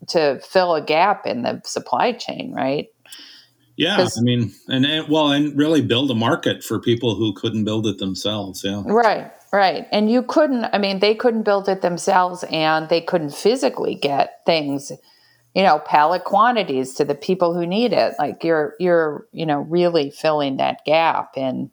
to 0.08 0.40
fill 0.40 0.74
a 0.74 0.82
gap 0.82 1.26
in 1.26 1.42
the 1.42 1.60
supply 1.64 2.12
chain, 2.12 2.52
right? 2.54 2.88
Yeah, 3.76 4.08
I 4.16 4.20
mean, 4.22 4.52
and, 4.68 4.86
and 4.86 5.08
well, 5.08 5.30
and 5.32 5.56
really 5.56 5.82
build 5.82 6.10
a 6.10 6.14
market 6.14 6.64
for 6.64 6.80
people 6.80 7.14
who 7.14 7.34
couldn't 7.34 7.64
build 7.64 7.86
it 7.86 7.98
themselves. 7.98 8.64
Yeah, 8.64 8.82
right. 8.86 9.30
Right. 9.52 9.86
And 9.92 10.10
you 10.10 10.22
couldn't, 10.22 10.64
I 10.64 10.78
mean, 10.78 10.98
they 10.98 11.14
couldn't 11.14 11.44
build 11.44 11.68
it 11.68 11.80
themselves 11.80 12.44
and 12.50 12.88
they 12.88 13.00
couldn't 13.00 13.32
physically 13.32 13.94
get 13.94 14.40
things, 14.44 14.90
you 15.54 15.62
know, 15.62 15.78
pallet 15.78 16.24
quantities 16.24 16.94
to 16.94 17.04
the 17.04 17.14
people 17.14 17.54
who 17.54 17.64
need 17.64 17.92
it. 17.92 18.14
Like 18.18 18.42
you're, 18.42 18.74
you're, 18.80 19.26
you 19.32 19.46
know, 19.46 19.60
really 19.60 20.10
filling 20.10 20.56
that 20.56 20.84
gap 20.84 21.36
in, 21.36 21.70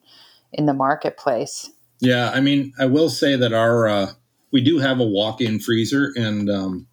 in 0.54 0.66
the 0.66 0.74
marketplace. 0.74 1.70
Yeah. 2.00 2.30
I 2.30 2.42
mean, 2.42 2.74
I 2.80 2.86
will 2.86 3.10
say 3.10 3.36
that 3.36 3.54
our, 3.54 3.88
uh, 3.88 4.12
we 4.52 4.62
do 4.62 4.78
have 4.78 5.00
a 5.00 5.06
walk 5.06 5.42
in 5.42 5.60
freezer 5.60 6.14
and, 6.16 6.50
um, 6.50 6.88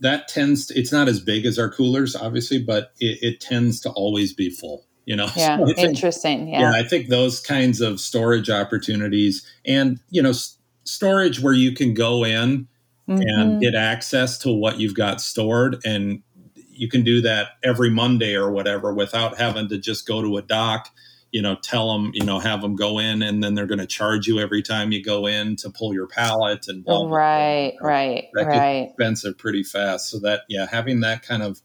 that 0.00 0.28
tends 0.28 0.66
to, 0.66 0.78
it's 0.78 0.92
not 0.92 1.08
as 1.08 1.20
big 1.20 1.46
as 1.46 1.58
our 1.58 1.70
coolers 1.70 2.14
obviously 2.14 2.62
but 2.62 2.92
it, 3.00 3.18
it 3.22 3.40
tends 3.40 3.80
to 3.80 3.90
always 3.90 4.32
be 4.32 4.50
full 4.50 4.84
you 5.04 5.16
know 5.16 5.28
yeah 5.36 5.56
so 5.66 5.66
think, 5.66 5.78
interesting 5.78 6.48
yeah. 6.48 6.60
yeah 6.60 6.72
i 6.72 6.82
think 6.82 7.08
those 7.08 7.40
kinds 7.40 7.80
of 7.80 8.00
storage 8.00 8.50
opportunities 8.50 9.46
and 9.64 10.00
you 10.10 10.22
know 10.22 10.30
s- 10.30 10.58
storage 10.84 11.40
where 11.40 11.54
you 11.54 11.72
can 11.72 11.94
go 11.94 12.24
in 12.24 12.68
mm-hmm. 13.08 13.22
and 13.22 13.60
get 13.60 13.74
access 13.74 14.38
to 14.38 14.52
what 14.52 14.78
you've 14.78 14.94
got 14.94 15.20
stored 15.20 15.78
and 15.84 16.22
you 16.68 16.88
can 16.88 17.02
do 17.02 17.20
that 17.22 17.50
every 17.62 17.90
monday 17.90 18.34
or 18.34 18.50
whatever 18.50 18.92
without 18.92 19.38
having 19.38 19.68
to 19.68 19.78
just 19.78 20.06
go 20.06 20.20
to 20.20 20.36
a 20.36 20.42
dock 20.42 20.90
you 21.32 21.42
know 21.42 21.56
tell 21.56 21.92
them 21.92 22.10
you 22.14 22.24
know 22.24 22.38
have 22.38 22.62
them 22.62 22.76
go 22.76 22.98
in 22.98 23.22
and 23.22 23.42
then 23.42 23.54
they're 23.54 23.66
going 23.66 23.78
to 23.78 23.86
charge 23.86 24.26
you 24.26 24.38
every 24.38 24.62
time 24.62 24.92
you 24.92 25.02
go 25.02 25.26
in 25.26 25.56
to 25.56 25.70
pull 25.70 25.92
your 25.92 26.06
pallet 26.06 26.66
and 26.68 26.84
blah, 26.84 27.08
right 27.08 27.72
blah, 27.72 27.80
blah. 27.80 27.88
right 27.88 28.28
that 28.34 28.46
right. 28.46 28.88
expensive 28.88 29.36
pretty 29.36 29.62
fast. 29.62 30.10
So 30.10 30.18
that 30.20 30.42
yeah 30.48 30.66
having 30.70 31.00
that 31.00 31.22
kind 31.22 31.42
of 31.42 31.60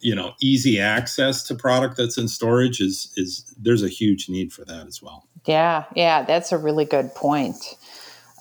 you 0.00 0.14
know 0.14 0.34
easy 0.40 0.78
access 0.78 1.42
to 1.44 1.54
product 1.54 1.96
that's 1.96 2.18
in 2.18 2.28
storage 2.28 2.80
is 2.80 3.12
is 3.16 3.54
there's 3.58 3.82
a 3.82 3.88
huge 3.88 4.28
need 4.28 4.52
for 4.52 4.64
that 4.64 4.86
as 4.86 5.02
well. 5.02 5.26
Yeah 5.46 5.84
yeah 5.94 6.22
that's 6.22 6.52
a 6.52 6.58
really 6.58 6.84
good 6.84 7.14
point. 7.14 7.76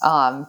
Um, 0.03 0.47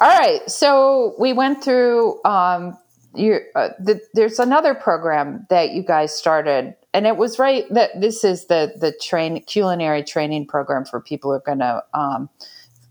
all 0.00 0.08
right 0.08 0.48
so 0.50 1.14
we 1.18 1.32
went 1.32 1.62
through 1.62 2.24
um, 2.24 2.78
you, 3.14 3.40
uh, 3.54 3.68
the, 3.78 4.00
there's 4.14 4.38
another 4.38 4.74
program 4.74 5.46
that 5.50 5.70
you 5.70 5.82
guys 5.82 6.16
started 6.16 6.74
and 6.94 7.06
it 7.06 7.18
was 7.18 7.38
right 7.38 7.66
that 7.70 8.00
this 8.00 8.24
is 8.24 8.46
the 8.46 8.72
the 8.78 8.92
train 9.02 9.42
culinary 9.42 10.02
training 10.02 10.46
program 10.46 10.86
for 10.86 11.00
people 11.00 11.30
who 11.30 11.36
are 11.36 11.40
going 11.40 11.58
to 11.58 11.84
um, 11.92 12.30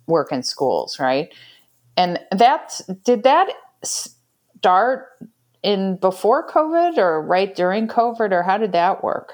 work 0.05 0.31
in 0.31 0.43
schools 0.43 0.99
right 0.99 1.33
and 1.97 2.19
that 2.31 2.79
did 3.03 3.23
that 3.23 3.49
start 3.83 5.07
in 5.63 5.95
before 5.97 6.47
COVID 6.47 6.97
or 6.97 7.21
right 7.21 7.55
during 7.55 7.87
COVID, 7.87 8.31
or 8.31 8.43
how 8.43 8.57
did 8.57 8.73
that 8.73 9.03
work? 9.03 9.33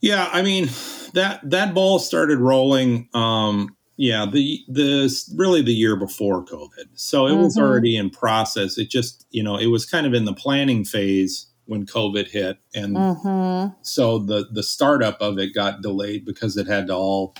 Yeah, 0.00 0.28
I 0.32 0.42
mean 0.42 0.68
that 1.14 1.40
that 1.48 1.72
ball 1.72 1.98
started 1.98 2.38
rolling. 2.38 3.08
Um, 3.14 3.76
yeah, 3.96 4.26
the 4.30 4.60
the 4.68 5.10
really 5.36 5.62
the 5.62 5.72
year 5.72 5.96
before 5.96 6.44
COVID, 6.44 6.88
so 6.94 7.26
it 7.26 7.30
mm-hmm. 7.30 7.42
was 7.42 7.58
already 7.58 7.96
in 7.96 8.10
process. 8.10 8.76
It 8.76 8.90
just 8.90 9.26
you 9.30 9.42
know 9.42 9.56
it 9.56 9.66
was 9.66 9.86
kind 9.86 10.06
of 10.06 10.12
in 10.12 10.24
the 10.24 10.34
planning 10.34 10.84
phase 10.84 11.46
when 11.66 11.86
COVID 11.86 12.28
hit, 12.28 12.58
and 12.74 12.96
mm-hmm. 12.96 13.74
so 13.82 14.18
the 14.18 14.46
the 14.50 14.62
startup 14.62 15.20
of 15.20 15.38
it 15.38 15.54
got 15.54 15.82
delayed 15.82 16.24
because 16.24 16.56
it 16.56 16.66
had 16.66 16.86
to 16.88 16.94
all 16.94 17.34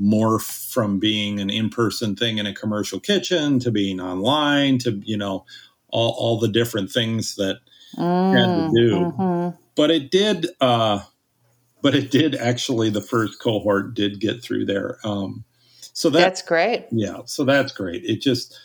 morph 0.00 0.72
from 0.72 0.98
being 0.98 1.40
an 1.40 1.50
in 1.50 1.68
person 1.70 2.14
thing 2.14 2.38
in 2.38 2.46
a 2.46 2.54
commercial 2.54 3.00
kitchen 3.00 3.58
to 3.58 3.70
being 3.70 4.00
online 4.00 4.78
to 4.78 5.00
you 5.04 5.16
know 5.16 5.44
all, 5.88 6.14
all 6.18 6.38
the 6.38 6.48
different 6.48 6.90
things 6.90 7.34
that 7.36 7.58
mm, 7.96 8.36
had 8.36 8.46
to 8.46 8.70
do. 8.76 8.94
Mm-hmm. 8.96 9.56
But 9.74 9.90
it 9.90 10.10
did, 10.10 10.48
uh, 10.60 11.00
but 11.82 11.94
it 11.94 12.10
did 12.10 12.34
actually. 12.34 12.90
The 12.90 13.00
first 13.00 13.40
cohort 13.40 13.94
did 13.94 14.20
get 14.20 14.42
through 14.42 14.66
there. 14.66 14.98
Um, 15.04 15.44
so 15.80 16.10
that, 16.10 16.20
that's 16.20 16.42
great. 16.42 16.86
Yeah, 16.90 17.22
so 17.26 17.44
that's 17.44 17.72
great. 17.72 18.04
It 18.04 18.20
just, 18.20 18.58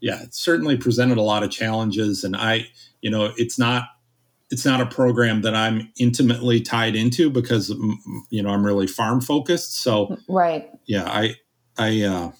yeah, 0.00 0.22
it 0.22 0.34
certainly 0.34 0.76
presented 0.76 1.18
a 1.18 1.22
lot 1.22 1.42
of 1.42 1.50
challenges, 1.50 2.24
and 2.24 2.36
I, 2.36 2.66
you 3.00 3.10
know, 3.10 3.32
it's 3.36 3.58
not 3.58 3.84
it's 4.50 4.64
not 4.64 4.80
a 4.80 4.86
program 4.86 5.42
that 5.42 5.54
I'm 5.54 5.92
intimately 5.98 6.60
tied 6.60 6.94
into 6.94 7.30
because 7.30 7.70
you 8.30 8.42
know 8.42 8.50
I'm 8.50 8.64
really 8.64 8.86
farm 8.86 9.20
focused. 9.20 9.80
So 9.80 10.16
right, 10.28 10.68
yeah, 10.86 11.04
I 11.04 11.36
I 11.76 12.02
uh, 12.02 12.32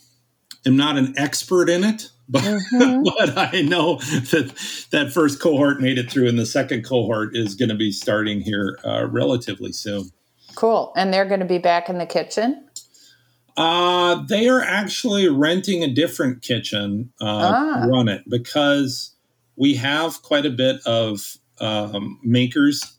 am 0.64 0.76
not 0.76 0.96
an 0.96 1.14
expert 1.16 1.68
in 1.68 1.84
it, 1.84 2.10
but, 2.28 2.42
mm-hmm. 2.42 3.02
but 3.18 3.54
I 3.54 3.62
know 3.62 3.96
that 3.96 4.86
that 4.90 5.12
first 5.12 5.40
cohort 5.40 5.80
made 5.80 5.98
it 5.98 6.10
through, 6.10 6.28
and 6.28 6.38
the 6.38 6.46
second 6.46 6.84
cohort 6.84 7.36
is 7.36 7.54
going 7.54 7.70
to 7.70 7.76
be 7.76 7.92
starting 7.92 8.40
here 8.40 8.78
uh, 8.84 9.06
relatively 9.06 9.72
soon. 9.72 10.10
Cool. 10.56 10.92
And 10.96 11.12
they're 11.12 11.26
going 11.26 11.40
to 11.40 11.46
be 11.46 11.58
back 11.58 11.88
in 11.88 11.98
the 11.98 12.06
kitchen? 12.06 12.66
Uh, 13.56 14.22
they 14.24 14.48
are 14.48 14.60
actually 14.60 15.28
renting 15.28 15.82
a 15.82 15.88
different 15.88 16.42
kitchen 16.42 17.12
uh, 17.20 17.52
ah. 17.54 17.80
to 17.80 17.88
run 17.88 18.08
it 18.08 18.22
because 18.28 19.14
we 19.54 19.74
have 19.74 20.22
quite 20.22 20.44
a 20.44 20.50
bit 20.50 20.80
of 20.84 21.36
um, 21.60 22.18
makers 22.22 22.96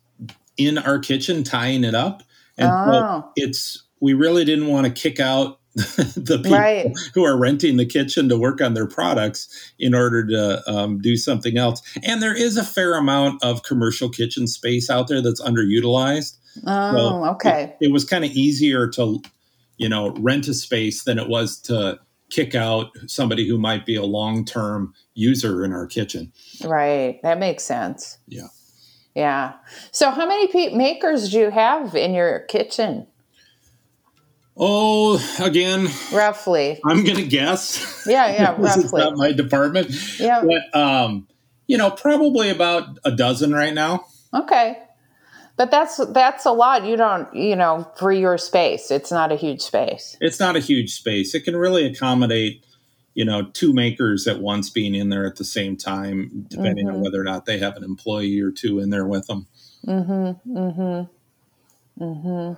in 0.58 0.78
our 0.78 1.00
kitchen 1.00 1.44
tying 1.44 1.84
it 1.84 1.96
up. 1.96 2.24
And 2.58 2.70
oh. 2.72 2.92
so 2.92 3.32
it's, 3.36 3.84
we 4.02 4.14
really 4.14 4.46
didn't 4.46 4.68
want 4.68 4.88
to 4.88 4.92
kick 4.94 5.20
out 5.20 5.60
the 5.76 6.40
people 6.42 6.58
right. 6.58 6.92
who 7.14 7.24
are 7.24 7.38
renting 7.38 7.78
the 7.78 7.86
kitchen 7.86 8.30
to 8.30 8.38
work 8.38 8.62
on 8.62 8.74
their 8.74 8.88
products 8.88 9.48
in 9.78 9.94
order 9.94 10.26
to 10.26 10.64
um, 10.68 11.00
do 11.00 11.16
something 11.16 11.56
else. 11.58 11.84
And 12.02 12.22
there 12.22 12.36
is 12.36 12.58
a 12.58 12.64
fair 12.64 12.98
amount 12.98 13.44
of 13.44 13.62
commercial 13.62 14.10
kitchen 14.10 14.48
space 14.48 14.90
out 14.90 15.08
there 15.08 15.22
that's 15.22 15.42
underutilized. 15.42 16.36
Oh, 16.66 16.96
so 16.96 17.26
okay. 17.34 17.76
It, 17.80 17.88
it 17.88 17.92
was 17.92 18.06
kind 18.06 18.26
of 18.26 18.32
easier 18.32 18.88
to, 18.88 19.22
you 19.78 19.88
know, 19.88 20.16
rent 20.16 20.48
a 20.48 20.56
space 20.56 21.04
than 21.04 21.20
it 21.20 21.30
was 21.30 21.60
to 21.62 22.00
kick 22.30 22.56
out 22.56 22.92
somebody 23.08 23.48
who 23.48 23.58
might 23.58 23.86
be 23.86 23.96
a 23.96 24.04
long 24.04 24.46
term 24.46 24.94
user 25.14 25.64
in 25.64 25.74
our 25.74 25.88
kitchen. 25.88 26.32
Right. 26.64 27.20
That 27.24 27.40
makes 27.40 27.64
sense. 27.64 28.18
Yeah. 28.28 28.48
Yeah. 29.16 29.54
So, 29.92 30.12
how 30.12 30.28
many 30.28 30.48
pe- 30.48 30.76
makers 30.76 31.32
do 31.32 31.40
you 31.40 31.50
have 31.50 31.96
in 31.96 32.14
your 32.14 32.42
kitchen? 32.42 33.08
Oh, 34.56 35.20
again, 35.40 35.88
roughly. 36.12 36.80
I'm 36.86 37.04
going 37.04 37.18
to 37.18 37.26
guess. 37.26 38.06
Yeah, 38.08 38.32
yeah, 38.32 38.52
roughly. 38.58 38.84
it's 38.84 38.94
not 38.94 39.16
my 39.16 39.32
department. 39.32 39.90
Yeah, 40.20 40.44
but 40.44 40.80
um, 40.80 41.28
you 41.68 41.78
know, 41.78 41.92
probably 41.92 42.50
about 42.50 42.98
a 43.06 43.12
dozen 43.12 43.54
right 43.54 43.74
now. 43.74 44.06
Okay, 44.34 44.78
but 45.58 45.72
that's 45.72 45.98
that's 46.14 46.46
a 46.46 46.52
lot. 46.52 46.86
You 46.86 46.96
don't, 46.96 47.34
you 47.36 47.56
know, 47.56 47.92
for 47.98 48.12
your 48.12 48.38
space, 48.38 48.92
it's 48.92 49.12
not 49.12 49.32
a 49.32 49.36
huge 49.36 49.62
space. 49.62 50.16
It's 50.22 50.40
not 50.40 50.56
a 50.56 50.60
huge 50.60 50.94
space. 50.94 51.34
It 51.34 51.44
can 51.44 51.58
really 51.58 51.86
accommodate, 51.86 52.64
you 53.16 53.26
know, 53.26 53.50
two 53.54 53.74
makers 53.74 54.28
at 54.28 54.40
once 54.40 54.70
being 54.70 54.94
in 54.94 55.10
there 55.10 55.26
at 55.26 55.38
the 55.38 55.44
same 55.44 55.76
time, 55.76 56.46
depending 56.48 56.86
mm-hmm. 56.86 56.98
on 56.98 57.02
whether 57.02 57.20
or 57.20 57.24
not 57.24 57.46
they 57.46 57.58
have 57.58 57.76
an 57.76 57.84
employee 57.84 58.40
or 58.40 58.52
two 58.52 58.80
in 58.80 58.92
there 58.92 59.06
with 59.06 59.26
them. 59.28 59.48
Mm-hmm. 59.86 60.58
Mm-hmm. 60.58 62.04
Mm-hmm. 62.04 62.54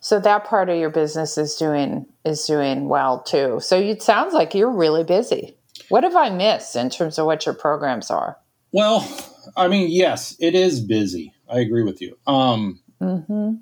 So 0.00 0.20
that 0.20 0.44
part 0.44 0.68
of 0.68 0.76
your 0.78 0.90
business 0.90 1.38
is 1.38 1.54
doing 1.56 2.06
is 2.24 2.44
doing 2.44 2.88
well 2.88 3.22
too. 3.22 3.60
So 3.60 3.78
it 3.78 4.02
sounds 4.02 4.34
like 4.34 4.54
you're 4.54 4.70
really 4.70 5.04
busy. 5.04 5.56
What 5.88 6.04
have 6.04 6.16
I 6.16 6.28
missed 6.28 6.76
in 6.76 6.90
terms 6.90 7.18
of 7.18 7.24
what 7.24 7.46
your 7.46 7.54
programs 7.54 8.10
are? 8.10 8.36
Well, 8.72 9.08
I 9.56 9.68
mean, 9.68 9.88
yes, 9.90 10.36
it 10.38 10.54
is 10.54 10.80
busy. 10.80 11.32
I 11.50 11.60
agree 11.60 11.82
with 11.82 12.00
you. 12.00 12.18
Um, 12.26 12.80
mm-hmm. 13.00 13.54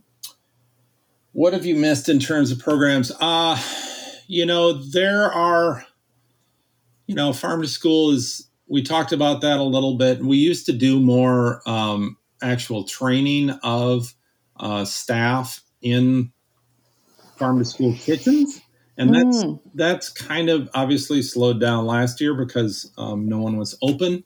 What 1.33 1.53
have 1.53 1.67
you 1.67 1.75
missed 1.75 2.09
in 2.09 2.19
terms 2.19 2.51
of 2.51 2.59
programs? 2.59 3.13
Uh, 3.21 3.61
you 4.27 4.47
know, 4.47 4.73
there 4.73 5.31
are, 5.31 5.85
you 7.07 7.15
know, 7.15 7.33
farm 7.33 7.63
to 7.63 7.69
school 7.69 8.13
is, 8.13 8.49
we 8.69 8.83
talked 8.83 9.13
about 9.13 9.43
that 9.43 9.59
a 9.59 9.63
little 9.63 9.97
bit. 9.97 10.21
We 10.21 10.39
used 10.39 10.67
to 10.67 10.73
do 10.73 10.99
more 10.99 11.63
um, 11.67 12.17
actual 12.43 12.85
training 12.85 13.51
of 13.63 14.15
uh, 14.59 14.85
staff 14.85 15.63
in 15.83 16.33
farm 17.37 17.59
to 17.59 17.65
school 17.65 17.95
kitchens 17.95 18.61
and 18.97 19.15
that's 19.15 19.45
mm. 19.45 19.61
that's 19.75 20.09
kind 20.09 20.49
of 20.49 20.69
obviously 20.75 21.23
slowed 21.23 21.61
down 21.61 21.87
last 21.87 22.21
year 22.21 22.35
because 22.35 22.91
um, 22.97 23.29
no 23.29 23.39
one 23.39 23.57
was 23.57 23.77
open 23.83 24.25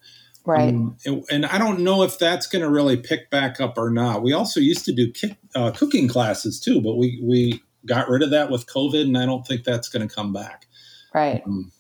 right 0.51 0.75
um, 0.75 0.97
and, 1.07 1.25
and, 1.31 1.47
i 1.47 1.59
don't 1.59 1.81
know 1.81 2.03
if 2.03 2.19
that's 2.19 2.47
going 2.47 2.63
to 2.63 2.71
really 2.71 2.97
pick 2.97 3.31
back 3.31 3.61
up 3.61 3.79
or 3.79 3.91
not 3.91 4.23
we 4.23 4.33
also 4.33 4.61
used 4.61 4.85
to 4.85 4.93
do 4.93 5.11
ki- 5.11 5.37
uh, 5.55 5.71
cooking 5.71 6.09
classes 6.09 6.61
too 6.61 6.81
but 6.81 6.97
we 6.97 7.21
we 7.23 7.63
got 7.87 8.09
rid 8.09 8.23
of 8.23 8.31
that 8.31 8.51
with 8.51 8.67
covid 8.67 9.03
and 9.03 9.17
i 9.17 9.25
don't 9.25 9.47
think 9.47 9.65
that's 9.65 9.89
going 9.89 10.07
to 10.07 10.15
come 10.15 10.33
back 10.33 10.67
right 11.15 11.43
um, 11.47 11.73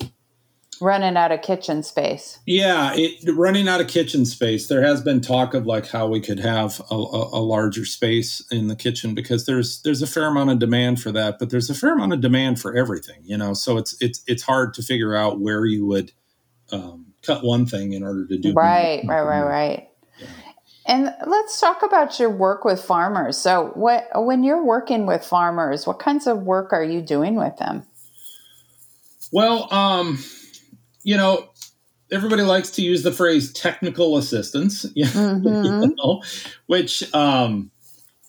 running 0.80 1.16
out 1.16 1.30
of 1.30 1.42
kitchen 1.42 1.82
space. 1.82 2.38
Yeah, 2.46 2.92
it, 2.94 3.30
running 3.34 3.68
out 3.68 3.80
of 3.80 3.88
kitchen 3.88 4.24
space. 4.24 4.68
There 4.68 4.82
has 4.82 5.02
been 5.02 5.20
talk 5.20 5.54
of 5.54 5.66
like 5.66 5.86
how 5.86 6.08
we 6.08 6.20
could 6.20 6.40
have 6.40 6.80
a, 6.90 6.94
a, 6.94 7.38
a, 7.38 7.42
larger 7.42 7.84
space 7.84 8.42
in 8.50 8.68
the 8.68 8.76
kitchen 8.76 9.14
because 9.14 9.46
there's 9.46 9.82
there's 9.82 10.02
a 10.02 10.06
fair 10.06 10.26
amount 10.26 10.50
of 10.50 10.58
demand 10.58 11.00
for 11.00 11.12
that, 11.12 11.38
but 11.38 11.50
there's 11.50 11.70
a 11.70 11.74
fair 11.74 11.92
amount 11.92 12.12
of 12.12 12.20
demand 12.20 12.60
for 12.60 12.74
everything, 12.74 13.20
you 13.22 13.36
know. 13.36 13.54
So 13.54 13.76
it's 13.76 13.96
it's 14.00 14.22
it's 14.26 14.42
hard 14.42 14.74
to 14.74 14.82
figure 14.82 15.14
out 15.14 15.40
where 15.40 15.64
you 15.64 15.86
would 15.86 16.12
um, 16.72 17.09
cut 17.22 17.44
one 17.44 17.66
thing 17.66 17.92
in 17.92 18.02
order 18.02 18.26
to 18.26 18.38
do 18.38 18.52
right, 18.52 19.02
right, 19.06 19.22
right, 19.22 19.44
right. 19.44 19.86
And 20.86 21.14
let's 21.26 21.60
talk 21.60 21.82
about 21.82 22.18
your 22.18 22.30
work 22.30 22.64
with 22.64 22.82
farmers. 22.82 23.38
So, 23.38 23.70
what 23.74 24.08
when 24.14 24.42
you're 24.42 24.64
working 24.64 25.06
with 25.06 25.24
farmers, 25.24 25.86
what 25.86 25.98
kinds 25.98 26.26
of 26.26 26.42
work 26.42 26.72
are 26.72 26.82
you 26.82 27.00
doing 27.00 27.36
with 27.36 27.56
them? 27.58 27.86
Well, 29.30 29.72
um, 29.72 30.18
you 31.02 31.16
know, 31.16 31.48
everybody 32.10 32.42
likes 32.42 32.70
to 32.72 32.82
use 32.82 33.02
the 33.02 33.12
phrase 33.12 33.52
technical 33.52 34.16
assistance, 34.16 34.84
mm-hmm. 34.96 35.46
you 35.46 35.94
know, 35.96 36.22
which, 36.66 37.12
um, 37.14 37.70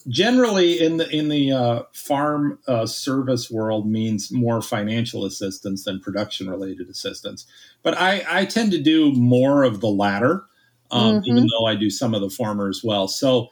generally 0.08 0.82
in 0.82 0.98
the 0.98 1.10
in 1.10 1.30
the 1.30 1.52
uh, 1.52 1.84
farm 1.94 2.60
uh, 2.68 2.86
service 2.86 3.50
world 3.50 3.90
means 3.90 4.32
more 4.32 4.62
financial 4.62 5.26
assistance 5.26 5.84
than 5.84 6.00
production 6.00 6.50
related 6.50 6.90
assistance. 6.90 7.46
But 7.84 7.98
I, 7.98 8.24
I 8.30 8.46
tend 8.46 8.72
to 8.72 8.82
do 8.82 9.14
more 9.14 9.64
of 9.64 9.82
the 9.82 9.90
latter 9.90 10.46
um, 10.92 11.16
mm-hmm. 11.16 11.26
even 11.26 11.48
though 11.48 11.66
i 11.66 11.76
do 11.76 11.90
some 11.90 12.14
of 12.14 12.22
the 12.22 12.30
former 12.30 12.70
as 12.70 12.82
well. 12.84 13.08
So 13.08 13.50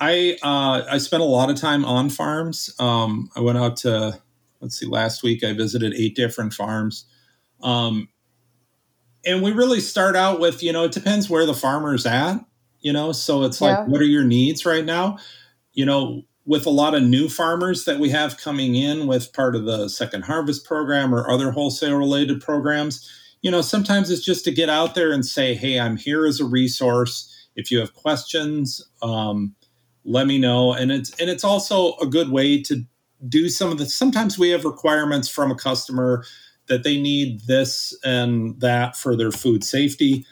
i 0.00 0.36
uh, 0.42 0.84
i 0.90 0.98
spent 0.98 1.22
a 1.22 1.26
lot 1.26 1.50
of 1.50 1.56
time 1.56 1.84
on 1.84 2.10
farms. 2.10 2.74
Um, 2.78 3.30
i 3.36 3.40
went 3.40 3.58
out 3.58 3.76
to 3.78 4.20
let's 4.60 4.78
see 4.78 4.86
last 4.86 5.22
week 5.22 5.42
i 5.44 5.52
visited 5.52 5.94
eight 5.94 6.14
different 6.14 6.54
farms. 6.54 7.04
Um, 7.62 8.08
and 9.26 9.42
we 9.42 9.50
really 9.50 9.80
start 9.80 10.14
out 10.14 10.40
with 10.40 10.62
you 10.62 10.72
know 10.72 10.84
it 10.84 10.92
depends 10.92 11.28
where 11.28 11.46
the 11.46 11.54
farmer's 11.54 12.06
at 12.06 12.40
you 12.80 12.92
know? 12.92 13.12
So 13.12 13.44
it's 13.44 13.60
like 13.60 13.76
yeah. 13.76 13.84
what 13.84 14.00
are 14.00 14.06
your 14.06 14.24
needs 14.24 14.64
right 14.64 14.84
now 14.84 15.18
you 15.78 15.86
know, 15.86 16.24
with 16.44 16.66
a 16.66 16.70
lot 16.70 16.96
of 16.96 17.04
new 17.04 17.28
farmers 17.28 17.84
that 17.84 18.00
we 18.00 18.10
have 18.10 18.36
coming 18.36 18.74
in 18.74 19.06
with 19.06 19.32
part 19.32 19.54
of 19.54 19.64
the 19.64 19.86
second 19.86 20.22
harvest 20.24 20.64
program 20.64 21.14
or 21.14 21.30
other 21.30 21.52
wholesale 21.52 21.94
related 21.94 22.40
programs, 22.40 23.08
you 23.42 23.50
know, 23.50 23.60
sometimes 23.60 24.10
it's 24.10 24.24
just 24.24 24.44
to 24.44 24.50
get 24.50 24.68
out 24.68 24.96
there 24.96 25.12
and 25.12 25.24
say, 25.24 25.54
hey, 25.54 25.78
I'm 25.78 25.96
here 25.96 26.26
as 26.26 26.40
a 26.40 26.44
resource. 26.44 27.32
If 27.54 27.70
you 27.70 27.78
have 27.78 27.94
questions, 27.94 28.84
um, 29.02 29.54
let 30.04 30.26
me 30.26 30.36
know. 30.36 30.72
And 30.72 30.90
it's 30.90 31.10
and 31.20 31.30
it's 31.30 31.44
also 31.44 31.94
a 31.98 32.06
good 32.06 32.32
way 32.32 32.60
to 32.62 32.82
do 33.28 33.48
some 33.48 33.70
of 33.70 33.78
the 33.78 33.86
sometimes 33.86 34.36
we 34.36 34.48
have 34.48 34.64
requirements 34.64 35.28
from 35.28 35.52
a 35.52 35.56
customer 35.56 36.24
that 36.66 36.82
they 36.82 37.00
need 37.00 37.42
this 37.46 37.96
and 38.04 38.60
that 38.60 38.96
for 38.96 39.14
their 39.14 39.30
food 39.30 39.62
safety 39.62 40.26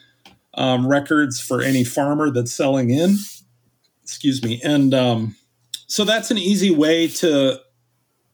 um, 0.55 0.89
records 0.89 1.39
for 1.41 1.63
any 1.63 1.85
farmer 1.85 2.33
that's 2.33 2.53
selling 2.53 2.91
in 2.91 3.17
excuse 4.07 4.41
me. 4.41 4.61
And 4.63 4.95
um, 4.95 5.35
so 5.89 6.05
that's 6.05 6.31
an 6.31 6.39
easy 6.39 6.71
way 6.71 7.09
to 7.09 7.59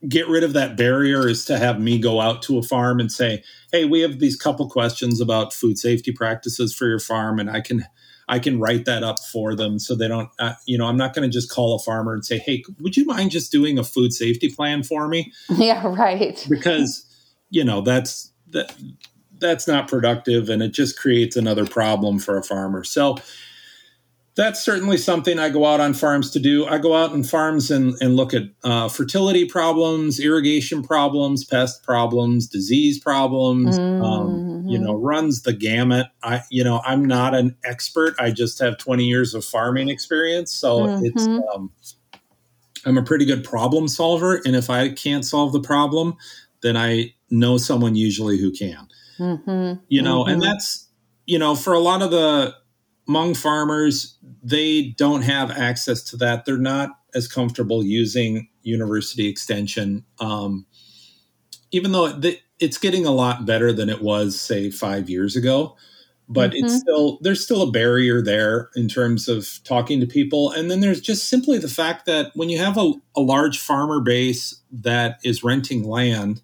get 0.07 0.27
rid 0.27 0.43
of 0.43 0.53
that 0.53 0.77
barrier 0.77 1.27
is 1.27 1.45
to 1.45 1.57
have 1.57 1.79
me 1.79 1.97
go 1.97 2.21
out 2.21 2.43
to 2.43 2.59
a 2.59 2.61
farm 2.61 2.99
and 2.99 3.09
say 3.09 3.41
hey 3.71 3.85
we 3.85 4.01
have 4.01 4.19
these 4.19 4.35
couple 4.35 4.69
questions 4.69 5.21
about 5.21 5.53
food 5.53 5.79
safety 5.79 6.11
practices 6.11 6.75
for 6.75 6.87
your 6.87 6.99
farm 6.99 7.39
and 7.39 7.49
i 7.49 7.61
can 7.61 7.85
i 8.27 8.37
can 8.37 8.59
write 8.59 8.83
that 8.83 9.01
up 9.01 9.17
for 9.31 9.55
them 9.55 9.79
so 9.79 9.95
they 9.95 10.09
don't 10.09 10.27
uh, 10.39 10.55
you 10.65 10.77
know 10.77 10.87
i'm 10.87 10.97
not 10.97 11.13
going 11.13 11.23
to 11.23 11.33
just 11.33 11.49
call 11.49 11.73
a 11.73 11.79
farmer 11.79 12.13
and 12.13 12.25
say 12.25 12.37
hey 12.37 12.61
would 12.81 12.97
you 12.97 13.05
mind 13.05 13.31
just 13.31 13.49
doing 13.49 13.79
a 13.79 13.83
food 13.83 14.11
safety 14.11 14.49
plan 14.49 14.83
for 14.83 15.07
me 15.07 15.31
yeah 15.51 15.87
right. 15.95 16.45
Because 16.49 17.05
you 17.49 17.63
know 17.63 17.79
that's 17.79 18.29
that 18.49 18.75
that's 19.43 19.67
not 19.67 19.87
productive 19.87 20.49
and 20.49 20.63
it 20.63 20.73
just 20.73 20.97
creates 20.97 21.35
another 21.35 21.65
problem 21.65 22.17
for 22.17 22.37
a 22.37 22.43
farmer. 22.43 22.83
So 22.83 23.17
that's 24.35 24.61
certainly 24.61 24.97
something 24.97 25.37
I 25.37 25.49
go 25.49 25.65
out 25.65 25.79
on 25.79 25.93
farms 25.93 26.31
to 26.31 26.39
do. 26.39 26.65
I 26.65 26.79
go 26.79 26.95
out 26.95 27.11
on 27.11 27.23
farms 27.23 27.69
and, 27.69 27.93
and 28.01 28.15
look 28.15 28.33
at 28.33 28.43
uh, 28.63 28.89
fertility 28.89 29.45
problems, 29.45 30.19
irrigation 30.19 30.81
problems, 30.81 31.45
pest 31.45 31.83
problems, 31.83 32.47
disease 32.47 32.99
problems. 32.99 33.77
Mm-hmm. 33.77 34.03
Um, 34.03 34.67
you 34.67 34.79
know, 34.79 34.95
runs 34.95 35.43
the 35.43 35.53
gamut. 35.53 36.07
I, 36.23 36.41
you 36.49 36.63
know, 36.63 36.81
I'm 36.83 37.05
not 37.05 37.35
an 37.35 37.55
expert. 37.63 38.15
I 38.17 38.31
just 38.31 38.59
have 38.59 38.77
20 38.77 39.03
years 39.03 39.35
of 39.35 39.45
farming 39.45 39.89
experience, 39.89 40.51
so 40.51 40.79
mm-hmm. 40.81 41.05
it's. 41.05 41.27
Um, 41.27 41.71
I'm 42.85 42.97
a 42.97 43.03
pretty 43.03 43.23
good 43.23 43.45
problem 43.45 43.87
solver, 43.87 44.41
and 44.43 44.57
if 44.57 44.69
I 44.69 44.89
can't 44.89 45.23
solve 45.23 45.53
the 45.53 45.61
problem, 45.61 46.17
then 46.63 46.75
I 46.75 47.13
know 47.29 47.57
someone 47.57 47.95
usually 47.95 48.37
who 48.37 48.51
can. 48.51 48.87
Mm-hmm. 49.19 49.79
You 49.87 50.01
know, 50.01 50.25
and 50.25 50.41
mm-hmm. 50.41 50.51
that's 50.51 50.89
you 51.25 51.39
know 51.39 51.55
for 51.55 51.73
a 51.73 51.79
lot 51.79 52.01
of 52.01 52.11
the 52.11 52.55
Hmong 53.07 53.35
farmers, 53.35 54.17
they 54.41 54.93
don't 54.97 55.23
have 55.23 55.51
access 55.51 56.03
to 56.03 56.17
that. 56.17 56.45
They're 56.45 56.57
not 56.57 56.89
as 57.13 57.27
comfortable 57.27 57.83
using 57.83 58.47
university 58.63 59.27
extension, 59.27 60.05
um, 60.19 60.65
even 61.71 61.91
though 61.91 62.19
it's 62.59 62.77
getting 62.77 63.05
a 63.05 63.11
lot 63.11 63.45
better 63.45 63.73
than 63.73 63.89
it 63.89 64.01
was, 64.01 64.39
say, 64.39 64.69
five 64.71 65.09
years 65.09 65.35
ago. 65.35 65.75
But 66.29 66.51
mm-hmm. 66.51 66.65
it's 66.65 66.79
still 66.79 67.19
there's 67.21 67.43
still 67.43 67.61
a 67.61 67.71
barrier 67.71 68.21
there 68.21 68.69
in 68.75 68.87
terms 68.87 69.27
of 69.27 69.59
talking 69.65 69.99
to 69.99 70.07
people, 70.07 70.51
and 70.51 70.71
then 70.71 70.79
there's 70.79 71.01
just 71.01 71.27
simply 71.27 71.57
the 71.57 71.67
fact 71.67 72.05
that 72.05 72.31
when 72.33 72.49
you 72.49 72.57
have 72.59 72.77
a, 72.77 72.93
a 73.15 73.21
large 73.21 73.59
farmer 73.59 73.99
base 73.99 74.61
that 74.71 75.19
is 75.23 75.43
renting 75.43 75.83
land, 75.83 76.41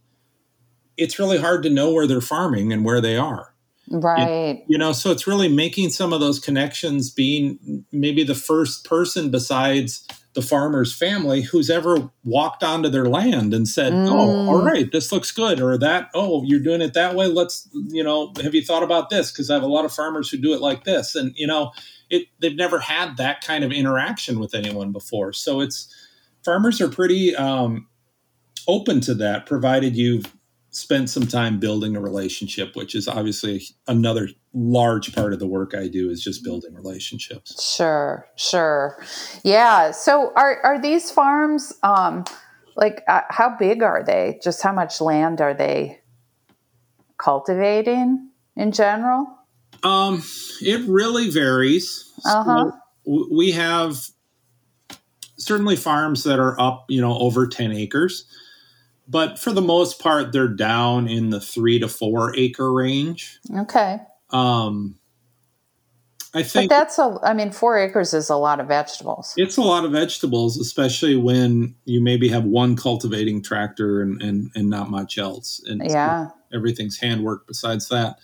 it's 0.98 1.18
really 1.18 1.38
hard 1.38 1.64
to 1.64 1.70
know 1.70 1.94
where 1.94 2.08
they're 2.08 2.20
farming 2.20 2.74
and 2.74 2.84
where 2.84 3.00
they 3.00 3.16
are. 3.16 3.56
Right. 3.92 4.58
You, 4.58 4.64
you, 4.68 4.78
know, 4.78 4.92
so 4.92 5.12
it's 5.12 5.26
really 5.26 5.48
making 5.48 5.90
some 5.90 6.14
of 6.14 6.20
those 6.20 6.40
connections, 6.40 7.10
being 7.10 7.86
maybe 7.92 8.24
the 8.24 8.36
first 8.36 8.86
person 8.86 9.32
besides 9.32 10.08
the 10.34 10.42
farmer's 10.42 10.94
family 10.94 11.42
who's 11.42 11.70
ever 11.70 12.10
walked 12.24 12.64
onto 12.64 12.88
their 12.88 13.06
land 13.06 13.54
and 13.54 13.68
said, 13.68 13.92
mm. 13.92 14.08
Oh, 14.08 14.50
all 14.50 14.64
right, 14.64 14.92
this 14.92 15.12
looks 15.12 15.32
good. 15.32 15.60
Or 15.60 15.78
that, 15.78 16.10
oh, 16.14 16.44
you're 16.44 16.60
doing 16.60 16.82
it 16.82 16.94
that 16.94 17.16
way. 17.16 17.28
Let's, 17.28 17.68
you 17.74 18.04
know, 18.04 18.32
have 18.44 18.54
you 18.54 18.64
thought 18.64 18.84
about 18.84 19.10
this? 19.10 19.32
Because 19.32 19.50
I 19.50 19.56
have 19.56 19.64
a 19.64 19.68
lot 19.68 19.86
of 19.86 19.92
farmers 19.92 20.30
who 20.30 20.38
do 20.38 20.54
it 20.54 20.62
like 20.62 20.84
this. 20.84 21.16
And, 21.16 21.34
you 21.36 21.48
know, 21.48 21.72
it 22.10 22.28
they've 22.40 22.56
never 22.56 22.80
had 22.80 23.18
that 23.18 23.42
kind 23.42 23.64
of 23.64 23.72
interaction 23.72 24.40
with 24.40 24.54
anyone 24.54 24.92
before. 24.92 25.34
So 25.34 25.62
it's 25.62 25.94
farmers 26.44 26.80
are 26.80 26.90
pretty 26.90 27.36
um, 27.36 27.88
open 28.68 29.02
to 29.02 29.14
that, 29.16 29.46
provided 29.46 29.96
you've 29.96 30.32
spent 30.72 31.10
some 31.10 31.28
time 31.28 31.60
building 31.60 31.96
a 31.96 32.00
relationship, 32.00 32.76
which 32.76 32.96
is 32.96 33.08
obviously 33.08 33.64
another 33.88 34.30
large 34.54 35.14
part 35.16 35.34
of 35.34 35.40
the 35.40 35.48
work 35.48 35.74
I 35.76 35.88
do 35.88 36.10
is 36.10 36.22
just 36.22 36.44
building 36.44 36.74
relationships. 36.74 37.76
Sure, 37.76 38.28
sure. 38.36 39.02
Yeah. 39.44 39.92
So 39.92 40.32
are, 40.36 40.60
are 40.64 40.80
these 40.80 41.12
farms, 41.12 41.74
um, 41.84 42.26
like 42.76 43.04
uh, 43.08 43.22
how 43.30 43.56
big 43.58 43.82
are 43.84 44.04
they? 44.04 44.40
Just 44.44 44.62
how 44.62 44.72
much 44.72 45.02
land 45.02 45.42
are 45.42 45.54
they 45.54 46.02
cultivating 47.18 48.30
in 48.56 48.72
general? 48.72 49.28
Um, 49.84 50.24
it 50.62 50.88
really 50.88 51.30
varies. 51.30 52.12
Uh-huh. 52.26 52.72
So 53.06 53.28
we 53.32 53.52
have 53.52 53.98
certainly 55.38 55.76
farms 55.76 56.24
that 56.26 56.40
are 56.40 56.60
up, 56.60 56.86
you 56.90 57.02
know, 57.02 57.18
over 57.18 57.48
10 57.48 57.72
acres 57.72 58.26
but 59.10 59.40
for 59.40 59.52
the 59.52 59.62
most 59.62 60.00
part, 60.00 60.32
they're 60.32 60.48
down 60.48 61.08
in 61.08 61.32
the 61.32 61.42
three 61.42 61.80
to 61.80 61.88
four 61.88 62.36
acre 62.38 62.72
range. 62.72 63.40
Okay. 63.58 63.98
Um, 64.30 65.00
I 66.34 66.44
think 66.44 66.70
but 66.70 66.76
that's 66.76 67.00
a. 67.00 67.18
I 67.24 67.34
mean, 67.34 67.52
four 67.52 67.80
acres 67.80 68.14
is 68.14 68.30
a 68.30 68.36
lot 68.36 68.60
of 68.60 68.68
vegetables. 68.68 69.34
It's 69.36 69.58
a 69.58 69.64
lot 69.64 69.84
of 69.84 69.92
vegetables, 69.92 70.60
especially 70.60 71.16
when 71.16 71.74
you 71.86 72.02
maybe 72.02 72.30
have 72.30 72.44
one 72.44 72.76
cultivating 72.76 73.42
tractor 73.42 74.02
and 74.02 74.22
and, 74.22 74.52
and 74.54 74.70
not 74.70 74.92
much 74.92 75.18
else, 75.18 75.60
and 75.66 75.82
yeah, 75.84 76.28
everything's 76.54 77.00
handwork 77.00 77.48
besides 77.48 77.90
that. 77.90 78.18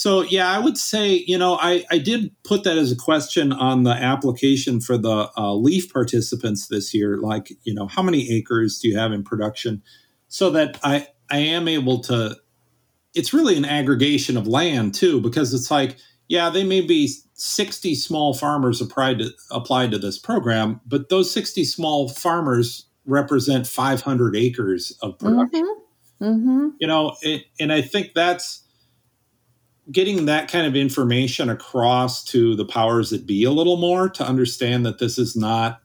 So 0.00 0.22
yeah, 0.22 0.50
I 0.50 0.58
would 0.58 0.78
say 0.78 1.22
you 1.26 1.36
know 1.36 1.58
I 1.60 1.84
I 1.90 1.98
did 1.98 2.34
put 2.42 2.64
that 2.64 2.78
as 2.78 2.90
a 2.90 2.96
question 2.96 3.52
on 3.52 3.82
the 3.82 3.90
application 3.90 4.80
for 4.80 4.96
the 4.96 5.30
uh, 5.36 5.52
LEAF 5.52 5.92
participants 5.92 6.68
this 6.68 6.94
year. 6.94 7.18
Like 7.18 7.52
you 7.64 7.74
know 7.74 7.86
how 7.86 8.00
many 8.00 8.32
acres 8.32 8.78
do 8.78 8.88
you 8.88 8.96
have 8.96 9.12
in 9.12 9.22
production, 9.22 9.82
so 10.28 10.48
that 10.52 10.78
I 10.82 11.06
I 11.30 11.40
am 11.40 11.68
able 11.68 12.00
to. 12.04 12.34
It's 13.12 13.34
really 13.34 13.58
an 13.58 13.66
aggregation 13.66 14.38
of 14.38 14.46
land 14.46 14.94
too, 14.94 15.20
because 15.20 15.52
it's 15.52 15.70
like 15.70 15.98
yeah, 16.28 16.48
they 16.48 16.64
may 16.64 16.80
be 16.80 17.12
60 17.34 17.94
small 17.94 18.32
farmers 18.32 18.80
applied 18.80 19.18
to, 19.18 19.32
applied 19.50 19.90
to 19.90 19.98
this 19.98 20.18
program, 20.18 20.80
but 20.86 21.10
those 21.10 21.30
60 21.30 21.62
small 21.64 22.08
farmers 22.08 22.86
represent 23.04 23.66
500 23.66 24.34
acres 24.34 24.96
of 25.02 25.18
production. 25.18 25.66
Mm-hmm. 26.22 26.24
Mm-hmm. 26.24 26.68
You 26.78 26.86
know, 26.86 27.16
it, 27.20 27.44
and 27.60 27.70
I 27.70 27.82
think 27.82 28.14
that's 28.14 28.62
getting 29.90 30.26
that 30.26 30.50
kind 30.50 30.66
of 30.66 30.76
information 30.76 31.48
across 31.48 32.24
to 32.24 32.54
the 32.54 32.64
powers 32.64 33.10
that 33.10 33.26
be 33.26 33.44
a 33.44 33.50
little 33.50 33.76
more 33.76 34.08
to 34.08 34.24
understand 34.24 34.86
that 34.86 34.98
this 34.98 35.18
is 35.18 35.36
not 35.36 35.80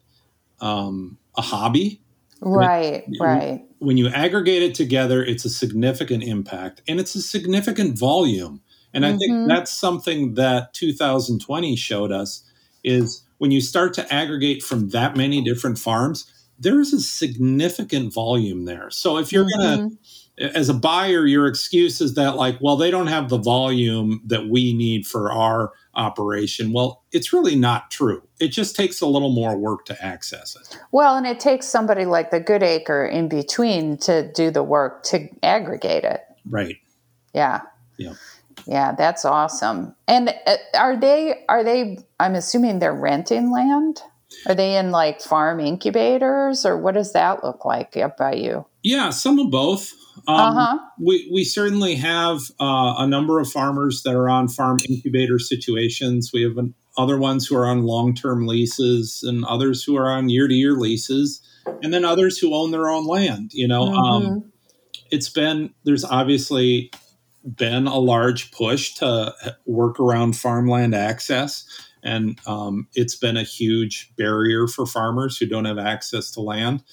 um, 0.60 1.18
a 1.38 1.42
hobby. 1.42 2.02
Right, 2.42 3.04
when, 3.08 3.20
right. 3.20 3.62
When 3.80 3.98
you 3.98 4.08
aggregate 4.10 4.64
it 4.64 4.76
together, 4.76 5.24
it's 5.24 5.46
a 5.46 5.50
significant 5.50 6.24
impact 6.24 6.82
and 6.88 7.00
it's 7.00 7.16
a 7.16 7.22
significant 7.22 7.98
volume. 7.98 8.62
And 8.94 9.04
mm-hmm. 9.04 9.16
I 9.16 9.18
think 9.18 9.32
mm-hmm. 9.32 9.48
that's 9.48 9.72
something 9.72 10.36
that 10.36 10.74
2020 10.74 11.76
showed 11.76 12.12
us 12.12 12.44
is 12.84 13.24
when 13.38 13.52
you 13.52 13.62
start 13.62 13.94
to 13.96 14.14
aggregate 14.14 14.64
from 14.64 14.90
that 14.90 15.18
many 15.18 15.44
different 15.44 15.80
farms, 15.80 16.32
there 16.60 16.80
is 16.80 16.94
a 16.94 17.00
significant 17.00 18.14
volume 18.14 18.66
there. 18.66 18.90
So 18.90 19.18
if 19.18 19.32
you're 19.32 19.46
mm-hmm. 19.46 19.62
going 19.62 19.90
to 19.90 19.98
as 20.38 20.70
a 20.70 20.74
buyer, 20.74 21.26
your 21.26 21.48
excuse 21.48 22.02
is 22.02 22.16
that, 22.16 22.36
like, 22.36 22.58
well, 22.60 22.76
they 22.76 22.92
don't 22.92 23.08
have 23.08 23.30
the 23.30 23.38
volume 23.38 24.22
that 24.26 24.48
we 24.50 24.74
need 24.74 25.08
for 25.08 25.32
our 25.32 25.72
operation. 25.94 26.74
Well, 26.74 27.04
it's 27.12 27.32
really 27.32 27.56
not 27.56 27.90
true. 27.90 28.22
It 28.40 28.50
just 28.50 28.76
takes 28.76 29.00
a 29.00 29.08
little 29.08 29.32
more 29.32 29.58
work 29.58 29.86
to 29.86 30.06
access 30.06 30.56
it. 30.56 30.78
Well, 30.92 31.16
and 31.16 31.26
it 31.26 31.40
takes 31.40 31.68
somebody 31.68 32.06
like 32.06 32.32
the 32.32 32.40
Good 32.42 32.64
Acre 32.64 33.06
in 33.06 33.30
between 33.30 33.98
to 34.00 34.30
do 34.34 34.52
the 34.52 34.64
work 34.64 35.04
to 35.04 35.30
aggregate 35.42 36.04
it. 36.04 36.22
Right. 36.46 36.78
Yeah. 37.34 37.62
Yeah. 37.98 38.14
Yeah, 38.68 38.94
that's 38.94 39.26
awesome. 39.26 39.96
And 40.08 40.34
uh, 40.48 40.58
are 40.74 40.98
they 40.98 41.44
are 41.48 41.64
they 41.64 42.00
I'm 42.20 42.36
assuming 42.36 42.80
they're 42.80 42.94
renting 42.94 43.52
land? 43.52 44.02
Are 44.48 44.56
they 44.56 44.78
in 44.78 44.92
like 44.92 45.22
farm 45.22 45.60
incubators 45.60 46.66
or 46.66 46.78
what 46.78 46.96
does 46.96 47.14
that 47.14 47.44
look 47.44 47.64
like 47.66 47.96
up 47.98 48.18
by 48.18 48.34
you? 48.34 48.66
Yeah, 48.82 49.12
some 49.12 49.40
of 49.40 49.52
both. 49.52 49.94
Um, 50.28 50.58
uh-huh. 50.58 50.78
we, 51.00 51.30
we 51.32 51.44
certainly 51.44 51.96
have 51.96 52.40
uh, 52.60 52.96
a 52.98 53.08
number 53.08 53.40
of 53.40 53.52
farmers 53.52 54.04
that 54.04 54.16
are 54.16 54.30
on 54.30 54.48
farm 54.48 54.78
incubator 54.88 55.40
situations. 55.40 56.32
We 56.34 56.44
have 56.44 56.58
an, 56.58 56.74
other 56.98 57.18
ones 57.18 57.46
who 57.46 57.58
are 57.58 57.66
on 57.66 57.84
long 57.84 58.14
term 58.14 58.48
leases 58.48 59.24
and 59.24 59.44
others 59.46 59.84
who 59.84 59.98
are 59.98 60.10
on 60.10 60.30
year 60.30 60.48
to 60.48 60.54
year 60.54 60.74
leases, 60.74 61.42
and 61.84 61.94
then 61.94 62.06
others 62.06 62.38
who 62.38 62.54
own 62.54 62.72
their 62.72 62.90
own 62.90 63.06
land. 63.06 63.52
You 63.54 63.68
know, 63.68 63.86
mm-hmm. 63.86 63.98
um, 63.98 64.52
it's 65.12 65.30
been, 65.30 65.74
there's 65.84 66.06
obviously 66.06 66.92
been 67.46 67.88
a 67.88 67.98
large 67.98 68.52
push 68.52 68.96
to 68.96 69.36
work 69.66 70.00
around 70.00 70.36
farmland 70.36 70.96
access. 70.96 71.66
And 72.04 72.40
um, 72.46 72.88
it's 72.94 73.16
been 73.16 73.36
a 73.36 73.44
huge 73.44 74.12
barrier 74.16 74.68
for 74.68 74.86
farmers 74.86 75.38
who 75.38 75.48
don't 75.48 75.66
have 75.66 75.80
access 75.80 76.32
to 76.32 76.42
land. 76.42 76.84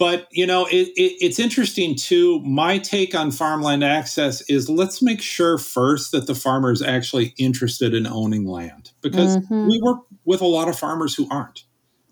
But 0.00 0.28
you 0.32 0.46
know, 0.46 0.64
it, 0.64 0.88
it, 0.96 1.12
it's 1.20 1.38
interesting 1.38 1.94
too. 1.94 2.40
My 2.40 2.78
take 2.78 3.14
on 3.14 3.30
farmland 3.30 3.84
access 3.84 4.40
is 4.48 4.70
let's 4.70 5.02
make 5.02 5.20
sure 5.20 5.58
first 5.58 6.10
that 6.12 6.26
the 6.26 6.34
farmer 6.34 6.72
is 6.72 6.80
actually 6.80 7.34
interested 7.36 7.92
in 7.92 8.06
owning 8.06 8.46
land 8.46 8.92
because 9.02 9.36
mm-hmm. 9.36 9.68
we 9.68 9.78
work 9.82 9.98
with 10.24 10.40
a 10.40 10.46
lot 10.46 10.68
of 10.68 10.78
farmers 10.78 11.14
who 11.14 11.28
aren't. 11.30 11.64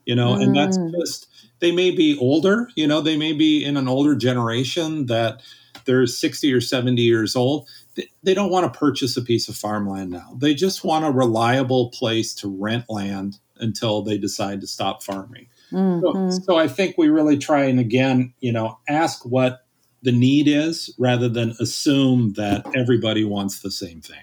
You 0.05 0.15
know, 0.15 0.35
mm. 0.35 0.43
and 0.43 0.55
that's 0.55 0.77
mm. 0.77 0.93
just 1.01 1.29
they 1.61 1.73
may 1.73 1.91
be 1.91 2.19
older. 2.19 2.69
You 2.77 2.87
know, 2.87 3.01
they 3.01 3.17
may 3.17 3.33
be 3.33 3.65
in 3.65 3.79
an 3.79 3.89
older 3.89 4.15
generation 4.15 5.07
that 5.07 5.41
they're 5.87 6.07
60 6.07 6.53
or 6.53 6.61
70 6.61 7.01
years 7.01 7.35
old. 7.35 7.67
They, 7.95 8.11
they 8.23 8.35
don't 8.35 8.51
want 8.51 8.71
to 8.71 8.79
purchase 8.79 9.17
a 9.17 9.23
piece 9.23 9.49
of 9.49 9.57
farmland 9.57 10.11
now. 10.11 10.37
They 10.37 10.53
just 10.53 10.85
want 10.85 11.07
a 11.07 11.11
reliable 11.11 11.89
place 11.91 12.35
to 12.35 12.55
rent 12.55 12.85
land 12.91 13.39
until 13.57 14.03
they 14.03 14.19
decide 14.19 14.61
to 14.61 14.67
stop 14.67 15.03
farming. 15.03 15.47
Mm-hmm. 15.73 16.31
So, 16.31 16.39
so 16.41 16.57
I 16.57 16.69
think 16.69 16.97
we 16.97 17.09
really 17.09 17.39
try 17.39 17.65
and 17.65 17.79
again, 17.79 18.33
you 18.41 18.53
know, 18.53 18.79
ask 18.89 19.25
what 19.25 19.65
the 20.03 20.13
need 20.13 20.49
is 20.49 20.95
rather 20.99 21.29
than 21.29 21.55
assume 21.61 22.35
that 22.35 22.67
everybody 22.75 23.25
wants 23.25 23.61
the 23.61 23.71
same 23.71 24.01
thing. 24.01 24.23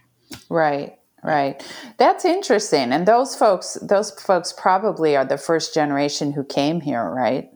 Right. 0.49 0.97
Right. 1.23 1.65
That's 1.97 2.23
interesting. 2.23 2.91
And 2.91 3.07
those 3.07 3.35
folks 3.35 3.79
those 3.81 4.11
folks 4.11 4.53
probably 4.53 5.15
are 5.15 5.25
the 5.25 5.39
first 5.39 5.73
generation 5.73 6.31
who 6.31 6.43
came 6.43 6.81
here, 6.81 7.09
right? 7.09 7.49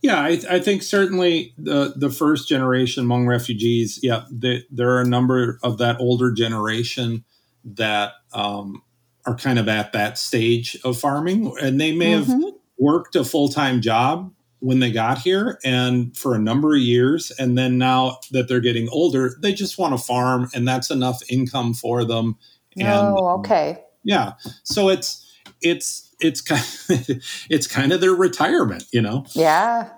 Yeah, 0.00 0.20
I, 0.20 0.40
I 0.50 0.58
think 0.58 0.82
certainly 0.82 1.54
the 1.58 1.92
the 1.94 2.10
first 2.10 2.48
generation 2.48 3.04
Hmong 3.04 3.28
refugees. 3.28 4.00
Yeah, 4.02 4.24
they, 4.30 4.64
there 4.70 4.90
are 4.96 5.00
a 5.00 5.06
number 5.06 5.60
of 5.62 5.78
that 5.78 6.00
older 6.00 6.32
generation 6.32 7.24
that 7.64 8.14
um, 8.32 8.82
are 9.26 9.36
kind 9.36 9.58
of 9.58 9.68
at 9.68 9.92
that 9.92 10.18
stage 10.18 10.76
of 10.82 10.98
farming, 10.98 11.54
and 11.60 11.80
they 11.80 11.92
may 11.92 12.14
mm-hmm. 12.14 12.42
have 12.42 12.52
worked 12.82 13.14
a 13.14 13.24
full 13.24 13.48
time 13.48 13.80
job 13.80 14.34
when 14.58 14.80
they 14.80 14.90
got 14.90 15.18
here 15.18 15.58
and 15.64 16.16
for 16.16 16.34
a 16.34 16.38
number 16.38 16.74
of 16.74 16.80
years. 16.80 17.30
And 17.38 17.56
then 17.56 17.78
now 17.78 18.18
that 18.32 18.48
they're 18.48 18.60
getting 18.60 18.88
older, 18.90 19.36
they 19.40 19.52
just 19.52 19.78
want 19.78 19.96
to 19.96 20.04
farm 20.04 20.48
and 20.52 20.66
that's 20.66 20.90
enough 20.90 21.20
income 21.28 21.74
for 21.74 22.04
them. 22.04 22.36
And, 22.76 22.88
oh, 22.88 23.26
um, 23.26 23.40
okay. 23.40 23.82
Yeah. 24.04 24.32
So 24.64 24.88
it's, 24.88 25.32
it's, 25.60 26.12
it's 26.20 26.40
kind 26.40 26.60
of, 26.60 27.22
it's 27.50 27.66
kind 27.68 27.92
of 27.92 28.00
their 28.00 28.14
retirement, 28.14 28.84
you 28.92 29.00
know? 29.00 29.26
Yeah. 29.32 29.90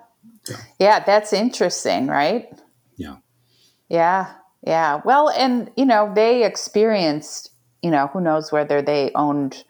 yeah. 0.47 0.57
Yeah. 0.79 1.03
That's 1.03 1.33
interesting, 1.33 2.07
right? 2.07 2.47
Yeah. 2.97 3.17
Yeah. 3.89 4.31
Yeah. 4.65 5.01
Well, 5.03 5.29
and, 5.29 5.71
you 5.75 5.85
know, 5.85 6.11
they 6.13 6.43
experienced, 6.43 7.51
you 7.81 7.89
know, 7.89 8.07
who 8.07 8.21
knows 8.21 8.51
whether 8.51 8.81
they 8.81 9.11
owned 9.15 9.63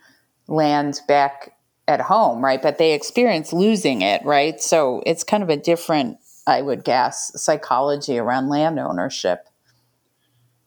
land 0.48 1.00
back 1.08 1.55
at 1.88 2.02
home, 2.02 2.44
right? 2.44 2.62
But 2.62 2.78
they 2.78 2.94
experience 2.94 3.54
losing 3.54 4.02
it, 4.02 4.24
right? 4.26 4.60
So 4.62 5.02
it's 5.06 5.24
kind 5.24 5.44
of 5.44 5.50
a 5.50 5.58
different, 5.58 6.18
I 6.48 6.62
would 6.62 6.84
guess, 6.84 7.32
psychology 7.36 8.18
around 8.18 8.50
land 8.50 8.80
ownership. 8.80 9.48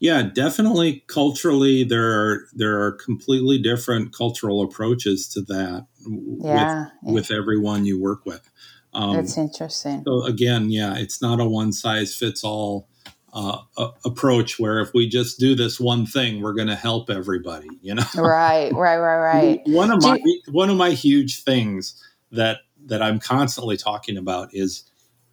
Yeah, 0.00 0.22
definitely. 0.22 1.02
Culturally, 1.08 1.82
there 1.82 2.12
are 2.12 2.46
there 2.52 2.80
are 2.80 2.92
completely 2.92 3.58
different 3.58 4.14
cultural 4.14 4.62
approaches 4.62 5.26
to 5.30 5.42
that. 5.42 5.86
Yeah, 6.06 6.86
with, 7.02 7.14
with 7.14 7.30
everyone 7.32 7.84
you 7.84 8.00
work 8.00 8.24
with. 8.24 8.48
Um, 8.94 9.16
That's 9.16 9.36
interesting. 9.36 10.04
So 10.06 10.24
again, 10.24 10.70
yeah, 10.70 10.96
it's 10.96 11.20
not 11.20 11.40
a 11.40 11.44
one 11.44 11.72
size 11.72 12.14
fits 12.14 12.44
all 12.44 12.88
uh, 13.32 13.58
approach 14.04 14.58
where 14.58 14.80
if 14.80 14.92
we 14.94 15.08
just 15.08 15.38
do 15.38 15.54
this 15.54 15.78
one 15.78 16.06
thing, 16.06 16.40
we're 16.42 16.54
going 16.54 16.68
to 16.68 16.76
help 16.76 17.10
everybody. 17.10 17.68
You 17.82 17.94
know, 17.96 18.04
right, 18.16 18.72
right, 18.72 18.98
right, 18.98 19.18
right. 19.18 19.60
One 19.66 19.90
of 19.90 20.02
my 20.02 20.18
you- 20.24 20.42
one 20.50 20.70
of 20.70 20.76
my 20.76 20.90
huge 20.90 21.42
things 21.42 22.02
that 22.32 22.58
that 22.86 23.02
I'm 23.02 23.18
constantly 23.18 23.76
talking 23.76 24.16
about 24.16 24.50
is 24.52 24.84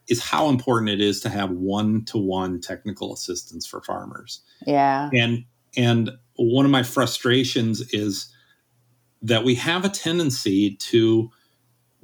is 0.08 0.22
how 0.22 0.50
important 0.50 0.90
it 0.90 1.02
is 1.02 1.22
to 1.22 1.30
have 1.30 1.50
one 1.52 2.06
to 2.06 2.18
one 2.18 2.62
technical 2.62 3.14
assistance 3.14 3.66
for 3.66 3.82
farmers. 3.82 4.42
Yeah, 4.66 5.10
and 5.14 5.46
and 5.78 6.12
one 6.36 6.66
of 6.66 6.72
my 6.72 6.84
frustrations 6.84 7.82
is 7.94 8.32
that 9.22 9.44
we 9.44 9.56
have 9.56 9.86
a 9.86 9.90
tendency 9.90 10.76
to 10.76 11.32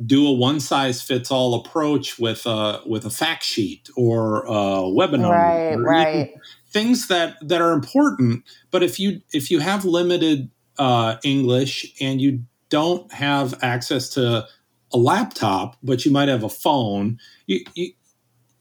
do 0.06 0.28
a 0.28 0.32
one 0.32 0.60
size 0.60 1.02
fits 1.02 1.32
all 1.32 1.54
approach 1.56 2.20
with 2.20 2.46
a 2.46 2.82
with 2.86 3.06
a 3.06 3.10
fact 3.10 3.44
sheet 3.44 3.90
or 3.96 4.46
a 4.46 4.84
webinar 4.84 5.30
right 5.32 5.76
right. 5.76 6.34
things 6.70 7.08
that 7.08 7.36
that 7.42 7.62
are 7.62 7.74
important. 7.74 8.44
But 8.72 8.84
if 8.84 9.00
you 9.00 9.22
if 9.34 9.52
you 9.52 9.60
have 9.60 9.86
limited 9.86 10.50
uh, 10.78 11.18
english 11.24 11.94
and 12.00 12.22
you 12.22 12.44
don't 12.70 13.12
have 13.14 13.54
access 13.62 14.10
to 14.10 14.48
a 14.94 14.98
laptop 14.98 15.78
but 15.84 16.06
you 16.06 16.12
might 16.12 16.30
have 16.30 16.44
a 16.44 16.50
phone 16.50 17.20
you 17.46 17.64
you, 17.76 17.92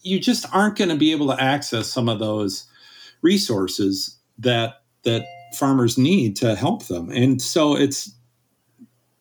you 0.03 0.19
just 0.19 0.45
aren't 0.53 0.77
going 0.77 0.91
to 0.91 0.97
be 0.97 1.13
able 1.13 1.29
to 1.29 1.41
access 1.41 1.89
some 1.89 2.09
of 2.09 2.19
those 2.19 2.67
resources 3.23 4.19
that 4.39 4.83
that 5.05 5.25
farmers 5.55 5.99
need 5.99 6.37
to 6.37 6.55
help 6.55 6.87
them. 6.87 7.11
And 7.11 7.41
so 7.41 7.77
it's 7.77 8.15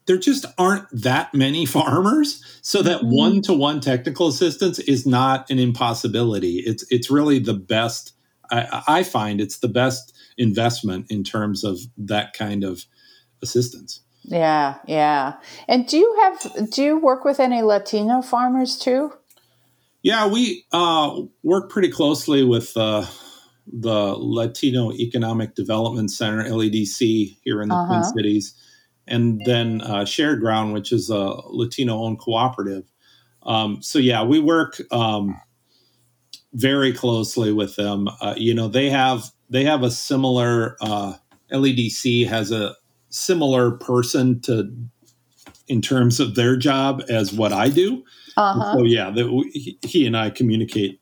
there 0.09 0.17
just 0.17 0.47
aren't 0.57 0.87
that 0.91 1.35
many 1.35 1.67
farmers. 1.67 2.43
So 2.63 2.81
that 2.81 3.01
mm-hmm. 3.01 3.15
one-to-one 3.15 3.79
technical 3.79 4.27
assistance 4.27 4.79
is 4.79 5.05
not 5.05 5.47
an 5.51 5.59
impossibility. 5.59 6.63
It's 6.65 6.83
it's 6.89 7.11
really 7.11 7.37
the 7.37 7.53
best 7.53 8.13
I, 8.49 8.81
I, 8.87 9.03
find 9.03 9.39
it's 9.39 9.59
the 9.59 9.67
best 9.67 10.17
investment 10.35 11.05
in 11.11 11.23
terms 11.23 11.63
of 11.63 11.77
that 11.95 12.33
kind 12.33 12.63
of 12.63 12.85
assistance. 13.43 14.01
Yeah 14.23 14.79
yeah. 14.87 15.35
And 15.67 15.87
do 15.87 15.97
you 15.97 16.17
have 16.21 16.71
do 16.71 16.83
you 16.83 16.97
work 16.97 17.23
with 17.23 17.39
any 17.39 17.61
latino 17.61 18.23
farmers 18.23 18.79
too? 18.79 19.13
Yeah 20.01 20.25
we 20.25 20.65
uh, 20.71 21.21
work 21.43 21.69
pretty 21.69 21.89
closely 21.89 22.43
with 22.43 22.75
uh, 22.75 23.05
the 23.71 24.15
latino 24.17 24.91
economic 24.91 25.53
development 25.53 26.09
center 26.09 26.45
LEDC 26.45 27.37
here 27.43 27.61
in 27.61 27.69
the 27.69 27.75
uh-huh. 27.75 28.01
twin 28.01 28.03
cities 28.05 28.55
and 29.09 29.41
then 29.45 29.81
uh, 29.81 30.05
Shared 30.05 30.39
Ground, 30.39 30.73
which 30.73 30.91
is 30.91 31.09
a 31.09 31.17
Latino-owned 31.47 32.19
cooperative. 32.19 32.83
Um, 33.43 33.81
so 33.81 33.99
yeah, 33.99 34.23
we 34.23 34.39
work 34.39 34.81
um, 34.91 35.39
very 36.53 36.93
closely 36.93 37.51
with 37.51 37.75
them. 37.75 38.07
Uh, 38.21 38.35
you 38.37 38.53
know, 38.53 38.67
they 38.67 38.89
have 38.89 39.31
they 39.49 39.63
have 39.63 39.83
a 39.83 39.91
similar 39.91 40.77
uh, 40.81 41.13
LEDC 41.51 42.27
has 42.27 42.51
a 42.51 42.75
similar 43.09 43.71
person 43.71 44.39
to 44.41 44.71
in 45.67 45.81
terms 45.81 46.19
of 46.19 46.35
their 46.35 46.55
job 46.55 47.03
as 47.09 47.31
what 47.31 47.53
I 47.53 47.69
do. 47.69 48.03
Uh-huh. 48.35 48.73
So 48.73 48.83
yeah, 48.83 49.11
the, 49.11 49.77
he 49.83 50.05
and 50.05 50.17
I 50.17 50.29
communicate 50.31 50.99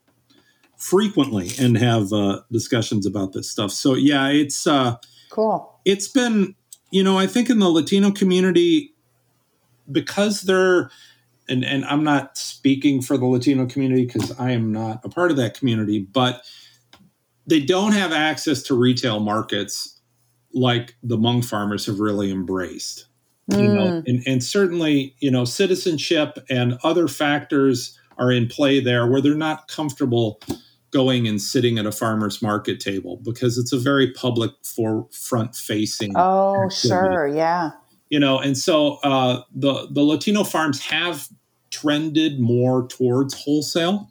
frequently 0.77 1.51
and 1.59 1.77
have 1.77 2.11
uh, 2.11 2.41
discussions 2.51 3.05
about 3.05 3.33
this 3.33 3.49
stuff. 3.49 3.71
So 3.71 3.93
yeah, 3.95 4.27
it's 4.27 4.67
uh, 4.67 4.95
cool. 5.29 5.79
It's 5.85 6.07
been 6.07 6.55
you 6.91 7.03
know, 7.03 7.17
I 7.17 7.27
think 7.27 7.49
in 7.49 7.59
the 7.59 7.69
Latino 7.69 8.11
community, 8.11 8.93
because 9.91 10.41
they're, 10.41 10.89
and, 11.49 11.63
and 11.63 11.85
I'm 11.85 12.03
not 12.03 12.37
speaking 12.37 13.01
for 13.01 13.17
the 13.17 13.25
Latino 13.25 13.65
community 13.65 14.05
because 14.05 14.37
I 14.39 14.51
am 14.51 14.71
not 14.71 15.03
a 15.03 15.09
part 15.09 15.31
of 15.31 15.37
that 15.37 15.57
community, 15.57 15.99
but 15.99 16.43
they 17.45 17.61
don't 17.61 17.93
have 17.93 18.11
access 18.11 18.61
to 18.63 18.75
retail 18.75 19.19
markets 19.19 19.99
like 20.53 20.95
the 21.03 21.17
Hmong 21.17 21.45
farmers 21.45 21.85
have 21.85 21.99
really 21.99 22.31
embraced. 22.31 23.05
Mm. 23.51 23.61
You 23.61 23.73
know, 23.73 24.03
and, 24.05 24.23
and 24.27 24.43
certainly, 24.43 25.15
you 25.19 25.31
know, 25.31 25.45
citizenship 25.45 26.37
and 26.49 26.77
other 26.83 27.07
factors 27.07 27.97
are 28.17 28.31
in 28.31 28.47
play 28.47 28.79
there 28.79 29.07
where 29.07 29.21
they're 29.21 29.35
not 29.35 29.67
comfortable 29.67 30.41
going 30.91 31.27
and 31.27 31.41
sitting 31.41 31.77
at 31.77 31.85
a 31.85 31.91
farmer's 31.91 32.41
market 32.41 32.79
table 32.79 33.17
because 33.23 33.57
it's 33.57 33.73
a 33.73 33.77
very 33.77 34.11
public 34.13 34.51
for 34.63 35.07
front 35.11 35.55
facing. 35.55 36.13
Oh, 36.15 36.65
activity. 36.65 36.87
sure, 36.87 37.27
yeah. 37.27 37.71
You 38.09 38.19
know, 38.19 38.39
and 38.39 38.57
so 38.57 38.95
uh, 39.03 39.41
the 39.53 39.87
the 39.91 40.01
Latino 40.01 40.43
farms 40.43 40.79
have 40.81 41.27
trended 41.69 42.39
more 42.39 42.87
towards 42.87 43.33
wholesale, 43.33 44.09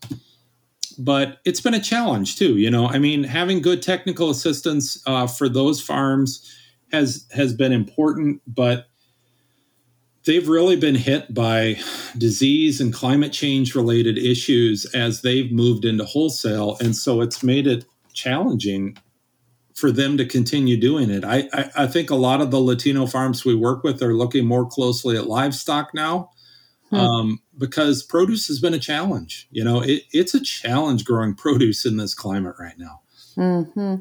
but 0.98 1.38
it's 1.46 1.60
been 1.60 1.74
a 1.74 1.80
challenge 1.80 2.36
too. 2.36 2.58
You 2.58 2.70
know, 2.70 2.88
I 2.88 2.98
mean, 2.98 3.24
having 3.24 3.62
good 3.62 3.82
technical 3.82 4.28
assistance 4.28 5.02
uh, 5.06 5.26
for 5.26 5.48
those 5.48 5.80
farms 5.80 6.54
has 6.92 7.26
has 7.32 7.54
been 7.54 7.72
important, 7.72 8.42
but 8.46 8.88
they've 10.26 10.48
really 10.48 10.76
been 10.76 10.94
hit 10.94 11.32
by 11.32 11.78
disease 12.18 12.80
and 12.80 12.92
climate 12.92 13.32
change 13.32 13.74
related 13.74 14.18
issues 14.18 14.84
as 14.86 15.22
they've 15.22 15.50
moved 15.50 15.84
into 15.84 16.04
wholesale. 16.04 16.76
And 16.80 16.94
so 16.94 17.20
it's 17.22 17.42
made 17.42 17.66
it 17.66 17.86
challenging 18.12 18.98
for 19.74 19.90
them 19.90 20.16
to 20.16 20.26
continue 20.26 20.76
doing 20.76 21.10
it. 21.10 21.24
I, 21.24 21.48
I, 21.52 21.70
I, 21.76 21.86
think 21.86 22.08
a 22.08 22.16
lot 22.16 22.40
of 22.40 22.50
the 22.50 22.58
Latino 22.58 23.06
farms 23.06 23.44
we 23.44 23.54
work 23.54 23.84
with 23.84 24.02
are 24.02 24.14
looking 24.14 24.46
more 24.46 24.66
closely 24.66 25.18
at 25.18 25.26
livestock 25.26 25.92
now 25.92 26.30
hmm. 26.88 26.96
um, 26.96 27.42
because 27.58 28.02
produce 28.02 28.48
has 28.48 28.58
been 28.58 28.72
a 28.72 28.78
challenge. 28.78 29.46
You 29.50 29.64
know, 29.64 29.82
it, 29.82 30.04
it's 30.12 30.34
a 30.34 30.42
challenge 30.42 31.04
growing 31.04 31.34
produce 31.36 31.84
in 31.84 31.98
this 31.98 32.14
climate 32.14 32.56
right 32.58 32.78
now. 32.78 33.00
Mm-hmm. 33.36 33.96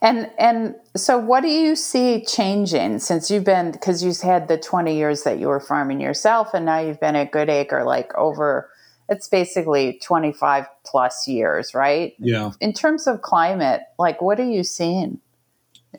And 0.00 0.30
and 0.38 0.74
so, 0.96 1.18
what 1.18 1.42
do 1.42 1.48
you 1.48 1.76
see 1.76 2.24
changing 2.24 3.00
since 3.00 3.30
you've 3.30 3.44
been 3.44 3.72
because 3.72 4.02
you've 4.02 4.20
had 4.20 4.48
the 4.48 4.56
twenty 4.56 4.96
years 4.96 5.24
that 5.24 5.38
you 5.38 5.48
were 5.48 5.60
farming 5.60 6.00
yourself, 6.00 6.54
and 6.54 6.64
now 6.64 6.78
you've 6.78 7.00
been 7.00 7.14
at 7.14 7.30
Good 7.30 7.50
Acre 7.50 7.84
like 7.84 8.14
over 8.16 8.70
it's 9.08 9.28
basically 9.28 9.98
twenty 10.02 10.32
five 10.32 10.66
plus 10.86 11.28
years, 11.28 11.74
right? 11.74 12.14
Yeah. 12.18 12.52
In 12.60 12.72
terms 12.72 13.06
of 13.06 13.20
climate, 13.22 13.82
like 13.98 14.22
what 14.22 14.40
are 14.40 14.48
you 14.48 14.64
seeing 14.64 15.20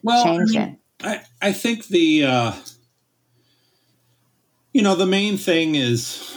well, 0.02 0.24
changing? 0.24 0.80
I, 1.02 1.08
mean, 1.08 1.22
I, 1.42 1.48
I 1.50 1.52
think 1.54 1.88
the 1.88 2.24
uh, 2.24 2.54
you 4.74 4.82
know 4.82 4.96
the 4.96 5.06
main 5.06 5.38
thing 5.38 5.76
is 5.76 6.36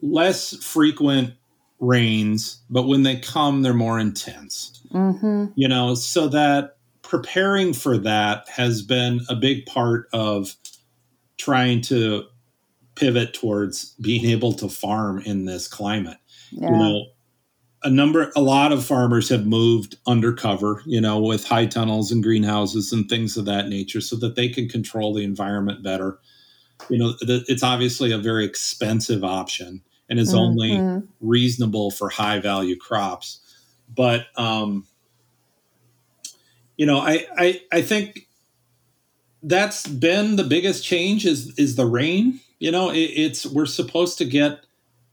less 0.00 0.56
frequent 0.56 1.34
rains, 1.78 2.58
but 2.70 2.88
when 2.88 3.02
they 3.02 3.16
come, 3.16 3.62
they're 3.62 3.74
more 3.74 3.98
intense. 3.98 4.81
Mm-hmm. 4.92 5.46
You 5.54 5.68
know, 5.68 5.94
so 5.94 6.28
that 6.28 6.76
preparing 7.02 7.72
for 7.72 7.98
that 7.98 8.48
has 8.48 8.82
been 8.82 9.20
a 9.28 9.34
big 9.34 9.66
part 9.66 10.08
of 10.12 10.54
trying 11.38 11.80
to 11.82 12.24
pivot 12.94 13.34
towards 13.34 13.94
being 14.00 14.24
able 14.26 14.52
to 14.52 14.68
farm 14.68 15.18
in 15.20 15.44
this 15.44 15.66
climate. 15.66 16.18
Yeah. 16.50 16.70
You 16.70 16.76
know, 16.76 17.04
a 17.84 17.90
number 17.90 18.30
a 18.36 18.40
lot 18.40 18.72
of 18.72 18.84
farmers 18.84 19.28
have 19.28 19.46
moved 19.46 19.96
undercover, 20.06 20.82
you 20.86 21.00
know, 21.00 21.20
with 21.20 21.44
high 21.44 21.66
tunnels 21.66 22.12
and 22.12 22.22
greenhouses 22.22 22.92
and 22.92 23.08
things 23.08 23.36
of 23.36 23.44
that 23.46 23.68
nature 23.68 24.00
so 24.00 24.16
that 24.16 24.36
they 24.36 24.48
can 24.48 24.68
control 24.68 25.14
the 25.14 25.24
environment 25.24 25.82
better. 25.82 26.18
You 26.88 26.98
know, 26.98 27.14
it's 27.20 27.62
obviously 27.62 28.12
a 28.12 28.18
very 28.18 28.44
expensive 28.44 29.24
option 29.24 29.82
and 30.08 30.18
is 30.18 30.34
mm-hmm. 30.34 30.38
only 30.38 31.02
reasonable 31.20 31.90
for 31.90 32.08
high 32.08 32.38
value 32.38 32.76
crops. 32.76 33.40
But 33.94 34.26
um, 34.36 34.86
you 36.76 36.86
know, 36.86 36.98
I, 36.98 37.26
I 37.36 37.60
I 37.72 37.82
think 37.82 38.28
that's 39.42 39.86
been 39.86 40.36
the 40.36 40.44
biggest 40.44 40.84
change 40.84 41.26
is 41.26 41.58
is 41.58 41.76
the 41.76 41.86
rain. 41.86 42.40
You 42.58 42.70
know, 42.70 42.90
it, 42.90 42.98
it's 42.98 43.44
we're 43.46 43.66
supposed 43.66 44.18
to 44.18 44.24
get 44.24 44.64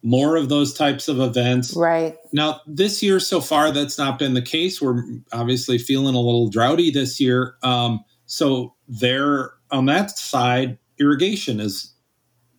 more 0.02 0.38
of 0.38 0.50
those 0.50 0.74
types 0.74 1.08
of 1.08 1.20
events. 1.20 1.76
Right. 1.76 2.16
Now, 2.32 2.62
this 2.66 3.04
year 3.04 3.20
so 3.20 3.42
far, 3.42 3.72
that's 3.72 3.98
not 3.98 4.18
been 4.18 4.34
the 4.34 4.42
case. 4.42 4.82
We're 4.82 5.04
obviously 5.34 5.78
feeling 5.78 6.16
a 6.16 6.20
little 6.20 6.50
droughty 6.50 6.90
this 6.92 7.20
year. 7.20 7.56
Um, 7.64 8.06
so 8.26 8.76
there 8.88 9.52
on 9.72 9.86
that 9.88 10.18
side, 10.18 10.78
irrigation 11.00 11.60
is 11.60 11.94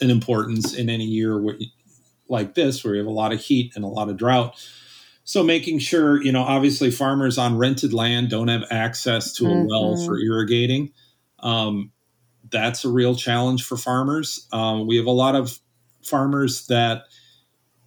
an 0.01 0.11
importance 0.11 0.75
in 0.75 0.89
any 0.89 1.05
year 1.05 1.43
like 2.29 2.55
this, 2.55 2.85
where 2.85 2.95
you 2.95 3.01
have 3.01 3.07
a 3.07 3.11
lot 3.11 3.33
of 3.33 3.41
heat 3.41 3.73
and 3.75 3.85
a 3.85 3.89
lot 3.89 4.09
of 4.09 4.17
drought. 4.17 4.55
So 5.31 5.45
making 5.45 5.79
sure, 5.79 6.21
you 6.21 6.33
know, 6.33 6.43
obviously 6.43 6.91
farmers 6.91 7.39
on 7.39 7.57
rented 7.57 7.93
land 7.93 8.31
don't 8.31 8.49
have 8.49 8.65
access 8.69 9.33
to 9.35 9.47
a 9.47 9.49
mm-hmm. 9.51 9.69
well 9.69 9.97
for 10.05 10.19
irrigating. 10.19 10.91
Um, 11.39 11.93
that's 12.51 12.85
a 12.85 12.89
real 12.89 13.15
challenge 13.15 13.65
for 13.65 13.77
farmers. 13.77 14.49
Um, 14.53 14.89
we 14.89 14.97
have 14.97 15.07
a 15.07 15.13
lot 15.13 15.37
of 15.37 15.61
farmers 16.05 16.67
that, 16.67 17.05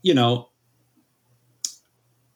you 0.03 0.13
know, 0.13 0.51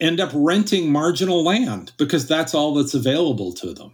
end 0.01 0.19
up 0.19 0.31
renting 0.33 0.91
marginal 0.91 1.41
land 1.41 1.93
because 1.97 2.27
that's 2.27 2.53
all 2.53 2.73
that's 2.73 2.93
available 2.93 3.53
to 3.53 3.73
them. 3.73 3.93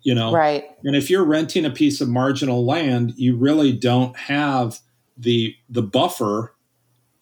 You 0.00 0.14
know, 0.14 0.32
right. 0.32 0.64
And 0.82 0.96
if 0.96 1.10
you're 1.10 1.26
renting 1.26 1.66
a 1.66 1.70
piece 1.70 2.00
of 2.00 2.08
marginal 2.08 2.64
land, 2.64 3.12
you 3.18 3.36
really 3.36 3.72
don't 3.72 4.16
have 4.16 4.80
the 5.14 5.54
the 5.68 5.82
buffer 5.82 6.54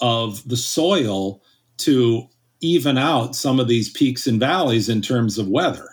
of 0.01 0.49
the 0.49 0.57
soil 0.57 1.43
to 1.79 2.29
even 2.61 2.99
out 2.99 3.37
some 3.37 3.61
of 3.61 3.69
these 3.69 3.91
peaks 3.91 4.27
and 4.27 4.41
valleys 4.41 4.89
in 4.89 5.03
terms 5.03 5.39
of 5.39 5.49
weather. 5.49 5.89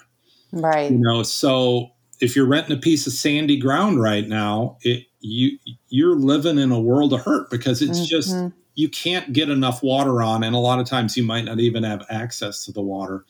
Right. 0.52 0.92
You 0.92 1.00
know, 1.00 1.24
so 1.24 1.92
if 2.20 2.36
you're 2.36 2.48
renting 2.48 2.78
a 2.78 2.80
piece 2.80 3.08
of 3.08 3.14
sandy 3.14 3.58
ground 3.58 4.02
right 4.02 4.28
now, 4.28 4.78
it 4.82 5.06
you 5.20 5.58
you're 5.90 6.16
living 6.16 6.58
in 6.58 6.72
a 6.72 6.80
world 6.80 7.14
of 7.14 7.22
hurt 7.22 7.50
because 7.50 7.82
it's 7.82 8.00
mm-hmm. 8.00 8.06
just 8.06 8.54
you 8.76 8.90
can't 8.90 9.34
get 9.34 9.50
enough 9.50 9.82
water 9.84 10.22
on 10.22 10.44
and 10.44 10.56
a 10.56 10.60
lot 10.60 10.80
of 10.80 10.88
times 10.88 11.16
you 11.16 11.24
might 11.24 11.46
not 11.46 11.60
even 11.60 11.84
have 11.84 12.06
access 12.10 12.66
to 12.66 12.72
the 12.72 12.82
water. 12.82 13.26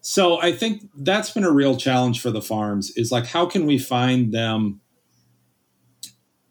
So 0.00 0.40
I 0.40 0.52
think 0.52 0.88
that's 0.94 1.30
been 1.30 1.44
a 1.44 1.50
real 1.50 1.76
challenge 1.76 2.20
for 2.20 2.30
the 2.30 2.42
farms 2.42 2.90
is 2.96 3.10
like 3.10 3.26
how 3.26 3.46
can 3.46 3.66
we 3.66 3.78
find 3.78 4.32
them 4.32 4.80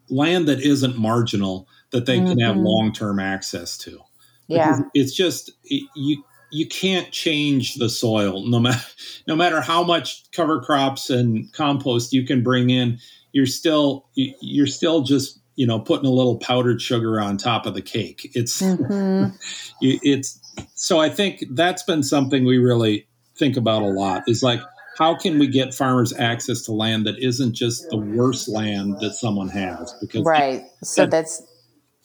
land 0.10 0.48
that 0.48 0.60
isn't 0.62 0.98
marginal 0.98 1.68
that 1.92 2.06
they 2.06 2.18
mm-hmm. 2.18 2.28
can 2.28 2.40
have 2.40 2.56
mm-hmm. 2.56 2.66
long-term 2.66 3.20
access 3.20 3.78
to. 3.80 4.00
Yeah. 4.48 4.80
it's 4.94 5.14
just 5.14 5.52
you 5.64 6.24
you 6.52 6.68
can't 6.68 7.12
change 7.12 7.76
the 7.76 7.90
soil 7.90 8.46
no 8.46 8.60
matter 8.60 8.86
no 9.28 9.36
matter 9.36 9.62
how 9.62 9.84
much 9.84 10.30
cover 10.32 10.62
crops 10.62 11.10
and 11.10 11.52
compost 11.54 12.14
you 12.14 12.26
can 12.26 12.44
bring 12.44 12.70
in 12.70 13.00
you're 13.32 13.46
still 13.46 14.08
you're 14.16 14.68
still 14.68 15.02
just 15.02 15.40
you 15.56 15.66
know 15.68 15.80
putting 15.80 16.06
a 16.06 16.12
little 16.12 16.38
powdered 16.38 16.82
sugar 16.82 17.20
on 17.20 17.38
top 17.38 17.66
of 17.66 17.74
the 17.74 17.82
cake 17.82 18.32
it's 18.34 18.62
mm-hmm. 18.62 19.36
it's 19.82 20.40
so 20.76 21.00
i 21.00 21.10
think 21.10 21.44
that's 21.52 21.84
been 21.84 22.04
something 22.04 22.46
we 22.46 22.58
really 22.58 23.08
think 23.36 23.58
about 23.58 23.82
a 23.82 23.88
lot 23.88 24.24
is 24.28 24.42
like 24.42 24.62
how 24.98 25.14
can 25.14 25.38
we 25.38 25.48
get 25.48 25.74
farmers 25.74 26.14
access 26.18 26.62
to 26.62 26.72
land 26.72 27.06
that 27.06 27.20
isn't 27.20 27.54
just 27.54 27.90
the 27.90 27.98
worst 27.98 28.48
land 28.48 28.96
that 29.02 29.12
someone 29.12 29.50
has 29.50 29.94
because 30.00 30.24
right 30.24 30.64
so 30.84 31.02
that, 31.02 31.12
that's 31.12 31.44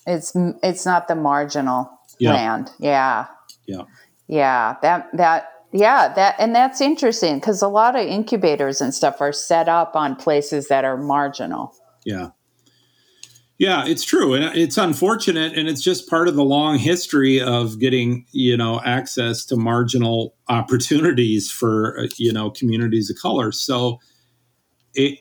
it's 0.06 0.32
it's 0.62 0.86
not 0.86 1.06
the 1.08 1.14
marginal 1.14 1.88
yeah. 2.20 2.32
land. 2.32 2.70
Yeah. 2.78 3.26
Yeah. 3.66 3.82
Yeah. 4.28 4.76
That 4.82 5.08
that 5.14 5.50
yeah, 5.72 6.12
that 6.14 6.34
and 6.38 6.54
that's 6.54 6.80
interesting 6.80 7.36
because 7.38 7.62
a 7.62 7.68
lot 7.68 7.94
of 7.94 8.04
incubators 8.04 8.80
and 8.80 8.92
stuff 8.94 9.20
are 9.20 9.32
set 9.32 9.68
up 9.68 9.94
on 9.94 10.16
places 10.16 10.68
that 10.68 10.84
are 10.84 10.96
marginal. 10.96 11.74
Yeah. 12.04 12.30
Yeah, 13.58 13.84
it's 13.86 14.04
true, 14.04 14.32
and 14.32 14.56
it's 14.56 14.78
unfortunate, 14.78 15.52
and 15.52 15.68
it's 15.68 15.82
just 15.82 16.08
part 16.08 16.28
of 16.28 16.34
the 16.34 16.42
long 16.42 16.78
history 16.78 17.42
of 17.42 17.78
getting 17.78 18.24
you 18.32 18.56
know 18.56 18.80
access 18.80 19.44
to 19.46 19.56
marginal 19.56 20.34
opportunities 20.48 21.50
for 21.50 22.00
uh, 22.00 22.06
you 22.16 22.32
know 22.32 22.50
communities 22.50 23.10
of 23.10 23.18
color. 23.20 23.52
So, 23.52 24.00
it 24.94 25.18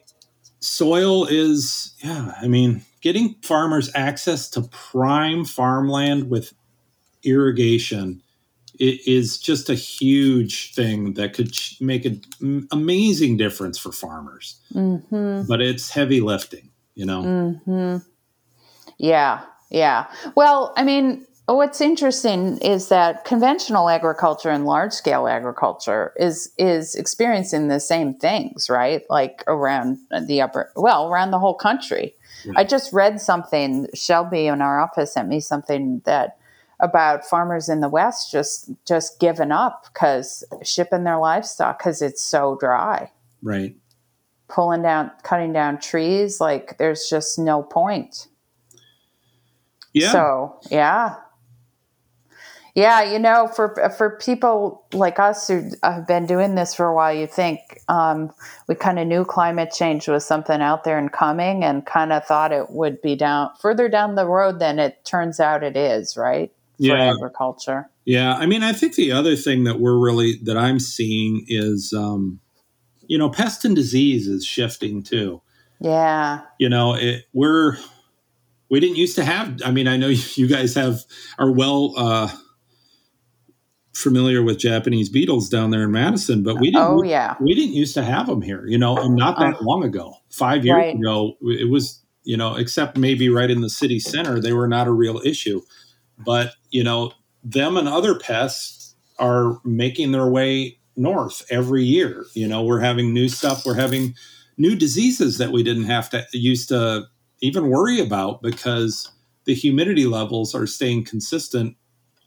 soil 0.62 1.26
is 1.26 1.94
yeah. 2.02 2.32
I 2.42 2.48
mean, 2.48 2.82
getting 3.02 3.36
farmers 3.44 3.92
access 3.94 4.50
to 4.52 4.62
prime 4.62 5.44
farmland 5.44 6.30
with 6.30 6.54
irrigation 7.24 8.22
is 8.80 9.38
just 9.38 9.70
a 9.70 9.76
huge 9.76 10.74
thing 10.74 11.14
that 11.16 11.34
could 11.34 11.58
make 11.82 12.06
an 12.06 12.68
amazing 12.72 13.36
difference 13.36 13.78
for 13.78 13.92
farmers. 13.92 14.60
Mm-hmm. 14.74 15.48
But 15.48 15.62
it's 15.62 15.90
heavy 15.90 16.22
lifting, 16.22 16.70
you 16.96 17.06
know? 17.06 17.24
Mm-hmm. 17.24 17.98
Yeah, 18.98 19.42
yeah. 19.70 20.08
Well, 20.36 20.74
I 20.78 20.84
mean, 20.84 21.26
what's 21.46 21.82
interesting 21.82 22.58
is 22.60 22.90
that 22.90 23.26
conventional 23.26 23.90
agriculture 23.90 24.50
and 24.50 24.66
large 24.66 24.94
scale 24.94 25.28
agriculture 25.28 26.14
is 26.18 26.54
is 26.58 26.96
experiencing 26.96 27.68
the 27.68 27.80
same 27.80 28.14
things, 28.14 28.70
right? 28.70 29.04
Like 29.10 29.44
around 29.48 29.98
the 30.26 30.42
upper, 30.42 30.72
well, 30.76 31.10
around 31.10 31.32
the 31.32 31.40
whole 31.40 31.56
country. 31.56 32.16
I 32.56 32.64
just 32.64 32.94
read 32.94 33.20
something. 33.20 33.88
Shelby 33.94 34.48
in 34.48 34.62
our 34.62 34.80
office 34.80 35.14
sent 35.14 35.28
me 35.28 35.42
something 35.42 36.02
that 36.06 36.38
about 36.80 37.26
farmers 37.26 37.70
in 37.70 37.82
the 37.82 37.90
West 37.90 38.32
just 38.32 38.72
just 38.86 39.20
giving 39.20 39.52
up 39.52 39.86
because 39.94 40.44
shipping 40.64 41.04
their 41.04 41.18
livestock 41.18 41.80
because 41.80 42.02
it's 42.02 42.24
so 42.24 42.58
dry. 42.60 43.12
Right. 43.42 43.76
Pulling 44.48 44.82
down, 44.82 45.12
cutting 45.24 45.54
down 45.54 45.80
trees, 45.80 46.42
like 46.42 46.78
there's 46.78 47.08
just 47.10 47.38
no 47.38 47.62
point. 47.62 48.28
Yeah. 49.94 50.12
So 50.12 50.60
yeah, 50.72 51.16
yeah, 52.76 53.04
you 53.04 53.20
know, 53.20 53.48
for 53.48 53.92
for 53.98 54.12
people 54.12 54.86
like 54.94 55.20
us 55.20 55.48
who 55.48 55.70
have 55.84 56.08
been 56.08 56.26
doing 56.26 56.56
this 56.56 56.74
for 56.74 56.86
a 56.86 56.96
while, 56.96 57.14
you 57.14 57.28
think 57.28 57.60
um, 57.90 58.32
we 58.68 58.76
kind 58.76 59.00
of 59.00 59.06
knew 59.06 59.26
climate 59.26 59.74
change 59.76 60.08
was 60.08 60.26
something 60.26 60.62
out 60.62 60.84
there 60.84 60.98
and 60.98 61.12
coming, 61.12 61.64
and 61.64 61.86
kind 61.86 62.14
of 62.14 62.26
thought 62.26 62.52
it 62.52 62.70
would 62.70 63.02
be 63.02 63.16
down 63.16 63.50
further 63.60 63.90
down 63.90 64.16
the 64.16 64.26
road 64.26 64.60
than 64.60 64.80
it 64.80 65.04
turns 65.04 65.40
out 65.40 65.62
it 65.62 65.76
is, 65.76 66.16
right? 66.16 66.52
For 66.80 66.86
yeah. 66.86 67.12
agriculture. 67.12 67.90
Yeah, 68.06 68.36
I 68.36 68.46
mean, 68.46 68.64
I 68.64 68.72
think 68.72 68.96
the 68.96 69.12
other 69.12 69.36
thing 69.36 69.66
that 69.66 69.82
we're 69.82 69.98
really 69.98 70.40
that 70.44 70.56
I'm 70.56 70.80
seeing 70.80 71.46
is, 71.50 71.94
um, 71.96 72.40
you 73.06 73.18
know, 73.18 73.30
pest 73.30 73.66
and 73.66 73.76
disease 73.76 74.28
is 74.28 74.46
shifting 74.46 75.04
too. 75.04 75.42
Yeah. 75.82 76.42
You 76.58 76.70
know, 76.70 76.96
it, 76.96 77.26
we're 77.34 77.78
we 78.70 78.80
didn't 78.80 78.96
used 78.96 79.16
to 79.18 79.26
have. 79.26 79.60
I 79.66 79.72
mean, 79.72 79.90
I 79.90 79.98
know 79.98 80.08
you 80.36 80.48
guys 80.48 80.74
have 80.76 81.02
are 81.38 81.52
well 81.52 81.94
uh, 81.98 82.30
familiar 83.94 84.42
with 84.42 84.58
Japanese 84.58 85.10
beetles 85.10 85.50
down 85.50 85.72
there 85.72 85.84
in 85.84 85.92
Madison, 85.92 86.44
but 86.44 86.62
we 86.62 86.72
didn't. 86.72 86.88
Oh 86.88 87.04
yeah, 87.04 87.36
we 87.42 87.54
didn't 87.54 87.74
used 87.74 87.94
to 87.96 88.04
have 88.04 88.28
them 88.28 88.42
here. 88.42 88.66
You 88.66 88.78
know, 88.78 88.98
and 88.98 89.18
not 89.18 89.38
that 89.40 89.56
uh, 89.56 89.64
long 89.64 89.84
ago, 89.84 90.14
five 90.30 90.64
years 90.64 90.78
right. 90.78 90.96
ago, 90.96 91.36
it 91.42 91.70
was 91.70 92.04
you 92.24 92.38
know, 92.38 92.56
except 92.56 92.96
maybe 92.98 93.28
right 93.28 93.50
in 93.50 93.62
the 93.62 93.70
city 93.70 94.00
center, 94.00 94.40
they 94.40 94.54
were 94.54 94.68
not 94.68 94.88
a 94.88 94.92
real 94.92 95.20
issue. 95.26 95.62
But 96.20 96.54
you 96.72 96.84
know, 96.84 97.14
them 97.44 97.78
and 97.78 97.88
other 97.88 98.18
pests 98.18 98.96
are 99.18 99.60
making 99.64 100.12
their 100.12 100.28
way 100.28 100.78
north 100.96 101.46
every 101.50 101.84
year. 101.84 102.26
You 102.34 102.48
know, 102.48 102.64
we're 102.64 102.80
having 102.80 103.14
new 103.14 103.30
stuff. 103.30 103.66
We're 103.66 103.76
having 103.76 104.16
new 104.58 104.76
diseases 104.76 105.38
that 105.38 105.52
we 105.52 105.64
didn't 105.64 105.86
have 105.86 106.10
to 106.12 106.26
used 106.34 106.70
to 106.70 107.08
even 107.42 107.70
worry 107.70 108.00
about 108.00 108.42
because 108.42 109.10
the 109.46 109.54
humidity 109.54 110.06
levels 110.06 110.54
are 110.54 110.68
staying 110.68 111.06
consistent 111.06 111.76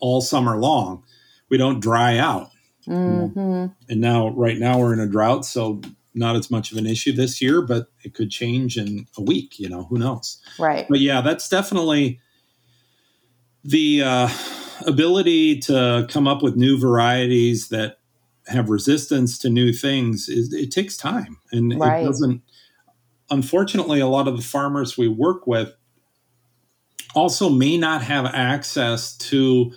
all 0.01 0.21
summer 0.21 0.57
long. 0.57 1.05
We 1.51 1.59
don't 1.59 1.81
dry 1.81 2.19
out. 2.19 2.49
Mm-hmm. 2.89 3.67
And 3.89 4.01
now, 4.01 4.31
right 4.31 4.59
now, 4.59 4.79
we're 4.79 4.93
in 4.93 5.01
a 5.01 5.07
drought, 5.07 5.45
so 5.45 5.81
not 6.15 6.35
as 6.35 6.51
much 6.51 6.73
of 6.73 6.79
an 6.79 6.87
issue 6.87 7.13
this 7.13 7.41
year, 7.41 7.63
but 7.63 7.89
it 8.03 8.15
could 8.15 8.31
change 8.31 8.77
in 8.77 9.07
a 9.17 9.23
week. 9.23 9.59
You 9.59 9.69
know, 9.69 9.85
who 9.85 9.99
knows? 9.99 10.43
Right. 10.59 10.87
But 10.89 11.01
yeah, 11.01 11.21
that's 11.21 11.49
definitely 11.49 12.19
the 13.65 14.03
uh, 14.03 14.29
ability 14.87 15.59
to 15.61 16.07
come 16.09 16.27
up 16.27 16.43
with 16.43 16.57
new 16.57 16.79
varieties 16.79 17.69
that 17.69 17.99
have 18.49 18.71
resistance 18.71 19.39
to 19.39 19.51
new 19.51 19.73
things. 19.73 20.29
Is 20.29 20.53
it 20.53 20.71
takes 20.71 20.97
time, 20.97 21.39
and 21.53 21.79
right. 21.79 22.03
it 22.03 22.07
doesn't 22.07 22.43
unfortunately, 23.33 23.99
a 23.99 24.07
lot 24.07 24.29
of 24.29 24.37
the 24.37 24.43
farmers 24.43 24.97
we 24.97 25.09
work 25.09 25.47
with 25.47 25.75
also 27.15 27.49
may 27.49 27.77
not 27.77 28.03
have 28.03 28.27
access 28.27 29.17
to 29.17 29.73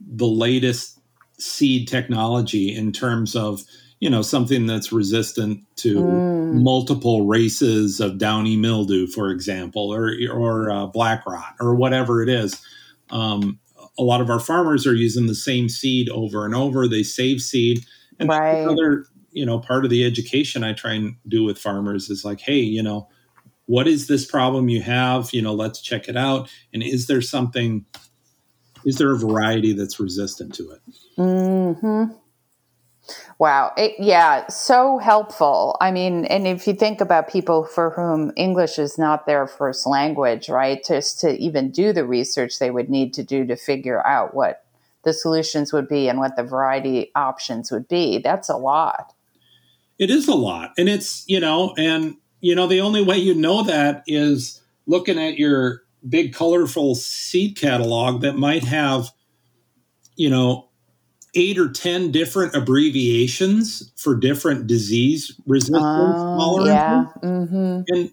the 0.00 0.26
latest 0.26 0.98
seed 1.38 1.88
technology 1.88 2.74
in 2.74 2.92
terms 2.92 3.34
of 3.34 3.62
you 3.98 4.08
know 4.08 4.22
something 4.22 4.66
that's 4.66 4.92
resistant 4.92 5.62
to 5.76 5.96
mm. 5.96 6.54
multiple 6.62 7.26
races 7.26 8.00
of 8.00 8.18
downy 8.18 8.56
mildew 8.56 9.06
for 9.06 9.30
example 9.30 9.92
or 9.92 10.12
or 10.32 10.70
uh, 10.70 10.86
black 10.86 11.24
rot 11.26 11.54
or 11.60 11.74
whatever 11.74 12.22
it 12.22 12.28
is 12.28 12.62
um, 13.10 13.58
a 13.98 14.02
lot 14.02 14.20
of 14.20 14.30
our 14.30 14.40
farmers 14.40 14.86
are 14.86 14.94
using 14.94 15.26
the 15.26 15.34
same 15.34 15.68
seed 15.68 16.08
over 16.10 16.44
and 16.44 16.54
over. 16.54 16.88
They 16.88 17.02
save 17.02 17.40
seed. 17.40 17.84
And 18.18 18.28
right. 18.28 18.58
another 18.58 19.06
you 19.32 19.46
know 19.46 19.60
part 19.60 19.84
of 19.84 19.90
the 19.90 20.04
education 20.04 20.64
i 20.64 20.72
try 20.72 20.92
and 20.92 21.14
do 21.28 21.44
with 21.44 21.56
farmers 21.56 22.10
is 22.10 22.24
like 22.24 22.40
hey 22.40 22.58
you 22.58 22.82
know 22.82 23.08
what 23.70 23.86
is 23.86 24.08
this 24.08 24.26
problem 24.26 24.68
you 24.68 24.82
have? 24.82 25.32
You 25.32 25.42
know 25.42 25.54
let's 25.54 25.80
check 25.80 26.08
it 26.08 26.16
out. 26.16 26.50
And 26.74 26.82
is 26.82 27.06
there 27.06 27.22
something 27.22 27.84
is 28.84 28.96
there 28.96 29.12
a 29.12 29.18
variety 29.18 29.72
that's 29.72 30.00
resistant 30.00 30.54
to 30.56 30.72
it? 30.72 30.80
Mm-hmm. 31.16 32.12
Wow. 33.38 33.72
It, 33.76 33.94
yeah 33.98 34.46
so 34.48 34.98
helpful. 34.98 35.76
I 35.80 35.90
mean 35.90 36.24
and 36.26 36.46
if 36.46 36.66
you 36.66 36.74
think 36.74 37.00
about 37.00 37.28
people 37.28 37.64
for 37.64 37.90
whom 37.90 38.32
english 38.36 38.78
is 38.78 38.98
not 38.98 39.26
their 39.26 39.46
first 39.46 39.86
language 39.86 40.48
right 40.48 40.84
just 40.84 41.20
to 41.20 41.38
even 41.38 41.70
do 41.70 41.92
the 41.92 42.04
research 42.04 42.58
they 42.58 42.70
would 42.70 42.88
need 42.88 43.14
to 43.14 43.22
do 43.22 43.46
to 43.46 43.56
figure 43.56 44.06
out 44.06 44.34
what 44.34 44.64
the 45.04 45.12
solutions 45.12 45.72
would 45.72 45.88
be 45.88 46.08
and 46.08 46.18
what 46.18 46.36
the 46.36 46.44
variety 46.44 47.10
options 47.14 47.70
would 47.70 47.88
be 47.88 48.18
that's 48.18 48.48
a 48.48 48.56
lot. 48.56 49.14
It 50.00 50.08
is 50.08 50.26
a 50.28 50.34
lot. 50.34 50.72
And 50.78 50.88
it's, 50.88 51.24
you 51.28 51.38
know, 51.38 51.74
and, 51.76 52.16
you 52.40 52.54
know, 52.54 52.66
the 52.66 52.80
only 52.80 53.02
way 53.04 53.18
you 53.18 53.34
know 53.34 53.62
that 53.64 54.02
is 54.06 54.62
looking 54.86 55.18
at 55.18 55.38
your 55.38 55.82
big, 56.08 56.32
colorful 56.32 56.94
seed 56.94 57.58
catalog 57.58 58.22
that 58.22 58.38
might 58.38 58.64
have, 58.64 59.10
you 60.16 60.30
know, 60.30 60.69
eight 61.34 61.58
or 61.58 61.70
10 61.70 62.10
different 62.10 62.54
abbreviations 62.54 63.92
for 63.96 64.14
different 64.14 64.66
disease 64.66 65.34
resistance 65.46 65.80
oh, 65.84 66.66
Yeah. 66.66 67.06
Mm-hmm. 67.22 67.82
And 67.88 68.10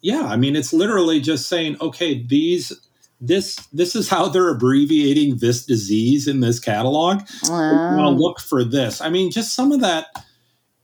yeah, 0.00 0.22
I 0.22 0.36
mean, 0.36 0.56
it's 0.56 0.72
literally 0.72 1.20
just 1.20 1.48
saying, 1.48 1.76
okay, 1.80 2.22
these 2.22 2.72
this 3.20 3.56
this 3.72 3.96
is 3.96 4.08
how 4.08 4.28
they're 4.28 4.48
abbreviating 4.48 5.38
this 5.38 5.66
disease 5.66 6.28
in 6.28 6.40
this 6.40 6.60
catalog. 6.60 7.22
Wow. 7.48 8.10
look 8.10 8.40
for 8.40 8.62
this. 8.62 9.00
I 9.00 9.10
mean, 9.10 9.32
just 9.32 9.54
some 9.54 9.72
of 9.72 9.80
that 9.80 10.06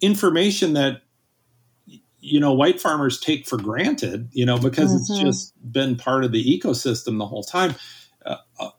information 0.01 0.73
that 0.75 1.03
you 2.19 2.41
know 2.41 2.53
white 2.53 2.81
farmers 2.81 3.21
take 3.21 3.47
for 3.47 3.59
granted 3.59 4.29
you 4.33 4.47
know 4.47 4.59
because 4.59 4.91
mm-hmm. 4.91 5.13
it's 5.13 5.21
just 5.21 5.73
been 5.73 5.95
part 5.95 6.25
of 6.25 6.33
the 6.33 6.43
ecosystem 6.43 7.19
the 7.19 7.27
whole 7.27 7.43
time 7.43 7.75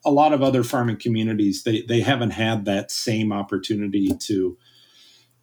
a 0.05 0.11
lot 0.11 0.33
of 0.33 0.41
other 0.41 0.63
farming 0.63 0.97
communities 0.97 1.63
they 1.63 1.81
they 1.81 2.01
haven't 2.01 2.31
had 2.31 2.65
that 2.65 2.91
same 2.91 3.31
opportunity 3.31 4.09
to 4.19 4.57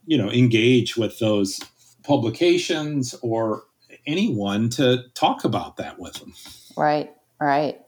you 0.07 0.19
know 0.19 0.31
engage 0.31 0.97
with 0.97 1.19
those 1.19 1.61
publications 2.03 3.15
or 3.23 3.63
anyone 4.07 4.69
to 4.69 5.05
talk 5.15 5.45
about 5.45 5.77
that 5.77 5.99
with 5.99 6.15
them. 6.15 6.33
Right 6.77 7.13
right. 7.41 7.79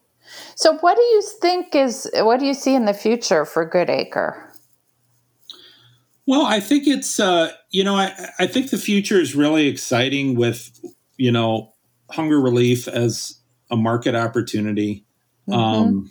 So 0.55 0.79
what 0.79 0.97
do 0.97 1.03
you 1.03 1.23
think 1.41 1.75
is 1.75 2.11
what 2.15 2.41
do 2.41 2.47
you 2.47 2.55
see 2.55 2.75
in 2.75 2.85
the 2.85 2.95
future 2.95 3.45
for 3.45 3.65
Good 3.65 3.91
Acre 3.91 4.55
well, 6.27 6.47
I 6.47 6.61
think 6.61 6.87
it's 6.87 7.21
uh, 7.21 7.53
you 7.71 7.85
know 7.85 7.97
I, 7.97 8.31
I 8.39 8.47
think 8.47 8.71
the 8.71 8.79
future 8.79 9.21
is 9.21 9.35
really 9.35 9.67
exciting 9.67 10.37
with 10.37 10.81
you 11.17 11.31
know 11.31 11.75
hunger 12.11 12.41
relief 12.41 12.89
as 12.89 13.39
a 13.71 13.77
market 13.77 14.15
opportunity. 14.15 15.05
Mm-hmm. 15.49 15.53
Um, 15.53 16.11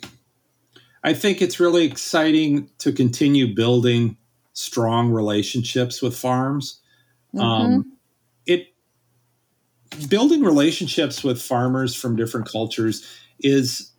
I 1.02 1.12
think 1.12 1.42
it's 1.42 1.60
really 1.60 1.84
exciting 1.84 2.70
to 2.78 2.92
continue 2.92 3.54
building 3.54 4.16
strong 4.52 5.10
relationships 5.10 6.00
with 6.00 6.16
farms. 6.16 6.80
Mm-hmm. 7.34 7.40
Um, 7.40 7.92
it 8.46 8.68
building 10.08 10.42
relationships 10.42 11.22
with 11.22 11.42
farmers 11.42 11.94
from 11.94 12.16
different 12.16 12.48
cultures 12.48 13.06
is 13.40 13.90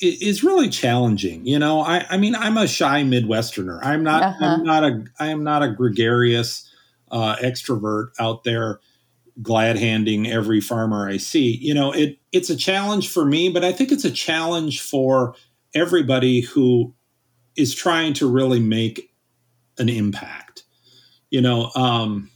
is 0.00 0.44
really 0.44 0.68
challenging. 0.68 1.44
You 1.44 1.58
know, 1.58 1.80
I, 1.80 2.06
I 2.08 2.16
mean, 2.16 2.34
I'm 2.36 2.56
a 2.56 2.68
shy 2.68 3.02
Midwesterner. 3.02 3.80
I'm 3.82 4.02
not. 4.04 4.22
Uh-huh. 4.22 4.44
I'm 4.44 4.62
not 4.62 4.84
a. 4.84 5.04
I 5.18 5.28
am 5.28 5.42
not 5.42 5.62
a 5.62 5.70
gregarious 5.70 6.70
uh, 7.10 7.36
extrovert 7.36 8.10
out 8.18 8.44
there, 8.44 8.80
glad 9.42 9.76
handing 9.76 10.26
every 10.26 10.60
farmer 10.60 11.08
I 11.08 11.18
see. 11.18 11.56
You 11.56 11.74
know, 11.74 11.92
it 11.92 12.18
it's 12.32 12.50
a 12.50 12.56
challenge 12.56 13.10
for 13.10 13.24
me, 13.24 13.48
but 13.48 13.64
I 13.64 13.72
think 13.72 13.92
it's 13.92 14.04
a 14.04 14.10
challenge 14.10 14.80
for 14.80 15.34
everybody 15.74 16.40
who 16.40 16.94
is 17.56 17.74
trying 17.74 18.14
to 18.14 18.30
really 18.30 18.60
make 18.60 19.10
an 19.78 19.88
impact. 19.88 20.64
You 21.30 21.40
know, 21.40 21.70
um, 21.74 22.30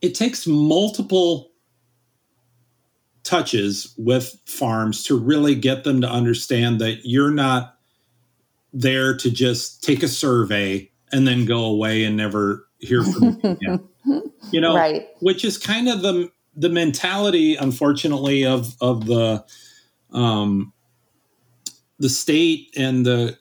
it 0.00 0.14
takes 0.14 0.46
multiple 0.46 1.50
touches 3.22 3.94
with 3.96 4.38
farms 4.44 5.02
to 5.04 5.18
really 5.18 5.54
get 5.54 5.84
them 5.84 6.00
to 6.02 6.08
understand 6.08 6.78
that 6.80 7.00
you're 7.04 7.30
not 7.30 7.78
there 8.72 9.16
to 9.16 9.30
just 9.30 9.82
take 9.82 10.02
a 10.02 10.08
survey 10.08 10.90
and 11.10 11.26
then 11.26 11.46
go 11.46 11.64
away 11.64 12.04
and 12.04 12.16
never 12.16 12.66
hear 12.78 13.02
from 13.02 13.40
you. 13.60 13.88
you 14.50 14.60
know, 14.60 14.74
right. 14.74 15.08
which 15.20 15.44
is 15.44 15.58
kind 15.58 15.88
of 15.88 16.02
the 16.02 16.30
the 16.56 16.68
mentality, 16.68 17.56
unfortunately, 17.56 18.44
of 18.44 18.76
of 18.80 19.06
the 19.06 19.44
um, 20.12 20.72
the 21.98 22.08
state 22.08 22.74
and 22.76 23.04
the 23.04 23.38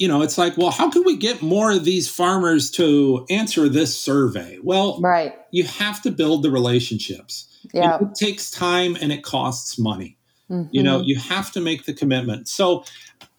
you 0.00 0.08
know, 0.08 0.22
it's 0.22 0.38
like, 0.38 0.56
well, 0.56 0.70
how 0.70 0.88
can 0.88 1.04
we 1.04 1.14
get 1.14 1.42
more 1.42 1.72
of 1.72 1.84
these 1.84 2.08
farmers 2.08 2.70
to 2.70 3.26
answer 3.28 3.68
this 3.68 4.00
survey? 4.00 4.58
Well, 4.62 4.98
right. 5.02 5.34
You 5.50 5.64
have 5.64 6.00
to 6.02 6.10
build 6.10 6.42
the 6.42 6.50
relationships. 6.50 7.46
Yeah. 7.74 7.98
it 8.00 8.14
takes 8.14 8.50
time 8.50 8.96
and 8.98 9.12
it 9.12 9.22
costs 9.22 9.78
money. 9.78 10.16
Mm-hmm. 10.50 10.70
You 10.72 10.82
know, 10.82 11.02
you 11.02 11.16
have 11.16 11.52
to 11.52 11.60
make 11.60 11.84
the 11.84 11.92
commitment. 11.92 12.48
So 12.48 12.84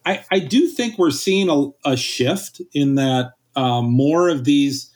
I, 0.05 0.23
I 0.31 0.37
do 0.37 0.67
think 0.67 0.99
we're 0.99 1.09
seeing 1.09 1.49
a, 1.49 1.89
a 1.89 1.97
shift 1.97 2.61
in 2.73 2.93
that 2.93 3.31
um, 3.55 3.91
more 3.91 4.29
of 4.29 4.43
these 4.43 4.90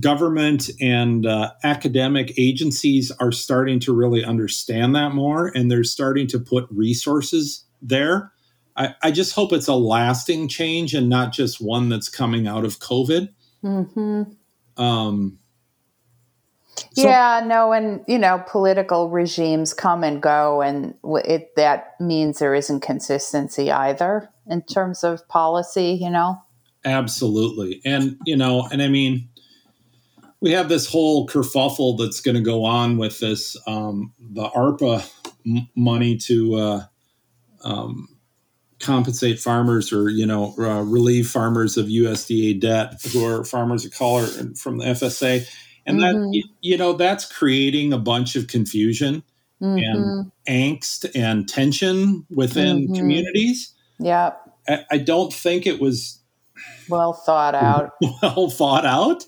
government 0.00 0.70
and 0.80 1.26
uh, 1.26 1.52
academic 1.64 2.32
agencies 2.38 3.10
are 3.20 3.32
starting 3.32 3.80
to 3.80 3.92
really 3.92 4.24
understand 4.24 4.94
that 4.94 5.14
more 5.14 5.50
and 5.54 5.70
they're 5.70 5.84
starting 5.84 6.26
to 6.28 6.38
put 6.38 6.66
resources 6.70 7.64
there. 7.82 8.32
I, 8.76 8.94
I 9.02 9.10
just 9.10 9.34
hope 9.34 9.52
it's 9.52 9.68
a 9.68 9.74
lasting 9.74 10.48
change 10.48 10.94
and 10.94 11.08
not 11.08 11.32
just 11.32 11.60
one 11.60 11.88
that's 11.88 12.08
coming 12.08 12.46
out 12.46 12.64
of 12.64 12.78
COVID. 12.78 13.28
Mm-hmm. 13.64 14.82
Um, 14.82 15.38
so, 16.92 17.08
yeah, 17.08 17.42
no, 17.44 17.72
and 17.72 18.04
you 18.06 18.18
know, 18.18 18.42
political 18.46 19.10
regimes 19.10 19.74
come 19.74 20.04
and 20.04 20.22
go, 20.22 20.62
and 20.62 20.94
it 21.24 21.54
that 21.56 21.94
means 22.00 22.38
there 22.38 22.54
isn't 22.54 22.80
consistency 22.80 23.72
either 23.72 24.30
in 24.46 24.62
terms 24.62 25.02
of 25.02 25.26
policy. 25.28 25.98
You 26.00 26.10
know, 26.10 26.40
absolutely, 26.84 27.80
and 27.84 28.16
you 28.26 28.36
know, 28.36 28.68
and 28.70 28.80
I 28.80 28.86
mean, 28.86 29.28
we 30.40 30.52
have 30.52 30.68
this 30.68 30.86
whole 30.86 31.26
kerfuffle 31.26 31.98
that's 31.98 32.20
going 32.20 32.36
to 32.36 32.40
go 32.40 32.64
on 32.64 32.96
with 32.96 33.18
this 33.20 33.56
um, 33.66 34.12
the 34.20 34.48
ARPA 34.50 35.08
m- 35.46 35.68
money 35.74 36.16
to 36.16 36.54
uh, 36.54 36.84
um, 37.64 38.08
compensate 38.80 39.40
farmers 39.40 39.92
or 39.92 40.08
you 40.08 40.26
know 40.26 40.54
uh, 40.58 40.82
relieve 40.82 41.28
farmers 41.28 41.76
of 41.76 41.86
USDA 41.86 42.60
debt 42.60 43.00
who 43.12 43.24
are 43.24 43.44
farmers 43.44 43.84
of 43.84 43.92
color 43.92 44.26
from 44.56 44.78
the 44.78 44.86
FSA, 44.86 45.48
and 45.86 45.98
mm-hmm. 45.98 46.30
that 46.30 46.42
you 46.60 46.76
know 46.76 46.92
that's 46.92 47.24
creating 47.24 47.92
a 47.92 47.98
bunch 47.98 48.36
of 48.36 48.46
confusion 48.46 49.22
mm-hmm. 49.60 49.78
and 49.78 50.32
angst 50.48 51.10
and 51.14 51.48
tension 51.48 52.26
within 52.30 52.84
mm-hmm. 52.84 52.94
communities. 52.94 53.74
Yeah, 53.98 54.32
I, 54.68 54.84
I 54.92 54.98
don't 54.98 55.32
think 55.32 55.66
it 55.66 55.80
was 55.80 56.20
well 56.88 57.12
thought 57.12 57.54
out. 57.54 57.92
Well 58.22 58.50
thought 58.50 58.84
out, 58.86 59.24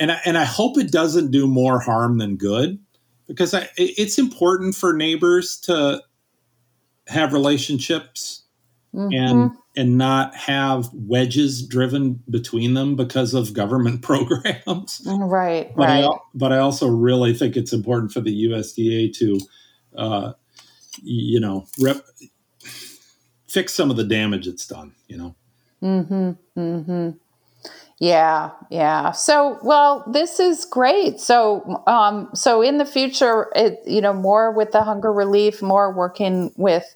and 0.00 0.12
I, 0.12 0.20
and 0.24 0.38
I 0.38 0.44
hope 0.44 0.78
it 0.78 0.90
doesn't 0.90 1.30
do 1.30 1.46
more 1.46 1.80
harm 1.80 2.18
than 2.18 2.36
good 2.36 2.78
because 3.26 3.54
I, 3.54 3.68
it's 3.76 4.18
important 4.18 4.74
for 4.74 4.92
neighbors 4.92 5.58
to 5.60 6.02
have 7.08 7.32
relationships 7.32 8.44
mm-hmm. 8.94 9.12
and 9.12 9.50
and 9.76 9.98
not 9.98 10.34
have 10.34 10.88
wedges 10.94 11.66
driven 11.66 12.22
between 12.30 12.74
them 12.74 12.96
because 12.96 13.34
of 13.34 13.52
government 13.52 14.02
programs. 14.02 15.02
Right, 15.06 15.74
but 15.76 15.88
right. 15.88 16.04
I, 16.04 16.18
but 16.34 16.52
I 16.52 16.58
also 16.58 16.88
really 16.88 17.34
think 17.34 17.56
it's 17.56 17.72
important 17.72 18.12
for 18.12 18.20
the 18.20 18.46
USDA 18.46 19.16
to, 19.18 19.40
uh, 19.96 20.32
you 21.02 21.40
know, 21.40 21.66
rep, 21.80 21.98
fix 23.46 23.74
some 23.74 23.90
of 23.90 23.96
the 23.96 24.04
damage 24.04 24.46
it's 24.46 24.66
done. 24.66 24.94
You 25.08 25.18
know. 25.18 25.34
Hmm. 25.80 26.30
Hmm. 26.54 27.10
Yeah, 27.98 28.50
yeah. 28.70 29.12
So, 29.12 29.58
well, 29.62 30.04
this 30.06 30.38
is 30.38 30.66
great. 30.66 31.18
So, 31.18 31.82
um, 31.86 32.28
so 32.34 32.60
in 32.60 32.76
the 32.76 32.84
future, 32.84 33.50
it, 33.56 33.80
you 33.86 34.02
know, 34.02 34.12
more 34.12 34.52
with 34.52 34.72
the 34.72 34.82
hunger 34.82 35.10
relief, 35.10 35.62
more 35.62 35.90
working 35.90 36.52
with, 36.56 36.94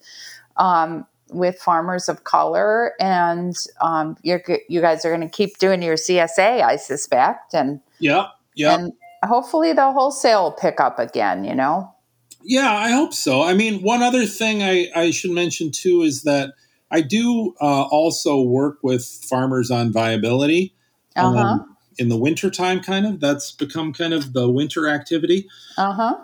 um, 0.59 1.07
with 1.33 1.59
farmers 1.59 2.09
of 2.09 2.25
color, 2.25 2.93
and 3.01 3.57
um, 3.81 4.17
you're 4.23 4.43
you 4.69 4.81
guys 4.81 5.05
are 5.05 5.17
going 5.17 5.27
to 5.27 5.29
keep 5.29 5.59
doing 5.59 5.83
your 5.83 5.95
CSA, 5.95 6.63
I 6.63 6.77
suspect, 6.77 7.55
and 7.55 7.81
yeah, 7.99 8.29
yeah, 8.55 8.75
and 8.75 8.93
hopefully 9.25 9.73
the 9.73 9.93
wholesale 9.93 10.45
will 10.45 10.53
pick 10.53 10.81
up 10.81 10.99
again. 10.99 11.45
You 11.45 11.55
know. 11.55 11.95
Yeah, 12.43 12.73
I 12.73 12.91
hope 12.91 13.13
so. 13.13 13.43
I 13.43 13.55
mean, 13.55 13.83
one 13.83 14.03
other 14.03 14.25
thing 14.25 14.63
I, 14.63 14.89
I 14.97 15.11
should 15.11 15.31
mention 15.31 15.71
too 15.71 16.03
is 16.03 16.23
that 16.23 16.55
I 16.91 17.03
do 17.03 17.55
uh, 17.61 17.83
also 17.83 18.41
work 18.41 18.79
with 18.83 19.05
farmers 19.05 19.71
on 19.71 19.93
viability. 19.93 20.75
Uh-huh. 21.17 21.39
Um, 21.39 21.77
in 21.99 22.09
the 22.09 22.17
wintertime, 22.17 22.81
kind 22.81 23.07
of. 23.07 23.21
That's 23.21 23.53
become 23.53 23.93
kind 23.93 24.15
of 24.15 24.33
the 24.33 24.49
winter 24.51 24.89
activity. 24.89 25.49
Uh 25.77 25.93
huh. 25.93 26.19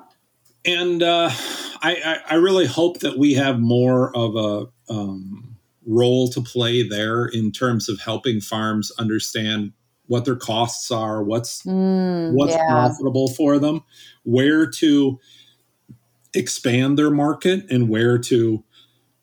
And 0.64 1.02
uh, 1.02 1.30
I, 1.82 1.94
I, 2.04 2.18
I, 2.30 2.34
really 2.36 2.66
hope 2.66 2.98
that 2.98 3.18
we 3.18 3.34
have 3.34 3.60
more 3.60 4.16
of 4.16 4.34
a 4.34 4.92
um, 4.92 5.56
role 5.86 6.28
to 6.28 6.40
play 6.40 6.82
there 6.82 7.26
in 7.26 7.52
terms 7.52 7.88
of 7.88 8.00
helping 8.00 8.40
farms 8.40 8.90
understand 8.98 9.72
what 10.06 10.24
their 10.24 10.36
costs 10.36 10.90
are, 10.90 11.22
what's 11.22 11.62
mm, 11.62 12.32
what's 12.32 12.52
yeah. 12.52 12.68
profitable 12.68 13.28
for 13.28 13.58
them, 13.58 13.82
where 14.24 14.68
to 14.68 15.18
expand 16.34 16.98
their 16.98 17.10
market, 17.10 17.70
and 17.70 17.88
where 17.88 18.18
to 18.18 18.64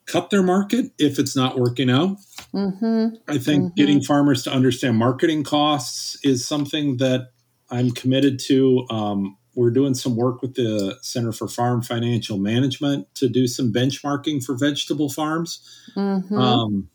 cut 0.06 0.30
their 0.30 0.42
market 0.42 0.92
if 0.98 1.18
it's 1.18 1.36
not 1.36 1.58
working 1.58 1.90
out. 1.90 2.16
Mm-hmm. 2.54 3.16
I 3.28 3.38
think 3.38 3.64
mm-hmm. 3.64 3.74
getting 3.74 4.02
farmers 4.02 4.44
to 4.44 4.52
understand 4.52 4.96
marketing 4.96 5.42
costs 5.42 6.16
is 6.22 6.46
something 6.46 6.98
that 6.98 7.30
I'm 7.70 7.90
committed 7.90 8.38
to. 8.46 8.86
Um, 8.90 9.36
we're 9.56 9.70
doing 9.70 9.94
some 9.94 10.16
work 10.16 10.42
with 10.42 10.54
the 10.54 10.96
Center 11.02 11.32
for 11.32 11.48
Farm 11.48 11.82
Financial 11.82 12.38
Management 12.38 13.12
to 13.16 13.28
do 13.28 13.46
some 13.46 13.72
benchmarking 13.72 14.44
for 14.44 14.56
vegetable 14.56 15.08
farms. 15.08 15.60
Mm-hmm. 15.96 16.36
Um, 16.36 16.88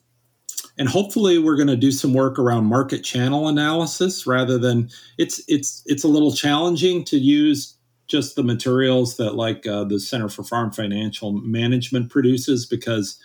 and 0.78 0.88
hopefully 0.88 1.38
we're 1.40 1.58
going 1.58 1.68
to 1.68 1.76
do 1.76 1.92
some 1.92 2.14
work 2.14 2.40
around 2.40 2.66
market 2.66 3.04
channel 3.04 3.48
analysis 3.48 4.26
rather 4.26 4.58
than 4.58 4.90
it's 5.18 5.42
it's 5.48 5.84
it's 5.86 6.04
a 6.04 6.08
little 6.08 6.34
challenging 6.34 7.04
to 7.06 7.18
use 7.18 7.76
just 8.08 8.36
the 8.36 8.44
materials 8.44 9.18
that 9.18 9.36
like 9.36 9.68
uh, 9.68 9.84
the 9.84 10.00
Center 10.00 10.30
for 10.30 10.44
Farm 10.44 10.72
Financial 10.72 11.34
Management 11.34 12.10
produces 12.10 12.66
because 12.66 13.20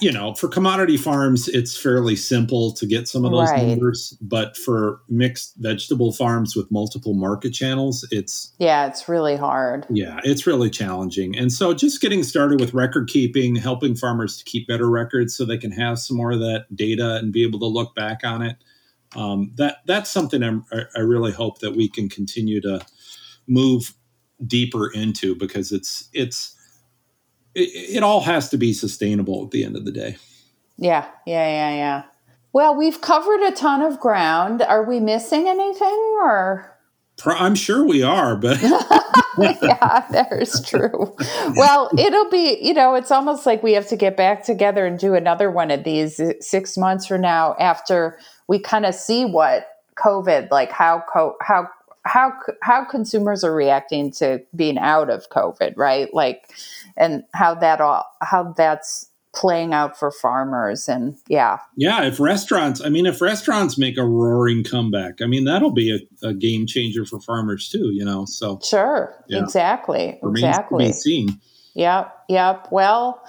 you 0.00 0.10
know 0.10 0.34
for 0.34 0.48
commodity 0.48 0.96
farms 0.96 1.48
it's 1.48 1.76
fairly 1.76 2.16
simple 2.16 2.72
to 2.72 2.86
get 2.86 3.08
some 3.08 3.24
of 3.24 3.30
those 3.30 3.50
right. 3.50 3.66
numbers 3.66 4.16
but 4.20 4.56
for 4.56 5.00
mixed 5.08 5.54
vegetable 5.58 6.12
farms 6.12 6.56
with 6.56 6.70
multiple 6.70 7.14
market 7.14 7.50
channels 7.50 8.06
it's 8.10 8.52
yeah 8.58 8.86
it's 8.86 9.08
really 9.08 9.36
hard 9.36 9.86
yeah 9.90 10.20
it's 10.24 10.46
really 10.46 10.70
challenging 10.70 11.36
and 11.36 11.52
so 11.52 11.72
just 11.74 12.00
getting 12.00 12.22
started 12.22 12.60
with 12.60 12.74
record 12.74 13.08
keeping 13.08 13.54
helping 13.54 13.94
farmers 13.94 14.36
to 14.36 14.44
keep 14.44 14.66
better 14.66 14.90
records 14.90 15.36
so 15.36 15.44
they 15.44 15.58
can 15.58 15.72
have 15.72 15.98
some 15.98 16.16
more 16.16 16.32
of 16.32 16.40
that 16.40 16.66
data 16.74 17.16
and 17.16 17.32
be 17.32 17.42
able 17.42 17.58
to 17.58 17.66
look 17.66 17.94
back 17.94 18.20
on 18.24 18.42
it 18.42 18.56
um, 19.16 19.52
that 19.56 19.78
that's 19.86 20.10
something 20.10 20.42
I'm, 20.42 20.64
i 20.96 21.00
really 21.00 21.32
hope 21.32 21.60
that 21.60 21.76
we 21.76 21.88
can 21.88 22.08
continue 22.08 22.60
to 22.62 22.84
move 23.46 23.94
deeper 24.46 24.90
into 24.92 25.34
because 25.34 25.72
it's 25.72 26.08
it's 26.12 26.56
it, 27.54 27.96
it 27.96 28.02
all 28.02 28.20
has 28.20 28.48
to 28.50 28.56
be 28.56 28.72
sustainable 28.72 29.44
at 29.44 29.50
the 29.50 29.64
end 29.64 29.76
of 29.76 29.84
the 29.84 29.92
day. 29.92 30.16
Yeah, 30.76 31.06
yeah, 31.26 31.48
yeah, 31.48 31.76
yeah. 31.76 32.02
Well, 32.52 32.74
we've 32.76 33.00
covered 33.00 33.42
a 33.42 33.52
ton 33.52 33.82
of 33.82 33.98
ground. 33.98 34.62
Are 34.62 34.84
we 34.84 35.00
missing 35.00 35.48
anything 35.48 36.18
or? 36.20 36.70
I'm 37.24 37.54
sure 37.54 37.84
we 37.84 38.02
are, 38.02 38.36
but 38.36 38.60
yeah, 39.62 40.04
there's 40.10 40.64
true. 40.64 41.14
Well, 41.56 41.90
it'll 41.96 42.28
be, 42.30 42.58
you 42.60 42.74
know, 42.74 42.94
it's 42.94 43.10
almost 43.10 43.46
like 43.46 43.62
we 43.62 43.72
have 43.74 43.88
to 43.88 43.96
get 43.96 44.16
back 44.16 44.44
together 44.44 44.84
and 44.84 44.98
do 44.98 45.14
another 45.14 45.50
one 45.50 45.70
of 45.70 45.84
these 45.84 46.18
uh, 46.18 46.32
six 46.40 46.76
months 46.76 47.06
from 47.06 47.20
now 47.20 47.54
after 47.60 48.18
we 48.48 48.58
kind 48.58 48.84
of 48.84 48.94
see 48.94 49.24
what 49.24 49.66
COVID, 49.96 50.50
like 50.50 50.72
how 50.72 51.04
co- 51.12 51.36
how 51.40 51.68
how 52.04 52.32
how 52.62 52.84
consumers 52.84 53.44
are 53.44 53.54
reacting 53.54 54.10
to 54.12 54.42
being 54.54 54.78
out 54.78 55.10
of 55.10 55.28
COVID, 55.30 55.74
right? 55.76 56.12
Like, 56.12 56.50
and 56.96 57.24
how 57.32 57.54
that 57.54 57.80
all 57.80 58.04
how 58.20 58.52
that's 58.56 59.10
playing 59.34 59.74
out 59.74 59.98
for 59.98 60.12
farmers 60.12 60.88
and 60.88 61.16
yeah 61.28 61.58
yeah 61.76 62.04
if 62.04 62.20
restaurants 62.20 62.80
i 62.80 62.88
mean 62.88 63.04
if 63.04 63.20
restaurants 63.20 63.76
make 63.76 63.98
a 63.98 64.04
roaring 64.04 64.62
comeback 64.62 65.20
i 65.20 65.26
mean 65.26 65.44
that'll 65.44 65.72
be 65.72 65.90
a, 65.90 66.28
a 66.28 66.32
game 66.32 66.66
changer 66.66 67.04
for 67.04 67.18
farmers 67.20 67.68
too 67.68 67.90
you 67.92 68.04
know 68.04 68.24
so 68.24 68.60
sure 68.62 69.12
yeah. 69.26 69.42
exactly 69.42 70.20
Remains 70.22 70.44
exactly 70.44 70.92
seen. 70.92 71.40
yep 71.74 72.14
yep 72.28 72.68
well 72.70 73.24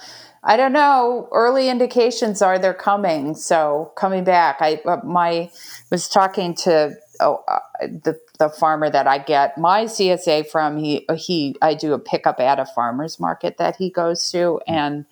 I 0.48 0.56
don't 0.56 0.72
know. 0.72 1.28
Early 1.32 1.68
indications 1.68 2.40
are 2.40 2.56
they're 2.56 2.72
coming. 2.72 3.34
So 3.34 3.92
coming 3.96 4.22
back, 4.22 4.58
I 4.60 4.80
uh, 4.86 4.98
my 5.02 5.50
was 5.90 6.08
talking 6.08 6.54
to 6.58 6.94
oh, 7.20 7.42
uh, 7.48 7.58
the 7.80 8.18
the 8.38 8.48
farmer 8.48 8.90
that 8.90 9.06
I 9.06 9.18
get 9.18 9.58
my 9.58 9.84
CSA 9.84 10.48
from, 10.48 10.76
he 10.76 11.06
he 11.16 11.56
I 11.62 11.74
do 11.74 11.92
a 11.92 11.98
pickup 11.98 12.40
at 12.40 12.58
a 12.58 12.66
farmers 12.66 13.18
market 13.20 13.58
that 13.58 13.76
he 13.76 13.90
goes 13.90 14.30
to, 14.32 14.60
and 14.66 15.04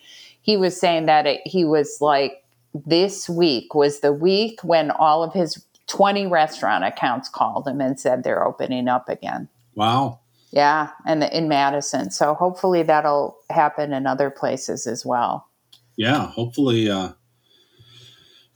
he 0.43 0.57
was 0.57 0.79
saying 0.79 1.07
that 1.07 1.27
it, 1.27 1.41
he 1.45 1.65
was 1.65 1.99
like 2.01 2.45
this 2.75 3.29
week 3.29 3.75
was 3.75 4.01
the 4.01 4.13
week 4.13 4.61
when 4.63 4.91
all 4.91 5.23
of 5.23 5.33
his 5.33 5.65
20 5.87 6.27
restaurant 6.27 6.85
accounts 6.85 7.29
called 7.29 7.69
him 7.69 7.81
and 7.81 8.01
said 8.01 8.25
they're 8.25 8.45
opening 8.45 8.89
up 8.89 9.09
again. 9.09 9.49
Wow. 9.75 10.21
Yeah, 10.51 10.91
and 11.05 11.25
in 11.25 11.49
Madison. 11.49 12.11
So 12.11 12.35
hopefully 12.35 12.83
that'll 12.83 13.37
happen 13.51 13.93
in 13.93 14.07
other 14.07 14.31
places 14.31 14.87
as 14.87 15.05
well. 15.05 15.49
Yeah, 15.97 16.27
hopefully 16.27 16.91
uh 16.91 17.13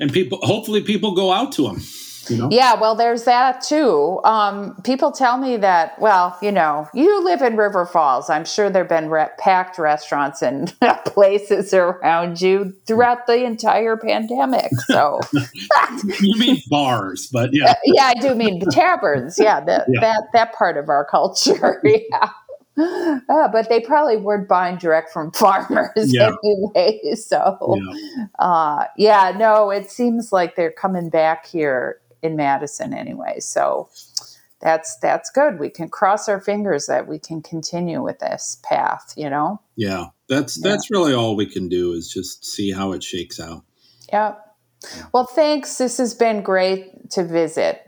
and 0.00 0.12
people 0.12 0.38
hopefully 0.42 0.82
people 0.82 1.14
go 1.14 1.32
out 1.32 1.52
to 1.52 1.62
them. 1.62 1.82
You 2.30 2.36
know? 2.38 2.48
Yeah, 2.50 2.78
well, 2.78 2.94
there's 2.94 3.24
that 3.24 3.62
too. 3.62 4.20
Um, 4.24 4.80
people 4.82 5.12
tell 5.12 5.38
me 5.38 5.56
that, 5.58 5.98
well, 6.00 6.36
you 6.42 6.52
know, 6.52 6.88
you 6.94 7.22
live 7.24 7.42
in 7.42 7.56
River 7.56 7.86
Falls. 7.86 8.30
I'm 8.30 8.44
sure 8.44 8.70
there 8.70 8.82
have 8.82 8.88
been 8.88 9.10
re- 9.10 9.28
packed 9.38 9.78
restaurants 9.78 10.42
and 10.42 10.74
places 11.06 11.72
around 11.74 12.40
you 12.40 12.74
throughout 12.86 13.26
the 13.26 13.44
entire 13.44 13.96
pandemic. 13.96 14.70
So, 14.86 15.20
you 16.20 16.38
mean 16.38 16.60
bars, 16.68 17.28
but 17.32 17.50
yeah. 17.52 17.74
Yeah, 17.84 18.12
I 18.16 18.20
do 18.20 18.34
mean 18.34 18.58
the 18.58 18.70
taverns. 18.70 19.38
Yeah, 19.38 19.60
the, 19.60 19.84
yeah, 19.88 20.00
that, 20.00 20.22
that 20.32 20.52
part 20.52 20.76
of 20.76 20.88
our 20.88 21.04
culture. 21.04 21.80
yeah. 21.84 22.30
Uh, 22.78 23.48
but 23.48 23.68
they 23.68 23.80
probably 23.80 24.16
weren't 24.16 24.48
buying 24.48 24.76
direct 24.76 25.10
from 25.10 25.32
farmers 25.32 25.90
yeah. 25.96 26.30
anyway. 26.44 27.14
So, 27.16 27.76
yeah. 27.76 28.26
Uh, 28.38 28.84
yeah, 28.96 29.34
no, 29.36 29.70
it 29.70 29.90
seems 29.90 30.32
like 30.32 30.54
they're 30.54 30.70
coming 30.70 31.08
back 31.08 31.46
here 31.46 31.98
in 32.22 32.36
Madison 32.36 32.92
anyway. 32.92 33.40
So 33.40 33.88
that's 34.60 34.96
that's 34.98 35.30
good. 35.30 35.58
We 35.58 35.70
can 35.70 35.88
cross 35.88 36.28
our 36.28 36.40
fingers 36.40 36.86
that 36.86 37.06
we 37.06 37.18
can 37.18 37.42
continue 37.42 38.02
with 38.02 38.18
this 38.18 38.58
path, 38.64 39.14
you 39.16 39.30
know? 39.30 39.60
Yeah. 39.76 40.06
That's 40.28 40.58
yeah. 40.58 40.70
that's 40.70 40.90
really 40.90 41.14
all 41.14 41.36
we 41.36 41.46
can 41.46 41.68
do 41.68 41.92
is 41.92 42.12
just 42.12 42.44
see 42.44 42.72
how 42.72 42.92
it 42.92 43.02
shakes 43.02 43.40
out. 43.40 43.64
Yep. 44.12 44.44
Well, 45.12 45.26
thanks. 45.26 45.78
This 45.78 45.98
has 45.98 46.14
been 46.14 46.42
great 46.42 47.10
to 47.10 47.24
visit. 47.24 47.82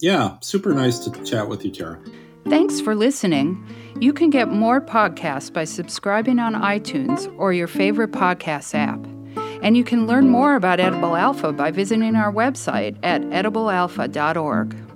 Yeah, 0.00 0.36
super 0.40 0.72
nice 0.74 0.98
to 1.00 1.24
chat 1.24 1.48
with 1.48 1.64
you, 1.64 1.70
Tera. 1.70 2.00
Thanks 2.48 2.80
for 2.80 2.94
listening. 2.94 3.64
You 4.00 4.12
can 4.12 4.30
get 4.30 4.48
more 4.48 4.80
podcasts 4.80 5.52
by 5.52 5.64
subscribing 5.64 6.38
on 6.38 6.54
iTunes 6.54 7.32
or 7.38 7.52
your 7.52 7.66
favorite 7.66 8.12
podcast 8.12 8.74
app. 8.74 9.17
And 9.62 9.76
you 9.76 9.84
can 9.84 10.06
learn 10.06 10.28
more 10.28 10.56
about 10.56 10.80
Edible 10.80 11.16
Alpha 11.16 11.52
by 11.52 11.70
visiting 11.70 12.16
our 12.16 12.32
website 12.32 12.96
at 13.02 13.22
ediblealpha.org. 13.22 14.87